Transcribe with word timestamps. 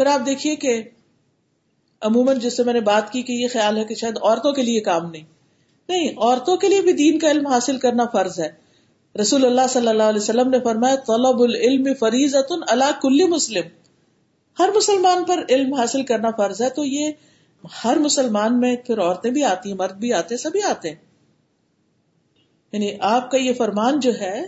پھر 0.00 0.06
آپ 0.06 0.26
دیکھیے 0.26 0.56
کہ 0.56 0.82
عموماً 2.00 2.38
جس 2.38 2.56
سے 2.56 2.62
میں 2.62 2.72
نے 2.72 2.80
بات 2.80 3.12
کی 3.12 3.22
کہ 3.22 3.32
یہ 3.32 3.48
خیال 3.52 3.76
ہے 3.76 3.84
کہ 3.84 3.94
شاید 3.94 4.16
عورتوں 4.22 4.52
کے 4.52 4.62
لیے 4.62 4.80
کام 4.80 5.10
نہیں۔ 5.10 5.22
نہیں، 5.88 6.08
عورتوں 6.16 6.56
کے 6.56 6.68
لیے 6.68 6.80
بھی 6.80 6.92
دین 6.92 7.18
کا 7.18 7.30
علم 7.30 7.46
حاصل 7.46 7.78
کرنا 7.78 8.04
فرض 8.12 8.40
ہے۔ 8.40 8.50
رسول 9.20 9.44
اللہ 9.44 9.60
صلی 9.68 9.88
اللہ 9.88 10.02
علیہ 10.02 10.20
وسلم 10.20 10.50
نے 10.50 10.60
فرمایا، 10.60 10.96
طلب 10.96 11.42
العلم 11.42 11.94
فریض 12.00 12.34
اللہ 12.68 13.00
کل 13.02 13.28
مسلم۔ 13.28 13.62
ہر 14.58 14.68
مسلمان 14.76 15.24
پر 15.24 15.44
علم 15.48 15.74
حاصل 15.74 16.02
کرنا 16.02 16.30
فرض 16.36 16.62
ہے۔ 16.62 16.70
تو 16.70 16.84
یہ 16.84 17.12
ہر 17.84 17.96
مسلمان 17.96 18.60
میں 18.60 18.76
پھر 18.76 19.00
عورتیں 19.00 19.30
بھی 19.30 19.44
آتی 19.44 19.68
ہیں، 19.68 19.76
مرد 19.76 19.94
بھی 19.94 20.12
آتے 20.12 20.36
سبھی 20.36 20.62
آتے 20.62 20.88
ہیں۔ 20.88 20.96
یعنی 22.72 22.90
آپ 23.00 23.30
کا 23.30 23.38
یہ 23.38 23.52
فرمان 23.52 24.00
جو 24.00 24.12
ہے، 24.20 24.42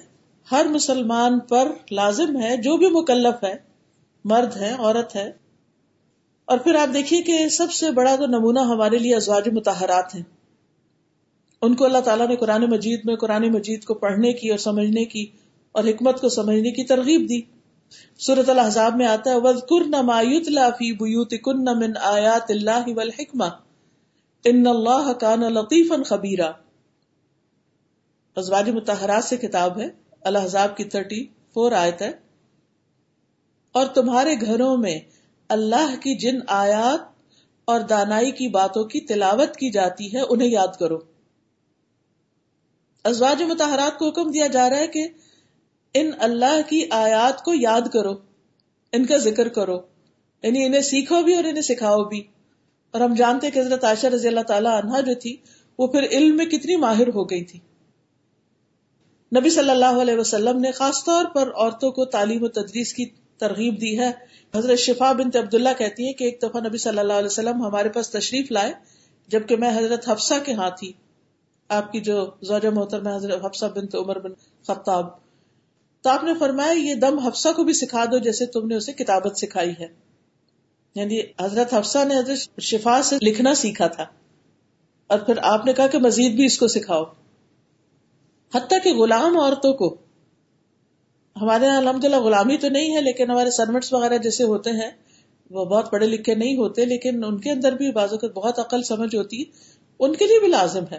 ہر 0.53 0.67
مسلمان 0.71 1.39
پر 1.39 1.73
لازم 1.91 2.41
ہے، 2.43 2.57
جو 2.57 2.77
بھی 2.77 2.89
مکلف 2.91 3.45
ہے، 3.45 3.55
مرد 4.25 4.57
ہے، 4.57 4.75
عورت 4.79 5.17
ہے 5.17 5.42
اور 6.53 6.61
پھر 6.61 6.75
آپ 6.75 6.95
دیکھیے 6.95 7.23
کہ 7.23 7.49
سب 7.49 7.73
سے 7.73 7.91
بڑا 7.91 8.17
تو 8.17 8.27
نمونہ 8.27 8.61
ہمارے 8.61 8.99
لیے 8.99 9.17
ازواج 9.17 9.49
متحرات 9.49 10.15
ہیں۔ 10.15 10.23
ان 11.63 11.75
کو 11.75 11.85
اللہ 11.85 11.99
تعالیٰ 11.99 12.29
نے 12.29 12.37
قرآن 12.37 12.71
مجید 12.71 13.01
میں 13.05 13.17
قرآن 13.17 13.53
مجید 13.53 13.85
کو 13.85 13.95
پڑھنے 13.95 14.33
کی 14.33 14.49
اور 14.49 14.59
سمجھنے 14.59 15.05
کی 15.05 15.27
اور 15.73 15.85
حکمت 15.85 16.21
کو 16.21 16.29
سمجھنے 16.29 16.71
کی 16.71 16.85
ترغیب 16.85 17.29
دی۔ 17.29 17.41
صورت 18.19 18.49
الحضاب 18.49 18.97
میں 18.97 19.07
آتا 19.07 19.31
ہے 19.31 19.37
وَذْكُرْ 19.37 19.87
نَمَا 19.87 20.21
يُتْلَى 20.21 20.65
فِي 20.79 20.93
بُيُوتِكُنَّ 20.93 21.71
مِنْ 21.77 21.93
آيَاتِ 22.01 22.53
اللَّهِ 22.53 22.93
وَالْحِكْمَةِ 22.97 23.51
إِنَّ 24.49 24.69
اللَّهَ 24.69 25.13
كَانَ 25.13 25.45
لَطِيفًا 25.45 26.03
خَبِيرًا۔ 26.03 26.53
ازواج 28.37 28.71
متحرات 28.71 29.25
سے 29.25 29.37
کتاب 29.37 29.81
ہے۔ 29.81 29.87
الحضاب 30.21 30.77
کی 30.77 30.85
تھرٹی 30.85 31.27
فور 31.55 31.73
آیت 31.73 32.03
ہے۔ 32.03 32.13
اور 33.73 33.87
تمہارے 33.87 34.35
گھروں 34.41 34.77
میں 34.77 35.01
اللہ 35.53 35.97
کی 35.97 36.15
جن 36.15 36.39
آیات 36.47 37.01
اور 37.65 37.81
دانائی 37.81 38.31
کی 38.31 38.49
باتوں 38.49 38.85
کی 38.85 39.01
تلاوت 39.01 39.57
کی 39.57 39.71
جاتی 39.71 40.17
ہے، 40.17 40.21
انہیں 40.29 40.49
یاد 40.49 40.79
کرو۔ 40.81 40.99
ازواج 43.05 43.43
متحرات 43.43 43.99
کو 43.99 44.09
حکم 44.09 44.31
دیا 44.31 44.47
جا 44.47 44.71
رہا 44.71 44.77
ہے 44.77 44.87
کہ 44.87 45.09
ان 45.95 46.11
اللہ 46.19 46.61
کی 46.69 46.87
آیات 46.91 47.43
کو 47.43 47.55
یاد 47.55 47.81
کرو، 47.93 48.13
ان 48.93 49.07
کا 49.07 49.17
ذکر 49.17 49.49
کرو۔ 49.49 49.81
یعنی 50.43 50.65
انہیں 50.65 50.81
سیکھو 50.81 51.23
بھی 51.23 51.35
اور 51.35 51.45
انہیں 51.45 51.63
سکھاؤ 51.63 52.05
بھی۔ 52.05 52.23
اور 52.91 53.01
ہم 53.01 53.15
جانتے 53.15 53.51
کہ 53.51 53.61
حضرت 53.61 53.85
عائشہ 53.85 54.07
رضی 54.07 54.29
اللہ 54.29 54.41
تعالیٰ 54.41 54.85
عنہ 54.85 55.01
جو 55.01 55.15
تھی، 55.15 55.37
وہ 55.79 55.87
پھر 55.87 56.03
علم 56.03 56.37
میں 56.37 56.47
کتنی 56.47 56.77
ماہر 56.77 57.09
ہو 57.09 57.31
گئی 57.31 57.45
تھی۔ 57.45 57.59
نبی 59.39 59.51
صلی 59.51 59.71
اللہ 59.71 60.01
علیہ 60.03 60.15
وسلم 60.15 60.61
نے 60.61 60.73
خاص 60.73 61.05
طور 61.05 61.25
پر 61.25 61.51
عورتوں 61.55 61.91
کو 61.91 62.05
تعلیم 62.05 62.43
و 62.43 62.49
تدریس 62.49 62.95
کی 62.95 63.05
ترغیب 63.47 63.81
دی 63.81 63.99
ہے۔ 63.99 64.11
حضرت 64.55 64.79
شفا 64.79 65.13
بنت 65.13 65.37
عبداللہ 65.37 65.69
کہتی 65.79 66.07
ہیں 66.07 66.13
کہ 66.13 66.25
ایک 66.25 66.39
دفعہ 66.43 66.61
نبی 66.69 66.79
صلی 66.79 66.99
اللہ 66.99 67.13
علیہ 67.13 67.27
وسلم 67.27 67.63
ہمارے 67.63 67.89
پاس 67.89 68.11
تشریف 68.11 68.53
لائے، 68.53 68.73
جبکہ 69.29 69.57
میں 69.57 69.79
حضرت 69.79 70.09
حفصہ 70.09 70.35
کے 70.45 70.53
ہاں 70.53 70.71
تھی۔ 70.79 70.93
آپ 71.69 71.93
کی 71.93 72.01
جو 72.01 72.31
زوجہ 72.43 72.69
محترم 72.69 73.07
حضرت 73.07 73.45
حفصہ 73.45 73.67
بنت 73.67 73.95
عمر 73.95 74.19
بن 74.19 74.31
خطاب۔ 74.67 75.07
تو 76.03 76.11
آپ 76.11 76.25
نے 76.25 76.33
فرمایا، 76.39 76.73
یہ 76.73 76.95
دم 76.95 77.19
حفصہ 77.19 77.49
کو 77.57 77.65
بھی 77.65 77.73
سکھا 77.73 78.05
دو 78.05 78.19
جیسے 78.19 78.47
تم 78.47 78.67
نے 78.67 78.75
اسے 78.75 78.93
کتابت 78.93 79.39
سکھائی 79.39 79.73
ہے۔ 79.81 79.87
یعنی 80.95 81.21
حضرت 81.41 81.75
حفصہ 81.75 81.99
نے 82.05 82.19
حضرت 82.19 82.61
شفا 82.61 83.03
سے 83.03 83.17
لکھنا 83.23 83.55
سیکھا 83.55 83.87
تھا۔ 83.87 84.07
اور 85.07 85.19
پھر 85.19 85.35
آپ 85.43 85.67
نے 85.67 85.73
کہا 85.73 85.87
کہ 85.87 85.99
مزید 85.99 86.33
بھی 86.33 86.45
اس 86.45 86.59
کو 86.59 86.69
سکھاؤ۔ 86.69 87.05
حتیٰ 88.55 88.79
کہ 88.85 88.95
غلام 88.95 89.39
عورتوں 89.39 89.73
کو 89.73 90.02
ہمارے 91.37 91.65
یہاں 91.65 91.77
الحمد 91.77 92.05
للہ 92.05 92.17
غلامی 92.17 92.57
تو 92.57 92.69
نہیں 92.69 92.97
ہے، 92.97 93.01
لیکن 93.01 93.31
ہمارے 93.31 93.51
سرمٹس 93.51 93.93
وغیرہ 93.93 94.19
جیسے 94.19 94.45
ہوتے 94.45 94.71
ہیں، 94.71 94.91
وہ 95.51 95.65
بہت 95.65 95.91
پڑھے 95.91 96.07
لکھے 96.07 96.35
نہیں 96.35 96.57
ہوتے، 96.57 96.85
لیکن 96.85 97.25
ان 97.25 97.41
کے 97.41 97.51
اندر 97.51 97.73
بھی 97.73 97.93
بعض 97.93 98.13
اوقات 98.13 98.33
بہت 98.33 98.59
عقل 98.59 98.83
سمجھ 98.83 99.17
ہوتی 99.17 99.41
ہے 99.41 99.45
ان 99.99 100.17
کے 100.17 100.27
لیے 100.27 100.41
بھی 100.41 100.49
لازم 100.49 100.85
ہے۔ 100.91 100.99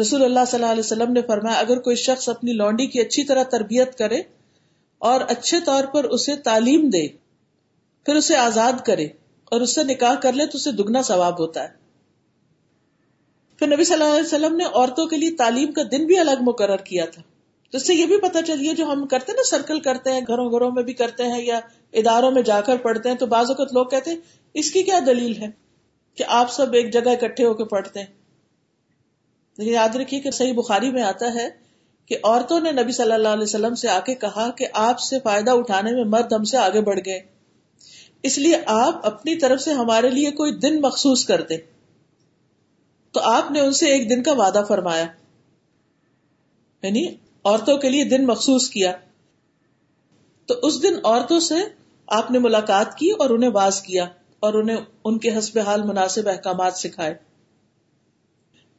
رسول 0.00 0.24
اللہ 0.24 0.40
صلی 0.46 0.60
اللہ 0.60 0.72
علیہ 0.72 0.80
وسلم 0.80 1.12
نے 1.12 1.22
فرمایا، 1.22 1.58
اگر 1.58 1.78
کوئی 1.78 1.96
شخص 1.96 2.28
اپنی 2.28 2.52
لونڈی 2.52 2.86
کی 2.86 3.00
اچھی 3.00 3.24
طرح 3.24 3.42
تربیت 3.42 3.98
کرے 3.98 4.22
اور 4.98 5.20
اچھے 5.28 5.58
طور 5.64 5.84
پر 5.84 6.04
اسے 6.04 6.36
تعلیم 6.36 6.88
دے، 6.88 7.08
پھر 8.06 8.14
اسے 8.14 8.36
آزاد 8.36 8.72
کرے 8.84 9.04
اور 9.44 9.60
اس 9.60 9.74
سے 9.74 9.84
نکاح 9.84 10.14
کر 10.14 10.32
لے 10.32 10.46
تو 10.46 10.58
اسے 10.58 10.72
دگنا 10.72 11.02
ثواب 11.02 11.40
ہوتا 11.40 11.62
ہے۔ 11.62 11.68
پھر 13.58 13.66
نبی 13.66 13.84
صلی 13.84 13.94
اللہ 13.94 14.14
علیہ 14.14 14.26
وسلم 14.26 14.56
نے 14.56 14.64
عورتوں 14.64 15.06
کے 15.06 15.16
لیے 15.16 15.30
تعلیم 15.30 15.72
کا 15.72 15.82
دن 15.92 16.06
بھی 16.06 16.18
الگ 16.18 16.42
مقرر 16.42 16.76
کیا 16.76 17.04
تھا۔ 17.06 17.22
تو 17.74 17.78
اس 17.78 17.86
سے 17.86 17.94
یہ 17.94 18.06
بھی 18.06 18.20
پتا 18.20 18.42
چلیے 18.42 18.74
جو 18.74 18.86
ہم 18.86 19.06
کرتے 19.06 19.32
ہیں 19.32 19.36
نا 19.36 19.42
سرکل 19.42 19.80
کرتے 19.80 20.12
ہیں، 20.12 20.20
گھروں 20.20 20.50
گھروں 20.50 20.70
میں 20.70 20.82
بھی 20.82 20.92
کرتے 20.92 21.22
ہیں 21.22 21.44
یا 21.44 21.60
اداروں 21.92 22.30
میں 22.30 22.42
جا 22.42 22.60
کر 22.60 22.76
پڑھتے 22.76 23.08
ہیں، 23.08 23.16
تو 23.16 23.26
بعض 23.26 23.44
اوقات 23.48 23.74
لوگ 23.74 23.86
کہتے 23.86 24.10
ہیں، 24.10 24.18
اس 24.54 24.70
کی 24.70 24.82
کیا 24.82 24.98
دلیل 25.06 25.42
ہے 25.42 25.46
کہ 26.14 26.24
آپ 26.28 26.52
سب 26.52 26.72
ایک 26.72 26.92
جگہ 26.92 27.10
اکٹھے 27.10 27.44
ہو 27.44 27.54
کے 27.54 27.64
پڑھتے 27.64 28.00
ہیں؟ 28.00 28.06
لیکن 29.58 29.70
یاد 29.70 29.96
رکھیے 29.96 30.20
کہ 30.20 30.30
صحیح 30.30 30.52
بخاری 30.52 30.90
میں 30.90 31.02
آتا 31.02 31.34
ہے 31.34 31.48
کہ 32.06 32.16
عورتوں 32.24 32.60
نے 32.60 32.72
نبی 32.72 32.92
صلی 32.92 33.12
اللہ 33.12 33.28
علیہ 33.28 33.42
وسلم 33.42 33.74
سے 33.74 33.88
آ 33.88 34.00
کے 34.00 34.14
کہا 34.14 34.50
کہ 34.50 34.66
آپ 34.72 35.00
سے 35.00 35.20
فائدہ 35.20 35.50
اٹھانے 35.50 35.92
میں 35.92 36.04
مرد 36.04 36.32
ہم 36.32 36.44
سے 36.44 36.56
آگے 36.56 36.80
بڑھ 36.80 37.00
گئے۔ 37.06 37.20
اس 38.22 38.38
لیے 38.38 38.56
آپ 38.66 39.06
اپنی 39.06 39.34
طرف 39.34 39.60
سے 39.60 39.72
ہمارے 39.72 40.10
لیے 40.10 40.30
کوئی 40.30 40.52
دن 40.52 40.80
مخصوص 40.80 41.24
کر 41.24 41.42
دیں۔ 41.42 41.58
تو 43.12 43.20
آپ 43.20 43.50
نے 43.50 43.60
ان 43.60 43.72
سے 43.72 43.86
ایک 43.86 44.10
دن 44.10 44.22
کا 44.22 44.32
وعدہ 44.32 44.62
فرمایا۔ 44.68 45.06
یعنی 46.82 47.06
عورتوں 47.44 47.78
کے 47.78 47.90
لیے 47.90 48.04
دن 48.04 48.26
مخصوص 48.26 48.70
کیا۔ 48.70 48.92
تو 50.46 50.54
اس 50.62 50.82
دن 50.82 50.94
عورتوں 51.04 51.40
سے 51.40 51.54
آپ 52.06 52.30
نے 52.30 52.38
ملاقات 52.38 52.98
کی 52.98 53.10
اور 53.10 53.30
انہیں 53.30 53.50
واز 53.50 53.82
کیا 53.82 54.04
اور 54.40 54.54
انہیں 54.54 54.76
ان 55.04 55.18
کے 55.18 55.38
حسب 55.38 55.58
حال 55.58 55.82
مناسب 55.82 56.28
احکامات 56.28 56.74
سکھائے۔ 56.74 57.14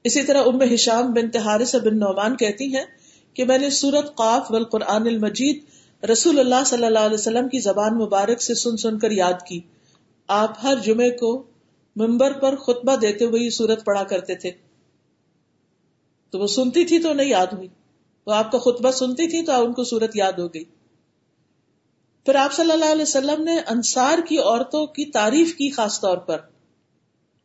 اسی 0.04 0.24
طرح 0.24 0.44
ام 0.46 0.62
حشام 0.62 1.14
بن 1.14 1.32
تہارس 1.32 1.76
بن 1.76 2.00
نعمان 2.00 2.38
کہتی 2.38 2.76
ہیں 2.76 2.84
کہ 3.34 3.46
میں 3.46 3.58
نے 3.58 3.70
سورت 3.70 4.16
قاف 4.16 4.52
والقرآن 4.52 5.08
المجید 5.08 5.64
رسول 6.06 6.40
اللہ 6.40 6.64
صلی 6.66 6.86
اللہ 6.86 7.00
علیہ 7.00 7.14
وسلم 7.14 7.50
کی 7.50 7.60
زبان 7.60 7.96
مبارک 7.96 8.42
سے 8.42 8.56
سن 8.56 8.78
سن 8.78 9.00
کر 9.00 9.12
یاد 9.12 9.46
کی۔ 9.48 9.62
آپ 10.28 10.54
ہر 10.64 10.76
جمعے 10.84 11.10
کو 11.10 11.44
ممبر 11.96 12.34
پر 12.34 12.56
خطبہ 12.56 12.96
دیتے 12.96 13.26
ہوئے 13.26 13.42
یہ 13.42 13.50
سورت 13.50 13.86
پڑھا 13.86 14.04
کرتے 14.04 14.36
تھے۔ 14.36 14.52
تو 16.30 16.40
وہ 16.40 16.48
سنتی 16.48 16.86
تھی 16.86 17.00
تو 17.00 17.14
نہیں 17.14 17.30
یاد 17.30 17.48
ہوئی۔ 17.48 17.68
وہ 18.28 18.34
آپ 18.34 18.52
کا 18.52 18.58
خطبہ 18.58 18.92
سنتی 18.92 19.28
تھی 19.28 19.46
تو 19.46 19.66
ان 19.66 19.74
کو 19.74 19.84
سورت 19.84 20.16
یاد 20.16 20.34
ہو 20.34 20.48
گئی۔ 20.48 20.64
پھر 22.26 22.36
آپ 22.36 22.54
صلی 22.54 22.72
اللہ 22.72 22.86
علیہ 22.86 23.02
وسلم 23.02 23.44
نے 23.44 23.58
انصار 23.68 24.18
کی 24.28 24.38
عورتوں 24.38 24.86
کی 24.86 25.06
تعریف 25.06 25.54
کی 25.54 25.70
خاص 25.70 26.02
طور 26.02 26.18
پر۔ 26.18 26.38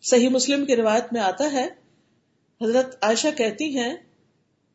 صحیح 0.03 0.29
مسلم 0.29 0.65
کی 0.65 0.77
روایت 0.77 1.05
میں 1.13 1.21
آتا 1.21 1.53
ہے، 1.53 1.69
حضرت 2.61 2.97
عائشہ 3.03 3.29
کہتی 3.37 3.79
ہیں 3.79 3.95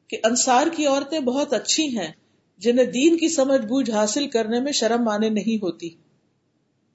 کہ 0.08 0.18
انصار 0.24 0.68
کی 0.76 0.86
عورتیں 0.86 1.20
بہت 1.20 1.54
اچھی 1.54 1.98
ہیں، 1.98 2.12
جنہیں 2.58 2.86
دین 2.86 3.18
کی 3.18 3.30
سمجھ 3.30 3.62
بوجھ 3.62 3.92
حاصل 3.92 4.28
کرنے 4.28 4.60
میں 4.60 4.72
شرم 4.72 5.04
مانے 5.04 5.30
نہیں 5.30 5.62
ہوتی۔ 5.62 5.90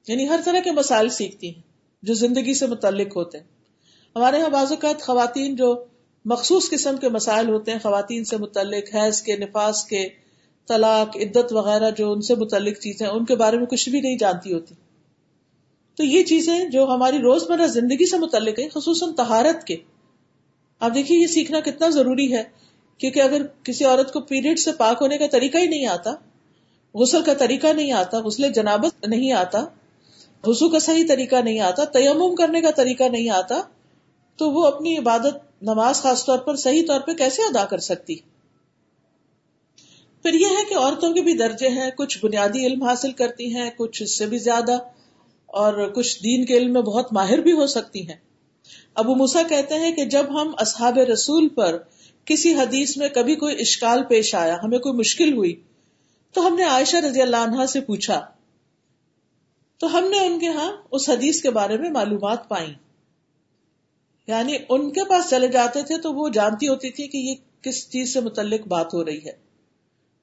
یعنی 0.08 0.28
ہر 0.28 0.40
طرح 0.44 0.60
کے 0.60 0.72
مسائل 0.72 1.08
سیکھتی 1.08 1.54
ہیں 1.54 1.62
جو 2.02 2.14
زندگی 2.14 2.54
سے 2.54 2.66
متعلق 2.66 3.16
ہوتے 3.16 3.38
ہیں۔ 3.38 3.44
ہمارے 4.16 4.38
یہاں 4.38 4.48
بعض 4.48 4.70
اوقات 4.70 5.02
خواتین 5.02 5.56
جو 5.56 5.84
مخصوص 6.24 6.70
قسم 6.70 6.96
کے 6.96 7.08
مسائل 7.08 7.48
ہوتے 7.48 7.72
ہیں، 7.72 7.78
خواتین 7.78 8.24
سے 8.24 8.36
متعلق، 8.36 8.94
حیض 8.94 9.22
کے، 9.22 9.36
نفاس 9.36 9.84
کے، 9.84 10.08
طلاق، 10.68 11.16
عدت 11.16 11.52
وغیرہ 11.52 11.90
جو 11.90 12.12
ان 12.12 12.22
سے 12.22 12.34
متعلق 12.34 12.78
چیزیں 12.78 13.06
ان 13.06 13.24
کے 13.24 13.36
بارے 13.36 13.56
میں 13.56 13.66
کچھ 13.66 13.88
بھی 13.88 14.00
نہیں 14.00 14.18
جانتی 14.18 14.52
ہوتی۔ 14.52 14.74
تو 15.96 16.04
یہ 16.04 16.22
چیزیں 16.22 16.64
جو 16.64 16.84
ہماری 16.84 17.18
روزمرہ 17.18 17.66
زندگی 17.66 18.10
سے 18.10 18.18
متعلق 18.18 18.58
ہے 18.58 18.68
خصوصاً 18.68 19.14
تہارت 19.14 19.64
کے۔ 19.64 19.76
آپ 20.80 20.94
دیکھیے، 20.94 21.18
یہ 21.18 21.26
سیکھنا 21.26 21.60
کتنا 21.60 21.88
ضروری 21.88 22.32
ہے، 22.32 22.42
کیونکہ 22.98 23.20
اگر 23.20 23.46
کسی 23.62 23.84
عورت 23.84 24.12
کو 24.12 24.20
پیریڈ 24.20 24.58
سے 24.58 24.72
پاک 24.72 24.98
ہونے 25.00 25.18
کا 25.18 25.26
طریقہ 25.26 25.58
ہی 25.58 25.66
نہیں 25.66 25.86
آتا، 25.86 26.10
غسل 26.94 27.22
کا 27.22 27.34
طریقہ 27.34 27.66
نہیں 27.66 27.92
آتا، 27.92 28.20
غسل 28.20 28.52
جنابت 28.52 29.08
نہیں 29.08 29.32
آتا 29.32 29.64
حسو 30.50 30.68
کا 30.68 30.78
صحیح 30.78 31.04
طریقہ 31.08 31.36
نہیں 31.36 31.60
آتا، 31.60 31.84
تیمم 31.84 32.34
کرنے 32.34 32.60
کا 32.60 32.70
طریقہ 32.70 33.04
نہیں 33.04 33.28
آتا، 33.28 33.60
تو 34.36 34.50
وہ 34.50 34.66
اپنی 34.66 34.98
عبادت 34.98 35.49
نماز 35.62 36.00
خاص 36.00 36.24
طور 36.24 36.38
پر 36.38 36.56
صحیح 36.56 36.82
طور 36.88 37.00
پہ 37.00 37.12
کیسے 37.12 37.42
ادا 37.42 37.64
کر 37.64 37.78
سکتی؟ 37.78 38.14
پھر 40.22 40.34
یہ 40.34 40.46
ہے 40.46 40.64
کہ 40.68 40.74
عورتوں 40.74 41.14
کے 41.14 41.22
بھی 41.22 41.32
درجے 41.32 41.68
ہیں، 41.68 41.90
کچھ 41.90 42.18
بنیادی 42.22 42.66
علم 42.66 42.82
حاصل 42.82 43.12
کرتی 43.12 43.54
ہیں، 43.54 43.70
کچھ 43.76 44.02
اس 44.02 44.18
سے 44.18 44.26
بھی 44.26 44.38
زیادہ، 44.38 44.78
اور 45.46 45.88
کچھ 45.88 46.22
دین 46.22 46.44
کے 46.44 46.56
علم 46.56 46.72
میں 46.72 46.82
بہت 46.82 47.12
ماہر 47.12 47.38
بھی 47.38 47.52
ہو 47.52 47.66
سکتی 47.66 48.08
ہیں۔ 48.08 48.16
ابو 48.94 49.14
موسا 49.14 49.42
کہتے 49.42 49.74
ہیں 49.74 49.92
کہ 49.92 50.04
جب 50.04 50.42
ہم 50.42 50.52
اصحاب 50.58 50.98
رسول 50.98 51.48
پر 51.48 51.78
کسی 52.24 52.54
حدیث 52.54 52.96
میں 52.96 53.08
کبھی 53.08 53.34
کوئی 53.34 53.60
اشکال 53.60 54.04
پیش 54.04 54.34
آیا، 54.34 54.56
ہمیں 54.64 54.78
کوئی 54.78 54.94
مشکل 54.94 55.32
ہوئی، 55.32 55.60
تو 56.32 56.46
ہم 56.46 56.54
نے 56.54 56.64
عائشہ 56.64 56.96
رضی 56.96 57.22
اللہ 57.22 57.36
عنہ 57.36 57.66
سے 57.66 57.80
پوچھا۔ 57.80 58.26
تو 59.78 59.98
ہم 59.98 60.04
نے 60.04 60.26
ان 60.26 60.38
کے 60.38 60.48
ہاں 60.48 60.72
اس 60.90 61.08
حدیث 61.08 61.42
کے 61.42 61.50
بارے 61.50 61.76
میں 61.76 61.90
معلومات 61.90 62.48
پائی۔ 62.48 62.74
یعنی 64.30 64.56
ان 64.68 64.90
کے 64.90 65.04
پاس 65.04 65.30
چلے 65.30 65.48
جاتے 65.48 65.82
تھے 65.82 65.98
تو 65.98 66.12
وہ 66.12 66.28
جانتی 66.28 66.68
ہوتی 66.68 66.90
تھی 66.90 67.06
کہ 67.08 67.18
یہ 67.18 67.34
کس 67.62 67.88
چیز 67.90 68.12
سے 68.12 68.20
متعلق 68.20 68.66
بات 68.68 68.94
ہو 68.94 69.04
رہی 69.04 69.24
ہے۔ 69.26 69.32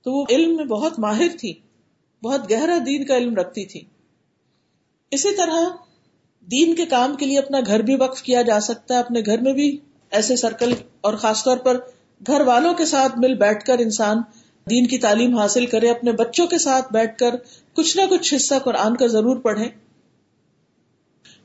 تو 0.05 0.11
وہ 0.11 0.25
علم 0.29 0.55
میں 0.55 0.65
بہت 0.65 0.99
ماہر 0.99 1.37
تھی 1.39 1.53
بہت 2.23 2.49
گہرا 2.51 2.77
دین 2.85 3.05
کا 3.05 3.17
علم 3.17 3.35
رکھتی 3.35 3.65
تھی 3.65 3.81
اسی 5.11 5.35
طرح 5.35 5.69
دین 6.47 6.75
کے 6.75 6.85
کام 6.85 7.15
کے 7.15 7.25
لیے 7.25 7.37
اپنا 7.39 7.59
گھر 7.65 7.81
بھی 7.81 7.95
وقف 7.95 8.21
کیا 8.21 8.41
جا 8.41 8.59
سکتا 8.59 8.93
ہے، 8.93 8.99
اپنے 8.99 9.21
گھر 9.25 9.41
میں 9.41 9.53
بھی 9.53 9.67
ایسے 10.11 10.35
سرکل 10.35 10.73
اور 11.01 11.13
خاص 11.13 11.43
طور 11.43 11.57
پر 11.57 11.79
گھر 12.27 12.41
والوں 12.41 12.73
کے 12.73 12.85
ساتھ 12.85 13.17
مل 13.17 13.33
بیٹھ 13.33 13.65
کر 13.65 13.79
انسان 13.79 14.21
دین 14.69 14.87
کی 14.87 14.97
تعلیم 14.97 15.37
حاصل 15.37 15.65
کرے، 15.65 15.89
اپنے 15.89 16.11
بچوں 16.11 16.47
کے 16.47 16.57
ساتھ 16.57 16.93
بیٹھ 16.93 17.17
کر 17.17 17.35
کچھ 17.73 17.97
نہ 17.97 18.01
کچھ 18.09 18.33
حصہ 18.33 18.55
قرآن 18.63 18.95
کا 18.95 19.07
ضرور 19.07 19.37
پڑھے 19.37 19.69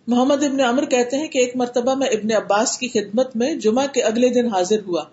محمد 0.06 0.42
ابن 0.42 0.60
عمر 0.60 0.84
کہتے 0.84 1.16
ہیں 1.16 1.28
کہ 1.28 1.38
ایک 1.38 1.56
مرتبہ 1.56 1.94
میں 1.94 2.06
ابن 2.06 2.32
عباس 2.32 2.78
کی 2.78 2.88
خدمت 2.88 3.36
میں 3.36 3.54
جمعہ 3.54 3.86
کے 3.86 4.02
اگلے 4.02 4.28
دن 4.28 4.46
حاضر 4.46 4.76
ہوا۔ 4.86 5.04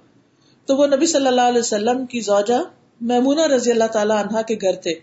تو 0.66 0.76
وہ 0.76 0.88
نبی 0.88 1.06
صلی 1.06 1.28
اللہ 1.28 1.42
علیہ 1.42 1.60
وسلم 1.60 2.06
کی 2.06 2.20
زوجہ 2.20 2.64
میمونہ 3.02 3.42
رضی 3.42 3.72
اللہ 3.72 3.84
تعالی 3.84 4.14
عنہا 4.14 4.42
کے 4.42 4.56
گھر 4.62 4.76
تھے۔ 4.76 4.94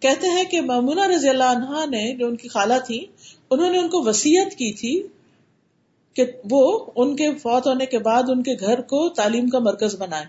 کہتے 0.00 0.26
ہیں 0.26 0.44
کہ 0.44 0.60
میمونہ 0.60 1.00
رضی 1.00 1.28
اللہ 1.28 1.44
عنہا 1.44 1.84
نے 1.84 2.16
جو 2.16 2.26
ان 2.26 2.36
کی 2.36 2.48
خالہ 2.48 2.74
تھی، 2.86 3.06
انہوں 3.50 3.70
نے 3.70 3.78
ان 3.78 3.88
کو 3.88 4.02
وسیعت 4.02 4.50
کی 4.50 4.72
تھی 4.72 5.02
کہ 6.14 6.24
وہ 6.50 6.86
ان 6.96 7.16
کے 7.16 7.34
فوت 7.34 7.66
ہونے 7.66 7.86
کے 7.86 7.98
بعد 7.98 8.22
ان 8.28 8.42
کے 8.42 8.54
گھر 8.60 8.80
کو 8.80 9.08
تعلیم 9.08 9.48
کا 9.48 9.58
مرکز 9.58 9.96
بنائے 9.98 10.24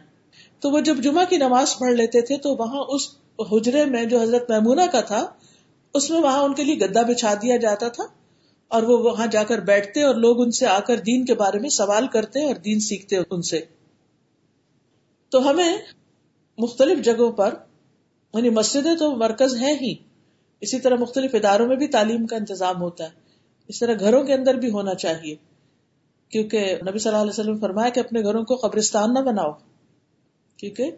تو 0.60 0.72
وہ 0.72 0.80
جب 0.80 0.98
جمعہ 0.98 1.26
کی 1.30 1.38
نماز 1.38 1.78
پڑھ 1.78 1.94
لیتے 1.94 2.22
تھے 2.22 2.38
تو 2.38 2.56
وہاں 2.56 2.84
اس 2.88 3.10
حجرے 3.52 3.86
میں 3.86 4.06
جو 4.06 4.22
حضرت 4.22 4.50
محمونہ 4.50 4.82
کا 4.92 5.02
تھا، 5.02 5.28
اس 5.94 6.10
میں 6.10 6.22
وہاں 6.22 6.40
ان 6.40 6.54
کے 6.54 6.64
لیے 6.64 6.76
گدا 6.76 7.02
بچھا 7.02 7.34
دیا 7.34 7.58
جاتا 7.58 7.88
تھا۔ 7.88 8.04
اور 8.74 8.84
وہ 8.84 8.98
وہاں 8.98 9.28
جا 9.28 9.44
کر 9.44 9.60
بیٹھتے 9.60 10.04
اور 10.04 10.16
لوگ 10.16 10.42
ان 10.42 10.52
سے 10.52 10.68
آ 10.68 10.80
کر 10.80 11.00
دین 11.00 11.26
کے 11.26 11.34
بارے 11.34 11.60
میں 11.60 11.70
سوال 11.70 12.08
کرتے 12.08 12.46
اور 12.46 12.56
دین 12.56 12.80
سیکھتے 12.80 13.18
ان 13.30 13.42
سے۔ 13.42 13.60
تو 15.30 15.50
ہمیں 15.50 15.78
مختلف 16.58 17.06
جگہوں 17.06 17.32
پر 17.32 17.54
یعنی 18.34 18.50
مسجدیں 18.50 18.96
تو 18.96 19.16
مرکز 19.16 19.56
ہیں 19.56 19.76
ہی، 19.82 19.96
اسی 20.62 20.80
طرح 20.80 20.96
مختلف 20.96 21.36
اداروں 21.36 21.68
میں 21.68 21.76
بھی 21.76 21.88
تعلیم 21.88 22.28
کا 22.28 22.36
انتظام 22.36 22.82
ہوتا 22.82 23.04
ہے۔ 23.04 23.10
اس 23.68 23.80
طرح 23.80 23.94
گھروں 24.00 24.24
کے 24.24 24.34
اندر 24.34 24.56
بھی 24.56 24.70
ہونا 24.70 24.96
چاہیے۔ 24.96 25.36
کیونکہ 26.30 26.78
نبی 26.90 27.00
صلی 27.00 27.12
اللہ 27.12 27.22
علیہ 27.22 27.40
وسلم 27.40 27.60
فرمایا 27.60 27.90
کہ 27.90 28.00
اپنے 28.00 28.22
گھروں 28.22 28.44
کو 28.44 28.56
قبرستان 28.56 29.14
نہ 29.14 29.20
بناؤ۔ 29.20 29.52
کیونکہ 30.58 30.92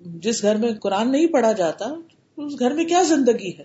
جس 0.00 0.42
گھر 0.42 0.56
میں 0.56 0.72
قرآن 0.74 1.12
نہیں 1.12 1.26
پڑھا 1.26 1.52
جاتا، 1.52 1.84
اس 2.36 2.58
گھر 2.58 2.70
میں 2.70 2.84
کیا 2.84 3.02
زندگی 3.02 3.58
ہے؟ 3.58 3.64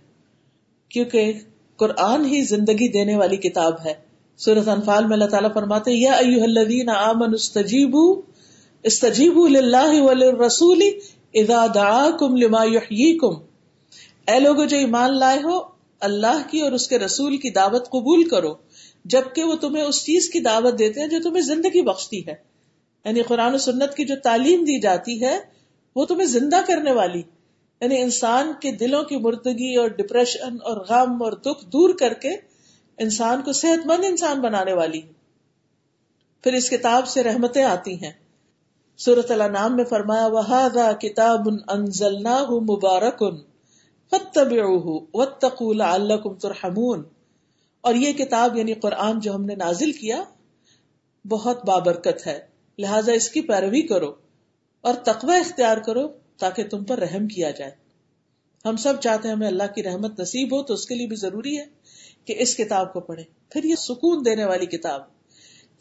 کیونکہ 0.90 1.34
قرآن 1.78 2.26
ہی 2.26 2.42
زندگی 2.42 2.88
دینے 2.88 3.16
والی 3.16 3.38
کتاب 3.38 3.74
ہے۔ 3.86 3.94
سورت 4.38 4.68
انفال 4.68 5.04
میں 5.04 5.14
اللہ 5.14 5.26
تعالیٰ 5.26 5.54
فرماتے 5.54 5.92
یا 5.92 6.12
ایوہ 6.12 6.44
الذین 6.44 6.90
آمنوا 6.90 7.34
استجیبوا 7.34 8.22
استجیبوا 8.84 9.48
للہ 9.48 10.02
وللرسول 10.02 10.84
اذا 11.34 11.66
دعاکم 11.76 12.36
لما 12.36 12.64
یحییکم۔ 12.64 13.44
اے 14.28 14.40
لوگو، 14.40 14.66
جو 14.66 14.78
ایمان 14.78 15.20
لائے 15.20 15.40
ہو، 15.44 15.60
اللہ 16.00 16.42
کی 16.52 16.62
اور 16.62 16.72
اس 16.72 16.88
کے 16.88 17.00
رسول 17.00 17.38
کی 17.38 17.50
دعوت 17.50 17.90
قبول 17.90 18.24
کرو، 18.24 18.54
جبکہ 19.06 19.44
وہ 19.44 19.56
تمہیں 19.56 19.84
اس 19.84 20.06
چیز 20.06 20.30
کی 20.30 20.40
دعوت 20.40 20.80
دیتے 20.80 21.00
ہیں 21.00 21.08
جو 21.08 21.18
تمہیں 21.24 21.44
زندگی 21.44 21.82
بخشتی 21.82 22.28
ہے۔ 22.28 22.34
یعنی 23.06 23.22
قرآن 23.22 23.54
و 23.54 23.58
سنت 23.58 23.96
کی 23.96 24.06
جو 24.06 24.16
تعلیم 24.24 24.64
دی 24.64 24.80
جاتی 24.80 25.22
ہے، 25.22 25.40
وہ 25.96 26.06
تمہیں 26.06 26.28
زندہ 26.28 26.60
کرنے 26.68 26.92
والی 26.92 27.22
یعنی 27.82 28.02
انسان 28.02 28.52
کے 28.62 28.72
دلوں 28.72 29.04
کی 29.04 29.18
مردگی 29.18 29.76
اور 29.76 29.88
ڈپریشن 29.88 30.58
اور 30.64 30.78
غم 30.78 31.24
اور 31.24 31.32
دکھ 31.32 31.66
دور 31.66 31.94
کر 32.00 32.14
کے 32.14 32.30
انسان 32.98 33.42
کو 33.42 33.52
صحت 33.52 33.88
مند 33.88 34.06
انسان 34.06 34.42
بنانے 34.42 34.74
والی 34.74 35.02
پھر 36.44 36.54
اس 36.54 36.70
کتاب 36.70 37.08
سے 37.08 37.24
رحمتیں 37.24 37.64
آتی 37.64 38.04
ہیں۔ 38.04 38.12
سورت 38.98 39.32
اللہ 39.32 39.44
نام 39.44 39.76
میں 39.76 39.84
فرمایا 39.84 40.28
وہ 40.28 40.42
کتاب 41.02 41.48
مبارکن 42.72 43.38
ترحمون۔ 46.36 47.04
اور 47.82 47.96
یہ 47.96 48.14
کتاب 48.14 48.58
یعنی 48.58 48.74
قرآن 48.74 49.20
جو 49.20 49.36
ہم 49.36 49.46
نے 49.46 49.56
نازل 49.56 49.92
کیا، 49.92 50.24
بہت 51.30 51.66
بابرکت 51.66 52.28
ہے۔ 52.28 52.40
لہذا 52.78 53.12
اس 53.12 53.30
کی 53.30 53.42
پیروی 53.42 53.82
کرو 53.82 54.14
اور 54.82 54.94
تقوی 54.94 55.36
اختیار 55.36 55.78
کرو۔ 55.78 56.27
تاکہ 56.40 56.64
تم 56.64 56.84
پر 56.84 57.00
رحم 57.00 57.28
کیا 57.28 57.52
جائے۔ 57.52 57.72
ہم 58.66 58.76
سب 58.76 58.94
چاہتے 59.02 59.28
ہیں 59.28 59.36
ہمیں 59.36 59.48
اللہ 59.48 59.68
کی 59.76 59.84
رحمت 59.84 60.20
نصیب 60.20 60.56
ہو، 60.56 60.64
تو 60.64 60.74
اس 60.74 60.86
کے 60.86 60.96
لیے 60.96 61.08
بھی 61.08 61.16
ضروری 61.16 61.58
ہے 61.58 61.66
کہ 62.26 62.36
اس 62.40 62.56
کتاب 62.56 62.94
کو 62.94 63.00
پڑھے 63.00 63.24
پھر 63.50 63.64
یہ 63.64 63.76
سکون 63.76 64.26
دینے 64.26 64.46
والی 64.46 64.66
کتاب 64.66 65.02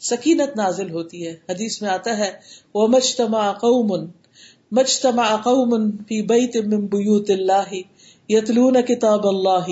سکینت 0.01 0.57
نازل 0.57 0.91
ہوتی 0.91 1.27
ہے۔ 1.27 1.35
حدیث 1.49 1.81
میں 1.81 1.89
آتا 1.89 2.17
ہے 2.17 2.31
وہ 2.73 2.87
مجتما 2.87 3.51
قوم 3.51 4.05
مجتما 4.71 5.35
قوم 5.35 5.91
فی 6.07 6.21
بیت 6.21 6.55
من 6.65 6.85
بیوت 6.85 7.29
اللہ 7.29 7.73
یتلون 8.29 8.81
کتاب 8.81 9.27
اللہ 9.27 9.67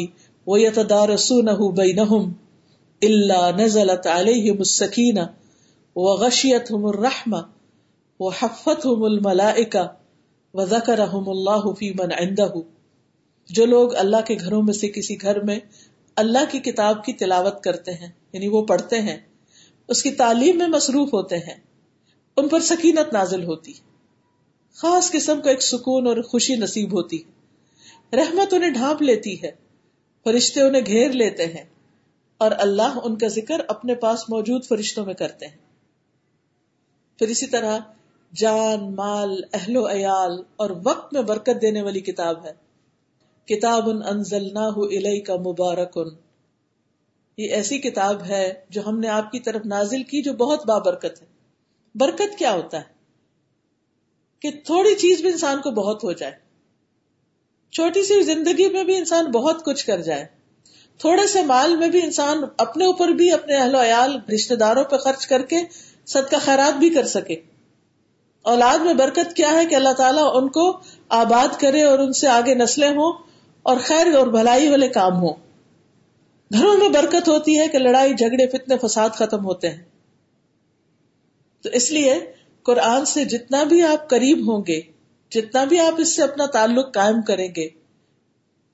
وَيَتَدَارَسُونَهُ 0.47 1.71
بَيْنَهُمْ 1.71 2.23
إِلَّا 3.01 3.51
نَزَلَتْ 3.51 4.07
عَلَيْهِمُ 4.07 4.57
السَّكِينَةُ 4.59 5.25
وَغَشِيَتْهُمُ 5.95 6.83
الرَّحْمَةُ 6.87 7.41
وَحَفَّتْهُمُ 8.19 9.01
الْمَلَائِكَةُ 10.55 10.95
وَذَكَرَهُمُ 10.95 11.29
اللَّهُ 11.29 11.75
فِي 11.75 11.91
مَنْ 11.91 12.13
عِنْدَهُ۔ 12.19 12.61
جو 13.49 13.65
لوگ 13.65 13.95
اللہ 13.95 14.17
کے 14.27 14.35
گھروں 14.39 14.61
میں 14.63 14.73
سے 14.73 14.89
کسی 14.89 15.21
گھر 15.21 15.39
میں 15.39 15.59
اللہ 16.15 16.51
کی 16.51 16.59
کتاب 16.59 17.03
کی 17.05 17.13
تلاوت 17.13 17.63
کرتے 17.63 17.93
ہیں 17.93 18.09
یعنی 18.33 18.47
وہ 18.47 18.65
پڑھتے 18.65 19.01
ہیں، 19.01 19.17
اس 19.87 20.03
کی 20.03 20.11
تعلیم 20.11 20.57
میں 20.57 20.67
مصروف 20.67 21.13
ہوتے 21.13 21.37
ہیں، 21.37 21.55
ان 22.37 22.47
پر 22.47 22.59
سکینت 22.59 23.13
نازل 23.13 23.43
ہوتی 23.43 23.73
خاص 24.73 25.11
قسم 25.11 25.41
کا 25.41 25.49
ایک 25.49 25.61
سکون 25.61 26.07
اور 26.07 26.21
خوشی 26.21 26.55
نصیب 26.55 26.93
ہوتی 26.93 27.17
رحمت 28.13 28.53
انہیں 28.53 28.69
ڈھانپ 28.69 29.01
لیتی 29.01 29.43
ہے، 29.43 29.51
فرشتے 30.23 30.61
انہیں 30.61 30.85
گھیر 30.85 31.11
لیتے 31.11 31.45
ہیں 31.45 31.63
اور 32.37 32.51
اللہ 32.57 32.99
ان 33.03 33.17
کا 33.17 33.27
ذکر 33.27 33.61
اپنے 33.67 33.95
پاس 33.95 34.29
موجود 34.29 34.65
فرشتوں 34.65 35.05
میں 35.05 35.13
کرتے 35.13 35.47
ہیں۔ 35.47 35.57
پھر 37.19 37.27
اسی 37.27 37.45
طرح 37.45 37.79
جان، 38.33 38.95
مال، 38.95 39.41
اہل 39.53 39.77
و 39.77 39.87
عیال 39.87 40.43
اور 40.55 40.69
وقت 40.83 41.13
میں 41.13 41.21
برکت 41.21 41.61
دینے 41.61 41.81
والی 41.81 41.99
کتاب 41.99 42.45
ہے۔ 42.45 42.53
کتاب 43.45 43.89
ان 43.89 43.99
انزل 44.03 44.53
نہ 44.53 44.71
کا 45.21 45.35
مبارک 45.35 45.97
ان 45.97 46.07
یہ 47.37 47.49
ایسی 47.49 47.79
کتاب 47.79 48.25
ہے 48.25 48.53
جو 48.69 48.81
ہم 48.87 48.99
نے 48.99 49.07
آپ 49.07 49.31
کی 49.31 49.39
طرف 49.39 49.61
نازل 49.65 50.03
کی 50.03 50.21
جو 50.21 50.33
بہت 50.33 50.65
بابرکت 50.65 51.21
ہے۔ 51.21 51.27
برکت 51.95 52.37
کیا 52.39 52.53
ہوتا 52.53 52.77
ہے؟ 52.77 52.83
کہ 54.41 54.51
تھوڑی 54.65 54.95
چیز 54.95 55.21
بھی 55.21 55.29
انسان 55.29 55.61
کو 55.61 55.71
بہت 55.71 56.03
ہو 56.03 56.11
جائے۔ 56.11 56.31
چھوٹی 57.71 58.03
سی 58.03 58.21
زندگی 58.21 58.69
میں 58.69 58.83
بھی 58.83 58.97
انسان 58.97 59.25
بہت 59.25 59.65
کچھ 59.65 59.85
کر 59.85 60.01
جائے۔ 60.01 60.25
تھوڑے 60.97 61.27
سے 61.27 61.43
مال 61.43 61.77
میں 61.77 61.89
بھی 61.89 62.01
انسان 62.03 62.37
اپنے 62.57 62.85
اوپر 62.85 63.07
بھی 63.07 63.31
اپنے 63.31 63.55
اہل 63.55 63.75
و 63.75 63.83
عیال 63.83 64.19
رشتے 64.33 64.55
داروں 64.55 64.83
پہ 64.83 64.97
خرچ 64.97 65.27
کر 65.27 65.41
کے 65.41 65.55
سد 66.05 66.31
کا 66.31 66.37
خیرات 66.39 66.77
بھی 66.77 66.89
کر 66.89 67.05
سکے۔ 67.05 67.35
اولاد 68.45 68.77
میں 68.77 68.93
برکت 68.93 69.35
کیا 69.35 69.51
ہے 69.51 69.65
کہ 69.65 69.75
اللہ 69.75 69.93
تعالیٰ 69.93 70.31
ان 70.33 70.49
کو 70.49 70.79
آباد 71.09 71.59
کرے 71.59 71.83
اور 71.83 71.99
ان 71.99 72.13
سے 72.13 72.27
آگے 72.27 72.55
نسلیں 72.55 72.89
ہوں 72.89 73.13
اور 73.63 73.77
خیر 73.83 74.15
اور 74.15 74.27
بھلائی 74.27 74.67
والے 74.67 74.87
کام 74.87 75.13
ہوں۔ 75.13 75.33
گھروں 76.53 76.77
میں 76.77 76.89
برکت 76.89 77.29
ہوتی 77.29 77.59
ہے 77.59 77.67
کہ 77.67 77.77
لڑائی، 77.77 78.13
جھگڑے، 78.13 78.47
فتنے، 78.47 78.75
فساد 78.77 79.09
ختم 79.09 79.45
ہوتے 79.45 79.69
ہیں۔ 79.69 79.83
تو 81.63 81.69
اس 81.69 81.91
لیے 81.91 82.19
قرآن 82.63 83.05
سے 83.05 83.25
جتنا 83.25 83.63
بھی 83.63 83.81
آپ 83.81 84.09
قریب 84.09 84.51
ہوں 84.51 84.63
گے، 84.67 84.81
جتنا 85.31 85.63
بھی 85.63 85.79
آپ 85.79 85.93
اس 85.97 86.15
سے 86.15 86.23
اپنا 86.23 86.45
تعلق 86.45 86.93
قائم 86.93 87.21
کریں 87.21 87.49
گے، 87.55 87.67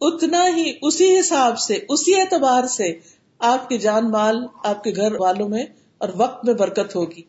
اتنا 0.02 0.48
ہی 0.56 0.74
اسی 0.82 1.20
حساب 1.20 1.60
سے، 1.60 1.80
اسی 1.90 2.22
اعتبار 2.22 2.64
سے 2.64 2.94
آپ 3.40 3.70
کے 3.70 3.78
جان 3.78 4.12
مال، 4.12 4.46
آپ 4.64 4.84
کے 4.84 4.92
گھر 4.96 5.12
والوں 5.20 5.50
میں 5.50 5.64
اور 5.98 6.10
وقت 6.16 6.46
میں 6.46 6.54
برکت 6.54 6.96
ہوگی۔ 6.96 7.22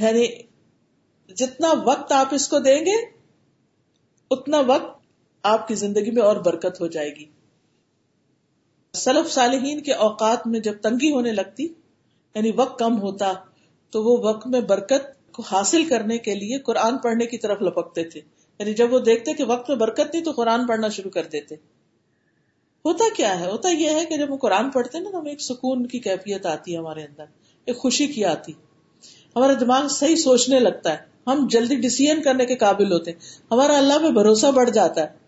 یعنی 0.00 0.26
جتنا 1.28 1.72
وقت 1.84 2.12
آپ 2.12 2.26
اس 2.30 2.48
کو 2.48 2.58
دیں 2.58 2.86
گے، 2.86 3.06
اتنا 4.30 4.60
وقت 4.66 5.06
آپ 5.42 5.68
کی 5.68 5.74
زندگی 5.74 6.10
میں 6.10 6.22
اور 6.22 6.36
برکت 6.36 6.80
ہو 6.80 6.86
جائے 6.86 7.10
گی۔ 7.10 7.24
سلف 8.92 9.32
صالحین 9.32 9.82
کے 9.82 9.92
اوقات 9.92 10.46
میں 10.46 10.60
جب 10.60 10.80
تنگی 10.82 11.12
ہونے 11.12 11.32
لگتی 11.32 11.64
یعنی 12.34 12.52
وقت 12.56 12.78
کم 12.78 13.02
ہوتا، 13.02 13.32
تو 13.90 14.04
وہ 14.04 14.28
وقت 14.28 14.46
میں 14.46 14.60
برکت 14.60 15.32
کو 15.32 15.42
حاصل 15.42 15.84
کرنے 15.84 16.18
کے 16.18 16.34
لیے 16.34 16.58
قرآن 16.58 16.98
پڑھنے 16.98 17.26
کی 17.26 17.38
طرف 17.38 17.62
لپکتے 17.62 18.04
تھے۔ 18.04 18.20
یعنی 18.58 18.74
جب 18.74 18.92
وہ 18.92 18.98
دیکھتے 18.98 19.32
کہ 19.32 19.44
وقت 19.44 19.68
میں 19.68 19.76
برکت 19.76 20.14
نہیں، 20.14 20.24
تو 20.24 20.30
قرآن 20.30 20.66
پڑھنا 20.66 20.88
شروع 20.88 21.10
کر 21.10 21.26
دیتے۔ 21.26 21.54
ہوتا 22.84 23.04
کیا 23.16 23.40
ہے؟ 23.40 23.46
ہوتا 23.46 23.68
یہ 23.68 23.90
ہے 23.90 24.04
کہ 24.04 24.16
جب 24.16 24.30
وہ 24.30 24.36
قرآن 24.36 24.70
پڑھتے 24.70 24.98
نا، 24.98 25.10
تو 25.10 25.20
ہمیں 25.20 25.30
ایک 25.30 25.40
سکون 25.40 25.86
کی 25.86 25.98
کیفیت 25.98 26.46
آتی 26.46 26.72
ہے 26.72 26.78
ہمارے 26.78 27.02
اندر، 27.02 27.24
ایک 27.64 27.76
خوشی 27.76 28.06
کی 28.06 28.24
آتی۔ 28.24 28.52
ہمارا 29.36 29.52
دماغ 29.60 29.88
صحیح 29.88 30.16
سوچنے 30.16 30.58
لگتا 30.58 30.92
ہے۔ 30.92 31.13
ہم 31.26 31.46
جلدی 31.50 31.76
ڈسیزن 31.76 32.22
کرنے 32.22 32.46
کے 32.46 32.56
قابل 32.56 32.92
ہوتے 32.92 33.10
ہیں۔ 33.10 33.18
ہمارا 33.50 33.76
اللہ 33.76 33.98
میں 33.98 34.10
بھروسہ 34.10 34.46
بڑھ 34.46 34.70
جاتا 34.70 35.02
ہے۔ 35.02 35.24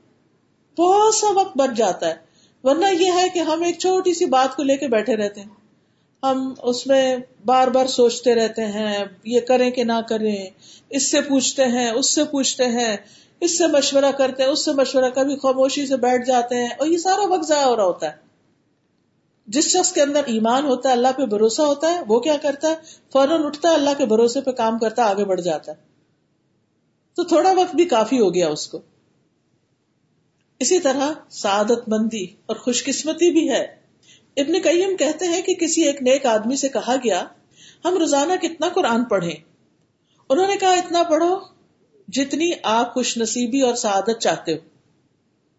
بہت 0.79 1.15
سا 1.15 1.27
وقت 1.35 1.59
بچ 1.59 1.77
جاتا 1.77 2.09
ہے۔ 2.09 2.15
ورنہ 2.65 2.87
یہ 3.01 3.13
ہے 3.13 3.29
کہ 3.35 3.39
ہم 3.39 3.63
ایک 3.63 3.79
چھوٹی 3.79 4.15
سی 4.15 4.25
بات 4.25 4.57
کو 4.57 4.63
لے 4.63 4.77
کے 4.77 4.89
بیٹھے 4.89 5.17
رہتے 5.17 5.41
ہیں۔ 5.41 5.49
ہم 6.23 6.55
اس 6.63 6.87
میں 6.87 7.17
بار 7.45 7.69
بار 7.69 7.87
سوچتے 7.87 8.35
رہتے 8.35 8.67
ہیں، 8.67 9.05
یہ 9.25 9.41
کریں 9.41 9.71
کہ 9.71 9.85
نہ 9.85 10.01
کریں، 10.09 10.47
اس 10.91 11.11
سے 11.11 11.21
پوچھتے 11.21 11.65
ہیں، 11.65 11.91
اس 11.91 12.15
سے 12.15 12.25
پوچھتے 12.25 12.65
ہیں، 12.65 12.97
اس 13.41 13.59
سے 13.59 13.67
مشورہ 13.67 14.13
کرتے 14.19 14.43
ہیں، 14.43 14.51
اس 14.51 14.65
سے 14.65 14.73
مشورہ 14.73 15.11
کبھی 15.15 15.37
خاموشی 15.37 15.87
سے 15.87 15.97
بیٹھ 15.97 16.27
جاتے 16.27 16.57
ہیں۔ 16.57 16.69
اور 16.79 16.87
یہ 16.87 16.97
سارا 16.97 17.29
وقت 17.29 17.49
ضائع 17.49 17.67
ہو 17.67 17.77
رہا 17.77 17.85
ہوتا 17.85 18.07
ہے۔ 18.07 18.17
جس 19.47 19.69
شخص 19.69 19.93
کے 19.93 20.03
اندر 20.03 20.21
ایمان 20.27 20.65
ہوتا 20.65 20.89
ہے، 20.89 20.95
اللہ 20.95 21.09
پہ 21.17 21.27
بھروسہ 21.27 21.63
ہوتا 21.63 21.95
ہے، 21.95 22.01
وہ 22.09 22.21
کیا 22.21 22.37
کرتا 22.43 22.69
ہے؟ 22.69 22.75
فوراً 23.13 23.45
اٹھتا 23.45 23.69
ہے، 23.69 23.75
اللہ 23.75 23.91
کے 23.99 24.07
بھروسے 24.07 24.41
پہ 24.41 24.51
کام 24.51 24.79
کرتا 24.79 25.05
ہے، 25.05 25.09
آگے 25.09 25.25
بڑھ 25.25 25.41
جاتا 25.41 25.73
ہے۔ 25.73 25.86
تو 27.17 27.25
تھوڑا 27.25 27.53
وقت 27.53 27.77
بھی 27.77 27.85
کافی 27.85 28.21
ہو 28.21 28.35
گیا 28.35 28.49
اس 28.49 28.67
کو۔ 28.67 28.81
اسی 30.61 30.81
طرح 30.81 31.13
سعادت 31.31 31.89
مندی 31.89 32.25
اور 32.47 32.57
خوش 32.57 32.85
قسمتی 32.85 33.33
بھی 33.33 33.51
ہے۔ 33.51 33.63
ابن 34.37 34.53
قیم 34.65 34.97
کہتے 34.97 35.25
ہیں 35.25 35.43
کہ 35.43 35.55
کسی 35.55 35.83
ایک 35.83 36.03
نیک 36.03 36.27
آدمی 36.27 36.57
سے 36.57 36.69
کہا 36.69 36.97
گیا، 37.05 37.27
ہم 37.85 37.99
روزانہ 37.99 38.33
کتنا 38.43 38.69
قرآن 38.69 39.05
پڑھیں۔ 39.05 39.35
انہوں 40.31 40.47
نے 40.47 40.57
کہا، 40.57 40.71
اتنا 40.71 41.03
پڑھو 41.03 41.39
جتنی 42.09 42.51
آپ 42.63 42.95
خوش 42.95 43.19
نصیبی 43.19 43.61
اور 43.61 43.75
سعادت 43.75 44.21
چاہتے 44.21 44.53
ہو۔ 44.53 44.59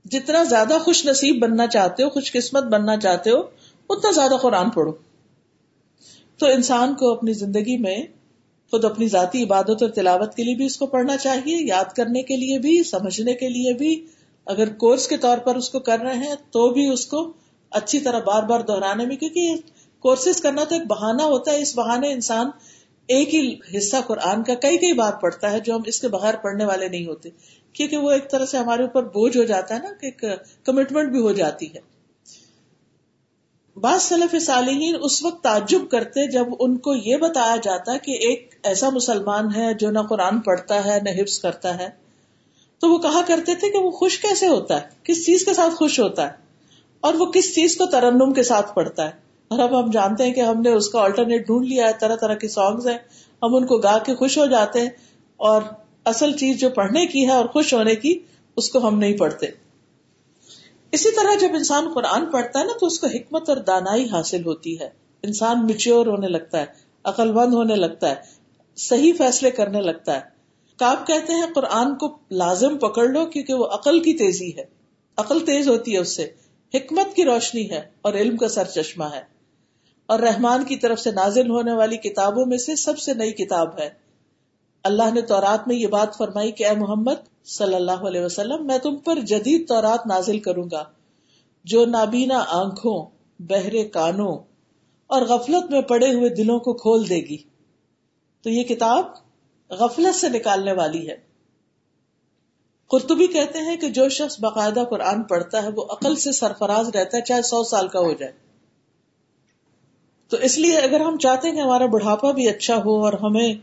جتنا 0.05 0.43
زیادہ 0.43 0.77
خوش 0.83 1.05
نصیب 1.05 1.41
بننا 1.41 1.67
چاہتے 1.67 2.03
ہو، 2.03 2.09
خوش 2.09 2.31
قسمت 2.31 2.63
بننا 2.63 2.97
چاہتے 2.97 3.29
ہو، 3.29 3.39
اتنا 3.89 4.11
زیادہ 4.11 4.33
قرآن 4.41 4.69
پڑھو۔ 4.69 4.91
تو 6.37 6.45
انسان 6.45 6.95
کو 6.95 7.13
اپنی 7.13 7.33
زندگی 7.33 7.77
میں 7.77 7.97
خود 8.71 8.85
اپنی 8.85 9.07
ذاتی 9.07 9.43
عبادت 9.43 9.81
اور 9.81 9.89
تلاوت 9.89 10.35
کے 10.35 10.43
لیے 10.43 10.55
بھی 10.55 10.65
اس 10.65 10.77
کو 10.77 10.85
پڑھنا 10.85 11.17
چاہیے، 11.17 11.57
یاد 11.57 11.93
کرنے 11.95 12.23
کے 12.23 12.35
لیے 12.35 12.59
بھی، 12.59 12.83
سمجھنے 12.83 13.33
کے 13.33 13.49
لیے 13.49 13.73
بھی۔ 13.73 14.05
اگر 14.47 14.73
کورس 14.73 15.07
کے 15.07 15.17
طور 15.17 15.37
پر 15.37 15.55
اس 15.55 15.69
کو 15.69 15.79
کر 15.79 15.99
رہے 15.99 16.17
ہیں 16.17 16.35
تو 16.51 16.69
بھی 16.69 16.87
اس 16.87 17.05
کو 17.05 17.31
اچھی 17.71 17.99
طرح 17.99 18.19
بار 18.19 18.43
بار 18.43 18.59
دہرانے 18.59 19.05
میں، 19.05 19.15
کیونکہ 19.15 19.55
کورسز 20.03 20.41
کرنا 20.41 20.63
تو 20.63 20.75
ایک 20.75 20.87
بہانہ 20.87 21.21
ہوتا 21.21 21.51
ہے۔ 21.51 21.61
اس 21.61 21.75
بہانے 21.75 22.11
انسان 22.13 22.49
ایک 23.09 23.33
ہی 23.35 23.55
حصہ 23.77 23.95
قرآن 24.07 24.43
کا 24.43 24.53
کئی 24.55 24.77
کئی 24.77 24.93
بار 24.93 25.13
پڑھتا 25.13 25.51
ہے 25.51 25.59
جو 25.59 25.75
ہم 25.75 25.81
اس 25.85 25.99
کے 26.01 26.07
بغیر 26.07 26.35
پڑھنے 26.35 26.65
والے 26.65 26.87
نہیں 26.87 27.05
ہوتے، 27.05 27.29
کیونکہ 27.73 27.97
وہ 27.97 28.11
ایک 28.11 28.29
طرح 28.31 28.45
سے 28.45 28.57
ہمارے 28.57 28.83
اوپر 28.83 29.03
بوجھ 29.03 29.37
ہو 29.37 29.43
جاتا 29.43 29.75
ہے 29.75 29.79
نا، 29.79 29.93
کہ 30.01 30.05
ایک 30.05 30.23
کمٹمنٹ 30.65 31.09
بھی 31.09 31.19
ہو 31.19 31.31
جاتی 31.31 31.73
ہے۔ 31.75 31.79
بعض 33.81 34.01
سلف 34.01 34.35
صالحین 34.45 34.95
اس 35.01 35.25
وقت 35.25 35.43
تعجب 35.43 35.79
کرتے 35.91 36.31
جب 36.31 36.45
ان 36.59 36.77
کو 36.77 36.95
یہ 36.95 37.17
بتایا 37.17 37.55
جاتا 37.55 37.97
کہ 37.97 38.11
ایک 38.11 38.55
ایسا 38.63 38.89
مسلمان 38.89 39.55
ہے 39.55 39.73
جو 39.73 39.91
نہ 39.91 39.99
قرآن 40.09 40.39
پڑھتا 40.39 40.85
ہے، 40.85 40.99
نہ 41.03 41.09
حفظ 41.21 41.39
کرتا 41.39 41.77
ہے۔ 41.77 41.89
تو 42.79 42.89
وہ 42.89 42.97
کہا 42.97 43.21
کرتے 43.27 43.55
تھے 43.55 43.69
کہ 43.69 43.77
وہ 43.77 43.91
خوش 43.91 44.19
کیسے 44.19 44.47
ہوتا 44.47 44.75
ہے؟ 44.75 44.87
کس 45.03 45.25
چیز 45.25 45.45
کے 45.45 45.53
ساتھ 45.53 45.73
خوش 45.73 45.99
ہوتا 45.99 46.27
ہے؟ 46.27 46.33
اور 47.01 47.13
وہ 47.13 47.25
کس 47.25 47.55
چیز 47.55 47.77
کو 47.77 47.85
ترنم 47.85 48.33
کے 48.33 48.43
ساتھ 48.43 48.75
پڑھتا 48.75 49.05
ہے؟ 49.05 49.11
اور 49.47 49.59
اب 49.59 49.83
ہم 49.83 49.91
جانتے 49.91 50.23
ہیں 50.23 50.33
کہ 50.33 50.41
ہم 50.41 50.61
نے 50.61 50.69
اس 50.69 50.89
کا 50.89 51.01
آلٹرنیٹ 51.01 51.47
ڈھونڈ 51.47 51.67
لیا 51.67 51.87
ہے، 51.87 51.91
طرح 51.99 52.15
طرح 52.15 52.33
کے 52.33 52.47
سانگز 52.47 52.87
ہیں۔ 52.87 52.97
ہم 53.43 53.55
ان 53.55 53.65
کو 53.65 53.77
گا 53.77 53.97
کے 53.97 54.15
خوش 54.15 54.37
ہو 54.37 54.45
جاتے 54.45 54.81
ہیں 54.81 54.89
اور 55.37 55.61
اصل 56.05 56.31
چیز 56.31 56.59
جو 56.59 56.69
پڑھنے 56.69 57.05
کی 57.05 57.27
ہے 57.27 57.31
اور 57.31 57.45
خوش 57.45 57.73
ہونے 57.73 57.95
کی، 57.95 58.19
اس 58.55 58.69
کو 58.69 58.87
ہم 58.87 58.99
نہیں 58.99 59.17
پڑھتے۔ 59.17 59.66
اسی 60.91 61.11
طرح 61.15 61.35
جب 61.39 61.47
انسان 61.53 61.91
قرآن 61.93 62.25
پڑھتا 62.25 62.59
ہے 62.59 62.63
نا 62.63 62.73
تو 62.79 62.85
اس 62.85 62.99
کو 62.99 63.07
حکمت 63.07 63.49
اور 63.49 63.57
دانائی 63.57 64.09
حاصل 64.09 64.45
ہوتی 64.45 64.79
ہے۔ 64.79 64.89
انسان 65.23 65.65
میچور 65.65 66.05
ہونے 66.05 66.27
لگتا 66.27 66.59
ہے 66.59 66.65
عقل 67.03 67.31
مند 67.31 67.53
ہونے 67.53 67.75
لگتا 67.75 68.09
ہے، 68.09 68.15
صحیح 68.75 69.13
فیصلے 69.17 69.51
کرنے 69.51 69.81
لگتا 69.81 70.15
ہے۔ 70.15 70.21
کاب 70.77 71.07
کہتے 71.07 71.33
ہیں 71.33 71.45
قرآن 71.55 71.95
کو 71.95 72.17
لازم 72.31 72.77
پکڑ 72.77 73.07
لو 73.07 73.25
کیونکہ 73.25 73.53
وہ 73.53 73.65
عقل 73.65 73.99
کی 73.99 74.13
تیزی 74.13 74.57
ہے۔ 74.57 74.65
عقل 75.17 75.39
تیز 75.39 75.69
ہوتی 75.69 75.93
ہے 75.93 75.97
اس 75.97 76.15
سے۔ 76.15 76.29
حکمت 76.73 77.15
کی 77.15 77.23
روشنی 77.23 77.69
ہے 77.71 77.81
اور 78.01 78.13
علم 78.13 78.37
کا 78.37 78.47
سر 78.47 78.63
چشمہ 78.63 79.05
ہے۔ 79.05 79.21
اور 80.05 80.19
رحمان 80.19 80.63
کی 80.63 80.75
طرف 80.75 80.99
سے 80.99 81.11
نازل 81.11 81.49
ہونے 81.49 81.71
والی 81.71 81.97
کتابوں 81.97 82.45
میں 82.45 82.57
سے 82.57 82.75
سب 82.75 82.99
سے 82.99 83.13
نئی 83.13 83.31
کتاب 83.31 83.79
ہے۔ 83.79 84.06
اللہ 84.87 85.13
نے 85.13 85.21
تورات 85.21 85.67
میں 85.67 85.75
یہ 85.75 85.87
بات 85.87 86.17
فرمائی 86.17 86.51
کہ 86.51 86.65
اے 86.65 86.75
محمد 86.75 87.45
صلی 87.45 87.75
اللہ 87.75 88.05
علیہ 88.07 88.21
وسلم، 88.21 88.67
میں 88.67 88.77
تم 88.77 88.95
پر 88.95 89.19
جدید 89.19 89.67
تورات 89.67 90.07
نازل 90.07 90.39
کروں 90.39 90.67
گا، 90.71 90.83
جو 91.63 91.85
نابینا 91.85 92.43
آنکھوں، 92.47 93.05
بہرے 93.39 93.83
کانوں 93.83 94.37
اور 95.07 95.21
غفلت 95.21 95.71
میں 95.71 95.81
پڑے 95.81 96.13
ہوئے 96.13 96.29
دلوں 96.29 96.59
کو 96.59 96.73
کھول 96.73 97.09
دے 97.09 97.15
گی۔ 97.15 97.37
تو 98.41 98.49
یہ 98.49 98.63
کتاب 98.63 99.05
غفلت 99.69 100.15
سے 100.15 100.29
نکالنے 100.29 100.71
والی 100.71 101.09
ہے۔ 101.09 101.17
قرطبی 102.87 103.27
کہتے 103.27 103.59
ہیں 103.59 103.77
کہ 103.77 103.89
جو 103.89 104.09
شخص 104.09 104.39
باقاعدہ 104.39 104.83
قرآن 104.89 105.23
پڑھتا 105.23 105.63
ہے، 105.63 105.67
وہ 105.75 105.85
عقل 105.89 106.15
سے 106.15 106.31
سرفراز 106.31 106.89
رہتا 106.95 107.17
ہے، 107.17 107.21
چاہے 107.21 107.41
سو 107.41 107.63
سال 107.63 107.87
کا 107.87 107.99
ہو 107.99 108.13
جائے۔ 108.13 108.31
تو 110.29 110.37
اس 110.37 110.57
لیے 110.57 110.77
اگر 110.77 110.99
ہم 110.99 111.17
چاہتے 111.17 111.49
ہیں 111.49 111.55
کہ 111.55 111.61
ہمارا 111.61 111.85
بڑھاپا 111.85 112.31
بھی 112.31 112.49
اچھا 112.49 112.75
ہو 112.75 113.05
اور 113.05 113.13
ہمیں 113.13 113.53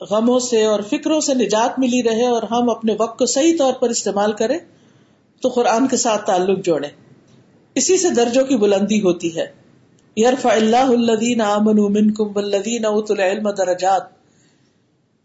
غموں 0.00 0.38
سے 0.38 0.64
اور 0.64 0.80
فکروں 0.80 1.20
سے 1.20 1.34
نجات 1.34 1.78
ملی 1.78 2.02
رہے 2.02 2.26
اور 2.26 2.42
ہم 2.42 2.70
اپنے 2.70 2.96
وقت 2.98 3.18
کو 3.18 3.26
صحیح 3.26 3.56
طور 3.58 3.72
پر 3.72 3.88
استعمال 3.88 4.32
کریں، 4.32 4.58
تو 5.42 5.48
قرآن 5.48 5.88
کے 5.88 5.96
ساتھ 5.96 6.26
تعلق 6.26 6.64
جوڑے 6.64 6.88
اسی 7.74 7.96
سے 7.96 8.10
درجوں 8.10 8.44
کی 8.44 8.56
بلندی 8.56 9.00
ہوتی 9.00 9.36
ہے۔ 9.36 9.46
یرف 10.16 10.46
اللہ 10.46 10.76
الدین 10.76 11.40
امن 11.40 11.92
منکم 11.92 12.28
والذین 12.34 12.84
اوت 12.84 13.10
العلم 13.10 13.50
درجات۔ 13.50 14.02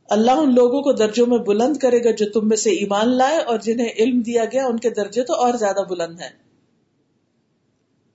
اللہ 0.09 0.31
ان 0.31 0.55
لوگوں 0.55 0.81
کو 0.81 0.91
درجوں 0.91 1.27
میں 1.27 1.37
بلند 1.37 1.77
کرے 1.77 2.03
گا 2.03 2.11
جو 2.11 2.25
تم 2.29 2.47
میں 2.47 2.57
سے 2.57 2.69
ایمان 2.69 3.17
لائے 3.17 3.37
اور 3.37 3.59
جنہیں 3.59 3.89
علم 3.97 4.21
دیا 4.21 4.45
گیا، 4.45 4.65
ان 4.65 4.77
کے 4.77 4.89
درجے 4.89 5.23
تو 5.23 5.35
اور 5.35 5.53
زیادہ 5.53 5.79
بلند 5.89 6.21
ہیں۔ 6.21 6.29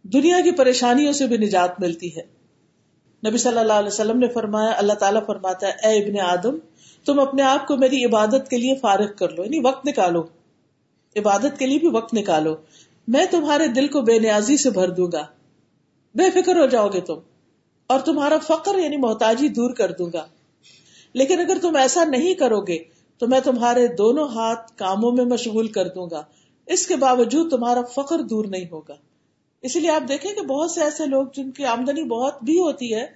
دنیا 0.02 0.40
کی 0.40 0.50
پریشانیوں 0.50 1.12
سے 1.12 1.26
بھی 1.26 1.36
نجات 1.36 1.80
ملتی 1.80 2.16
ہے۔ 2.16 2.35
نبی 3.28 3.38
صلی 3.38 3.58
اللہ 3.58 3.72
علیہ 3.72 3.88
وسلم 3.88 4.18
نے 4.18 4.28
فرمایا، 4.28 4.72
اللہ 4.76 4.92
تعالیٰ 4.92 5.26
فرماتا 5.26 5.66
ہے، 5.66 5.72
اے 5.72 5.98
ابن 5.98 6.20
آدم، 6.20 6.58
تم 7.04 7.20
اپنے 7.20 7.42
آپ 7.42 7.66
کو 7.66 7.76
میری 7.76 8.04
عبادت 8.04 8.48
کے 8.50 8.56
لیے 8.56 8.74
فارغ 8.74 9.12
کر 9.18 9.28
لو 9.28 9.44
یعنی 9.44 9.60
وقت 9.64 9.86
نکالو۔ 9.86 10.22
عبادت 11.16 11.58
کے 11.58 11.66
لیے 11.66 11.78
بھی 11.78 11.88
وقت 11.88 12.14
نکالو۔ 12.14 12.54
میں 13.08 13.26
تمہارے 13.30 13.66
دل 13.66 13.88
کو 13.88 14.00
بے 14.00 14.18
نیازی 14.18 14.56
سے 14.56 14.70
بھر 14.70 14.88
دوں 14.88 15.08
گا۔ 15.12 15.26
بے 16.14 16.30
فکر 16.30 16.56
ہو 16.56 16.66
جاؤ 16.66 16.88
گے 16.88 17.00
تم، 17.00 17.18
اور 17.86 18.00
تمہارا 18.00 18.38
فقر 18.38 18.78
یعنی 18.78 18.96
محتاجی 18.96 19.48
دور 19.48 19.70
کر 19.70 19.92
دوں 19.92 20.10
گا۔ 20.12 20.26
لیکن 21.12 21.40
اگر 21.40 21.58
تم 21.62 21.76
ایسا 21.76 22.04
نہیں 22.04 22.34
کرو 22.34 22.60
گے، 22.60 22.78
تو 23.18 23.28
میں 23.28 23.40
تمہارے 23.40 23.86
دونوں 23.86 24.28
ہاتھ 24.28 24.72
کاموں 24.76 25.12
میں 25.12 25.24
مشغول 25.24 25.66
کر 25.66 25.88
دوں 25.88 26.06
گا۔ 26.10 26.22
اس 26.66 26.86
کے 26.86 26.96
باوجود 26.96 27.50
تمہارا 27.50 27.80
فخر 27.82 28.18
دور 28.18 28.44
نہیں 28.44 28.64
ہوگا۔ 28.72 28.94
اسی 29.66 29.80
لیے 29.80 29.90
آپ 29.90 30.08
دیکھیں 30.08 30.32
کہ 30.34 30.40
بہت 30.40 30.70
سے 30.70 30.80
ایسے 30.80 31.06
لوگ 31.06 31.26
جن 31.34 31.50
کی 31.50 31.64
آمدنی 31.64 32.02
بہت 32.02 32.44
بھی 32.44 32.58
ہوتی 32.58 32.94
ہے، 32.94 33.06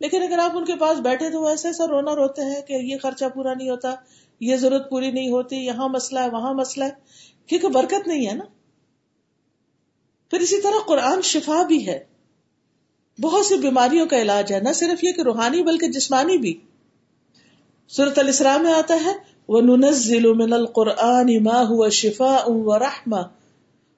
لیکن 0.00 0.22
اگر 0.22 0.38
آپ 0.38 0.56
ان 0.56 0.64
کے 0.64 0.74
پاس 0.76 0.98
بیٹھے 0.98 1.30
تو 1.30 1.40
وہ 1.40 1.48
ایسے 1.48 1.68
ایسا 1.68 1.86
رونا 1.86 2.14
روتے 2.14 2.42
ہیں 2.42 2.62
کہ 2.62 2.72
یہ 2.72 2.96
خرچہ 3.02 3.24
پورا 3.34 3.54
نہیں 3.54 3.70
ہوتا، 3.70 3.94
یہ 4.40 4.56
ضرورت 4.56 4.90
پوری 4.90 5.10
نہیں 5.10 5.30
ہوتی، 5.30 5.56
یہاں 5.56 5.88
مسئلہ 5.88 6.20
ہے، 6.20 6.30
وہاں 6.30 6.54
مسئلہ 6.54 6.84
ہے، 6.84 6.90
کیونکہ 7.46 7.68
برکت 7.68 8.08
نہیں 8.08 8.26
ہے 8.26 8.32
نا۔ 8.32 8.44
پھر 10.30 10.40
اسی 10.40 10.60
طرح 10.60 10.86
قرآن 10.86 11.22
شفا 11.22 11.62
بھی 11.62 11.86
ہے۔ 11.86 12.04
بہت 13.20 13.46
سی 13.46 13.56
بیماریوں 13.56 14.06
کا 14.06 14.22
علاج 14.22 14.52
ہے، 14.52 14.60
نہ 14.60 14.72
صرف 14.72 15.04
یہ 15.04 15.12
کہ 15.12 15.22
روحانی 15.22 15.62
بلکہ 15.62 15.88
جسمانی 15.88 16.38
بھی۔ 16.38 16.54
صورت 17.88 18.18
الاسلام 18.18 18.62
میں 18.62 18.72
آتا 18.72 18.94
ہے 19.04 19.12
وہ 19.48 19.60
ننزل 19.60 20.32
من 20.32 20.52
القرآن 20.52 21.30
ما 21.44 21.58
هو 21.68 21.88
شفاء 21.88 22.42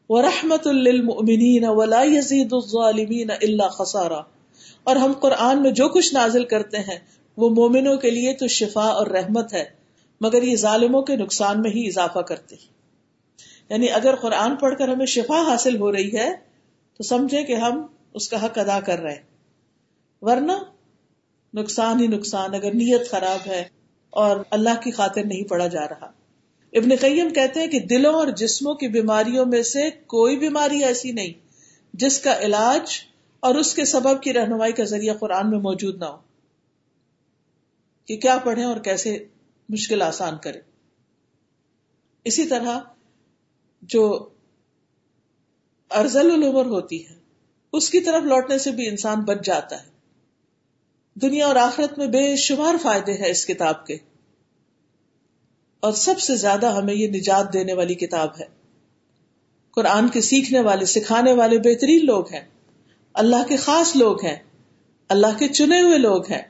ورحمت 0.08 0.66
للمؤمنین 0.66 1.64
ولا 1.66 2.02
يزيد 2.02 2.52
الظالمین 2.52 3.30
الا 3.30 3.68
خسارا۔ 3.68 4.20
اور 4.84 4.96
ہم 4.96 5.12
قرآن 5.12 5.62
میں 5.62 5.70
جو 5.70 5.88
کچھ 5.88 6.14
نازل 6.14 6.44
کرتے 6.44 6.78
ہیں، 6.78 6.98
وہ 7.36 7.50
مومنوں 7.50 7.96
کے 7.96 8.10
لیے 8.10 8.34
تو 8.34 8.46
شفا 8.46 8.84
اور 8.84 9.06
رحمت 9.06 9.52
ہے، 9.52 9.64
مگر 10.20 10.42
یہ 10.42 10.56
ظالموں 10.56 11.02
کے 11.02 11.16
نقصان 11.16 11.62
میں 11.62 11.70
ہی 11.70 11.86
اضافہ 11.86 12.18
کرتے 12.18 12.56
یعنی 13.68 13.90
اگر 13.90 14.16
قرآن 14.16 14.56
پڑھ 14.56 14.78
کر 14.78 14.88
ہمیں 14.88 15.06
شفا 15.06 15.42
حاصل 15.42 15.76
ہو 15.76 15.92
رہی 15.92 16.16
ہے، 16.16 16.32
تو 16.96 17.02
سمجھے 17.02 17.42
کہ 17.42 17.52
ہم 17.52 17.86
اس 18.14 18.28
کا 18.28 18.44
حق 18.44 18.58
ادا 18.58 18.80
کر 18.80 18.98
رہے 18.98 19.12
ہیں۔ 19.12 19.22
ورنہ 20.22 20.52
نقصان 21.54 22.00
ہی 22.00 22.06
نقصان، 22.06 22.54
اگر 22.54 22.74
نیت 22.74 23.10
خراب 23.10 23.46
ہے 23.46 23.64
اور 24.10 24.36
اللہ 24.50 24.80
کی 24.82 24.90
خاطر 24.90 25.24
نہیں 25.24 25.44
پڑا 25.44 25.66
جا 25.66 25.88
رہا۔ 25.88 26.10
ابن 26.72 26.88
قیم 27.00 27.28
کہتے 27.28 27.60
ہیں 27.60 27.66
کہ 27.66 27.80
دلوں 27.80 28.14
اور 28.14 28.28
جسموں 28.28 28.74
کی 28.74 28.88
بیماریوں 28.88 29.46
میں 29.46 29.62
سے 29.62 29.90
کوئی 29.90 30.36
بیماری 30.36 30.84
ایسی 30.84 31.12
نہیں 31.12 31.32
جس 31.92 32.20
کا 32.20 32.38
علاج 32.38 33.00
اور 33.40 33.54
اس 33.54 33.74
کے 33.74 33.84
سبب 33.84 34.22
کی 34.22 34.32
رہنمائی 34.32 34.72
کا 34.72 34.84
ذریعہ 34.84 35.14
قرآن 35.14 35.50
میں 35.50 35.58
موجود 35.58 35.98
نہ 35.98 36.04
ہو۔ 36.04 36.16
کہ 38.04 38.16
کیا 38.16 38.38
پڑھیں 38.38 38.64
اور 38.64 38.76
کیسے 38.76 39.24
مشکل 39.68 40.02
آسان 40.02 40.34
کرے 40.42 40.60
اسی 42.24 42.46
طرح 42.46 42.80
جو 43.82 44.28
ارزل 45.90 46.30
العمر 46.30 46.64
ہوتی 46.64 47.08
ہے، 47.08 47.14
اس 47.72 47.90
کی 47.90 48.00
طرف 48.00 48.22
لوٹنے 48.22 48.58
سے 48.58 48.70
بھی 48.70 48.88
انسان 48.88 49.20
بچ 49.20 49.44
جاتا 49.44 49.82
ہے۔ 49.82 49.88
دنیا 51.14 51.46
اور 51.46 51.56
آخرت 51.56 51.98
میں 51.98 52.06
بے 52.06 52.36
شمار 52.36 52.74
فائدے 52.82 53.12
ہیں 53.12 53.30
اس 53.30 53.46
کتاب 53.46 53.86
کے۔ 53.86 53.96
اور 55.80 55.92
سب 55.92 56.20
سے 56.20 56.36
زیادہ 56.36 56.72
ہمیں 56.72 56.94
یہ 56.94 57.08
نجات 57.08 57.52
دینے 57.52 57.72
والی 57.72 57.94
کتاب 57.94 58.28
ہے۔ 58.40 58.44
قرآن 59.70 60.08
کے 60.08 60.20
سیکھنے 60.20 60.60
والے، 60.60 60.84
سکھانے 60.84 61.32
والے 61.32 61.58
بہترین 61.58 62.06
لوگ 62.06 62.32
ہیں۔ 62.32 62.40
اللہ 63.14 63.48
کے 63.48 63.56
خاص 63.56 63.96
لوگ 63.96 64.24
ہیں۔ 64.24 64.36
اللہ 65.08 65.38
کے 65.38 65.48
چنے 65.48 65.80
ہوئے 65.80 65.98
لوگ 65.98 66.32
ہیں۔ 66.32 66.42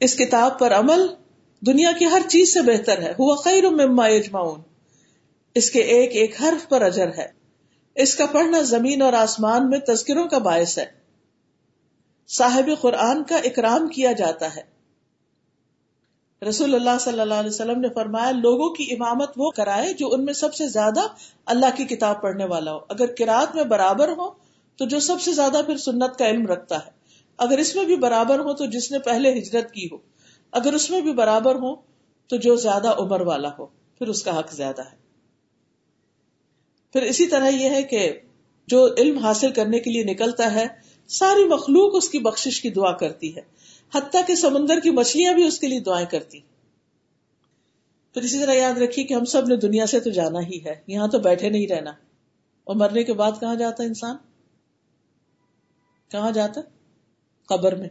اس 0.00 0.14
کتاب 0.14 0.58
پر 0.58 0.72
عمل 0.72 1.06
دنیا 1.66 1.92
کی 1.98 2.04
ہر 2.04 2.22
چیز 2.28 2.54
سے 2.54 2.62
بہتر 2.62 3.02
ہے۔ 3.02 3.10
ہوا 3.10 3.36
خیر 3.36 3.70
مما 3.70 4.08
یجمعون۔ 4.08 4.60
اس 5.54 5.70
کے 5.70 5.80
ایک 5.80 6.10
ایک 6.12 6.42
حرف 6.42 6.68
پر 6.68 6.82
اجر 6.82 7.08
ہے۔ 7.18 7.26
اس 7.94 8.14
کا 8.14 8.26
پڑھنا 8.26 8.60
زمین 8.60 9.02
اور 9.02 9.12
آسمان 9.12 9.70
میں 9.70 9.78
تذکروں 9.78 10.28
کا 10.28 10.38
باعث 10.38 10.78
ہے۔ 10.78 10.86
صاحب 12.28 12.70
قرآن 12.80 13.24
کا 13.24 13.36
اکرام 13.36 13.88
کیا 13.88 14.12
جاتا 14.12 14.56
ہے۔ 14.56 14.75
رسول 16.42 16.74
اللہ 16.74 16.98
صلی 17.00 17.20
اللہ 17.20 17.34
علیہ 17.34 17.50
وسلم 17.50 17.80
نے 17.80 17.88
فرمایا، 17.94 18.30
لوگوں 18.30 18.74
کی 18.74 18.86
امامت 18.90 19.30
وہ 19.36 19.50
کرائے 19.50 19.92
جو 19.92 20.12
ان 20.12 20.24
میں 20.24 20.34
سب 20.34 20.54
سے 20.54 20.68
زیادہ 20.68 21.00
اللہ 21.46 21.66
کی 21.76 21.84
کتاب 21.84 22.22
پڑھنے 22.22 22.44
والا 22.44 22.72
ہو۔ 22.72 22.78
اگر 22.88 23.06
کراط 23.06 23.54
میں 23.54 23.64
برابر 23.64 24.08
ہو، 24.08 24.30
تو 24.76 24.84
جو 24.84 25.00
سب 25.00 25.20
سے 25.20 25.32
زیادہ 25.32 25.60
پھر 25.66 25.76
سنت 25.76 26.18
کا 26.18 26.28
علم 26.28 26.46
رکھتا 26.46 26.86
ہے۔ 26.86 26.90
اگر 27.38 27.58
اس 27.58 27.76
میں 27.76 27.84
بھی 27.84 27.96
برابر 27.96 28.38
ہو، 28.38 28.52
تو 28.52 28.66
جس 28.66 28.92
نے 28.92 28.98
پہلے 28.98 29.38
ہجرت 29.38 29.72
کی 29.72 29.88
ہو۔ 29.92 29.96
اگر 30.52 30.72
اس 30.72 30.90
میں 30.90 31.00
بھی 31.00 31.12
برابر 31.12 31.54
ہو، 31.54 31.74
تو 32.26 32.36
جو 32.36 32.56
زیادہ 32.56 32.88
عمر 32.88 33.20
والا 33.20 33.48
ہو، 33.58 33.66
پھر 33.66 34.08
اس 34.08 34.22
کا 34.22 34.38
حق 34.38 34.52
زیادہ 34.52 34.82
ہے۔ 34.82 34.96
پھر 36.92 37.02
اسی 37.02 37.26
طرح 37.26 37.48
یہ 37.48 37.70
ہے 37.70 37.82
کہ 37.82 38.12
جو 38.66 38.94
علم 38.98 39.18
حاصل 39.18 39.52
کرنے 39.52 39.78
کے 39.78 39.90
لیے 39.90 40.04
نکلتا 40.04 40.54
ہے، 40.54 40.66
ساری 41.08 41.44
مخلوق 41.44 41.90
اس 41.94 42.08
کی 42.08 42.18
بخشش 42.18 42.60
کی 42.60 42.70
دعا 42.70 42.92
کرتی 42.92 43.36
ہے۔ 43.36 43.42
حتیٰ 43.94 44.26
کہ 44.26 44.34
سمندر 44.34 44.80
کی 44.80 44.90
مچھلیاں 44.90 45.32
بھی 45.32 45.46
اس 45.46 45.58
کے 45.58 45.68
لیے 45.68 45.80
دعائیں 45.80 46.06
کرتی۔ 46.06 46.40
پھر 48.14 48.22
اسی 48.22 48.38
طرح 48.38 48.52
یاد 48.52 48.78
رکھیے 48.78 49.04
کہ 49.04 49.14
ہم 49.14 49.24
سب 49.24 49.48
نے 49.48 49.56
دنیا 49.56 49.86
سے 49.86 50.00
تو 50.00 50.10
جانا 50.10 50.40
ہی 50.40 50.64
ہے، 50.64 50.74
یہاں 50.86 51.08
تو 51.08 51.18
بیٹھے 51.18 51.50
نہیں 51.50 51.66
رہنا۔ 51.66 51.90
اور 52.64 52.76
مرنے 52.76 53.04
کے 53.04 53.12
بعد 53.12 53.32
کہاں 53.40 53.54
جاتا 53.54 53.82
انسان؟ 53.82 54.16
کہاں 56.10 56.30
جاتا؟ 56.30 56.60
قبر 57.46 57.74
میں۔ 57.74 57.88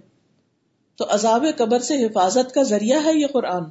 تو 0.96 1.06
عذاب 1.10 1.46
قبر 1.58 1.80
سے 1.80 2.06
حفاظت 2.06 2.54
کا 2.54 2.64
ذریعہ 2.64 3.06
ہے 3.06 3.20
یہ 3.20 3.28
قرآن۔ 3.28 3.64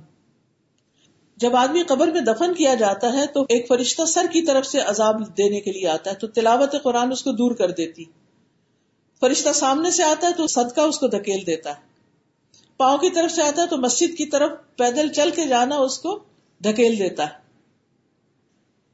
جب 1.36 1.56
آدمی 1.56 1.82
قبر 1.82 2.06
میں 2.06 2.20
دفن 2.20 2.54
کیا 2.54 2.74
جاتا 2.74 3.12
ہے 3.12 3.26
تو 3.26 3.42
ایک 3.42 3.68
فرشتہ 3.68 4.04
سر 4.04 4.26
کی 4.32 4.42
طرف 4.42 4.66
سے 4.66 4.80
عذاب 4.80 5.36
دینے 5.36 5.60
کے 5.60 5.72
لیے 5.72 5.88
آتا 5.88 6.10
ہے، 6.10 6.16
تو 6.16 6.26
تلاوت 6.26 6.74
قرآن 6.82 7.12
اس 7.12 7.22
کو 7.22 7.32
دور 7.32 7.54
کر 7.54 7.70
دیتی۔ 7.70 8.04
فرشتہ 9.20 9.52
سامنے 9.54 9.90
سے 9.90 10.02
آتا 10.02 10.28
ہے 10.28 10.32
تو 10.32 10.46
صدقہ 10.46 10.80
اس 10.80 10.98
کو 10.98 11.06
دھکیل 11.06 11.46
دیتا 11.46 11.70
ہے۔ 11.70 11.93
پاؤں 12.76 12.98
کی 12.98 13.10
طرف 13.10 13.32
سے 13.32 13.42
آتا 13.42 13.62
ہے 13.62 13.66
تو 13.66 13.76
مسجد 13.76 14.18
کی 14.18 14.26
طرف 14.26 14.50
پیدل 14.76 15.12
چل 15.12 15.30
کے 15.30 15.46
جانا 15.46 15.76
اس 15.76 15.98
کو 15.98 16.24
دھکیل 16.64 16.98
دیتا 16.98 17.26
ہے۔ 17.26 17.44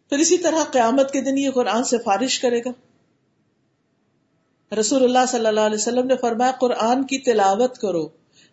پھر 0.09 0.19
اسی 0.19 0.39
طرح 0.39 0.65
قیامت 0.65 1.13
کے 1.13 1.21
دن 1.21 1.39
یہ 1.39 1.51
قرآن 1.51 1.85
سے 1.85 1.99
فارش 1.99 2.39
کرے 2.39 2.61
گا۔ 2.61 2.71
رسول 4.81 5.05
اللہ 5.05 5.27
صلی 5.29 5.47
اللہ 5.47 5.61
علیہ 5.61 5.77
وسلم 5.77 6.07
نے 6.07 6.17
فرمایا، 6.17 6.53
قرآن 6.61 7.07
کی 7.07 7.19
تلاوت 7.19 7.79
کرو۔ 7.79 8.09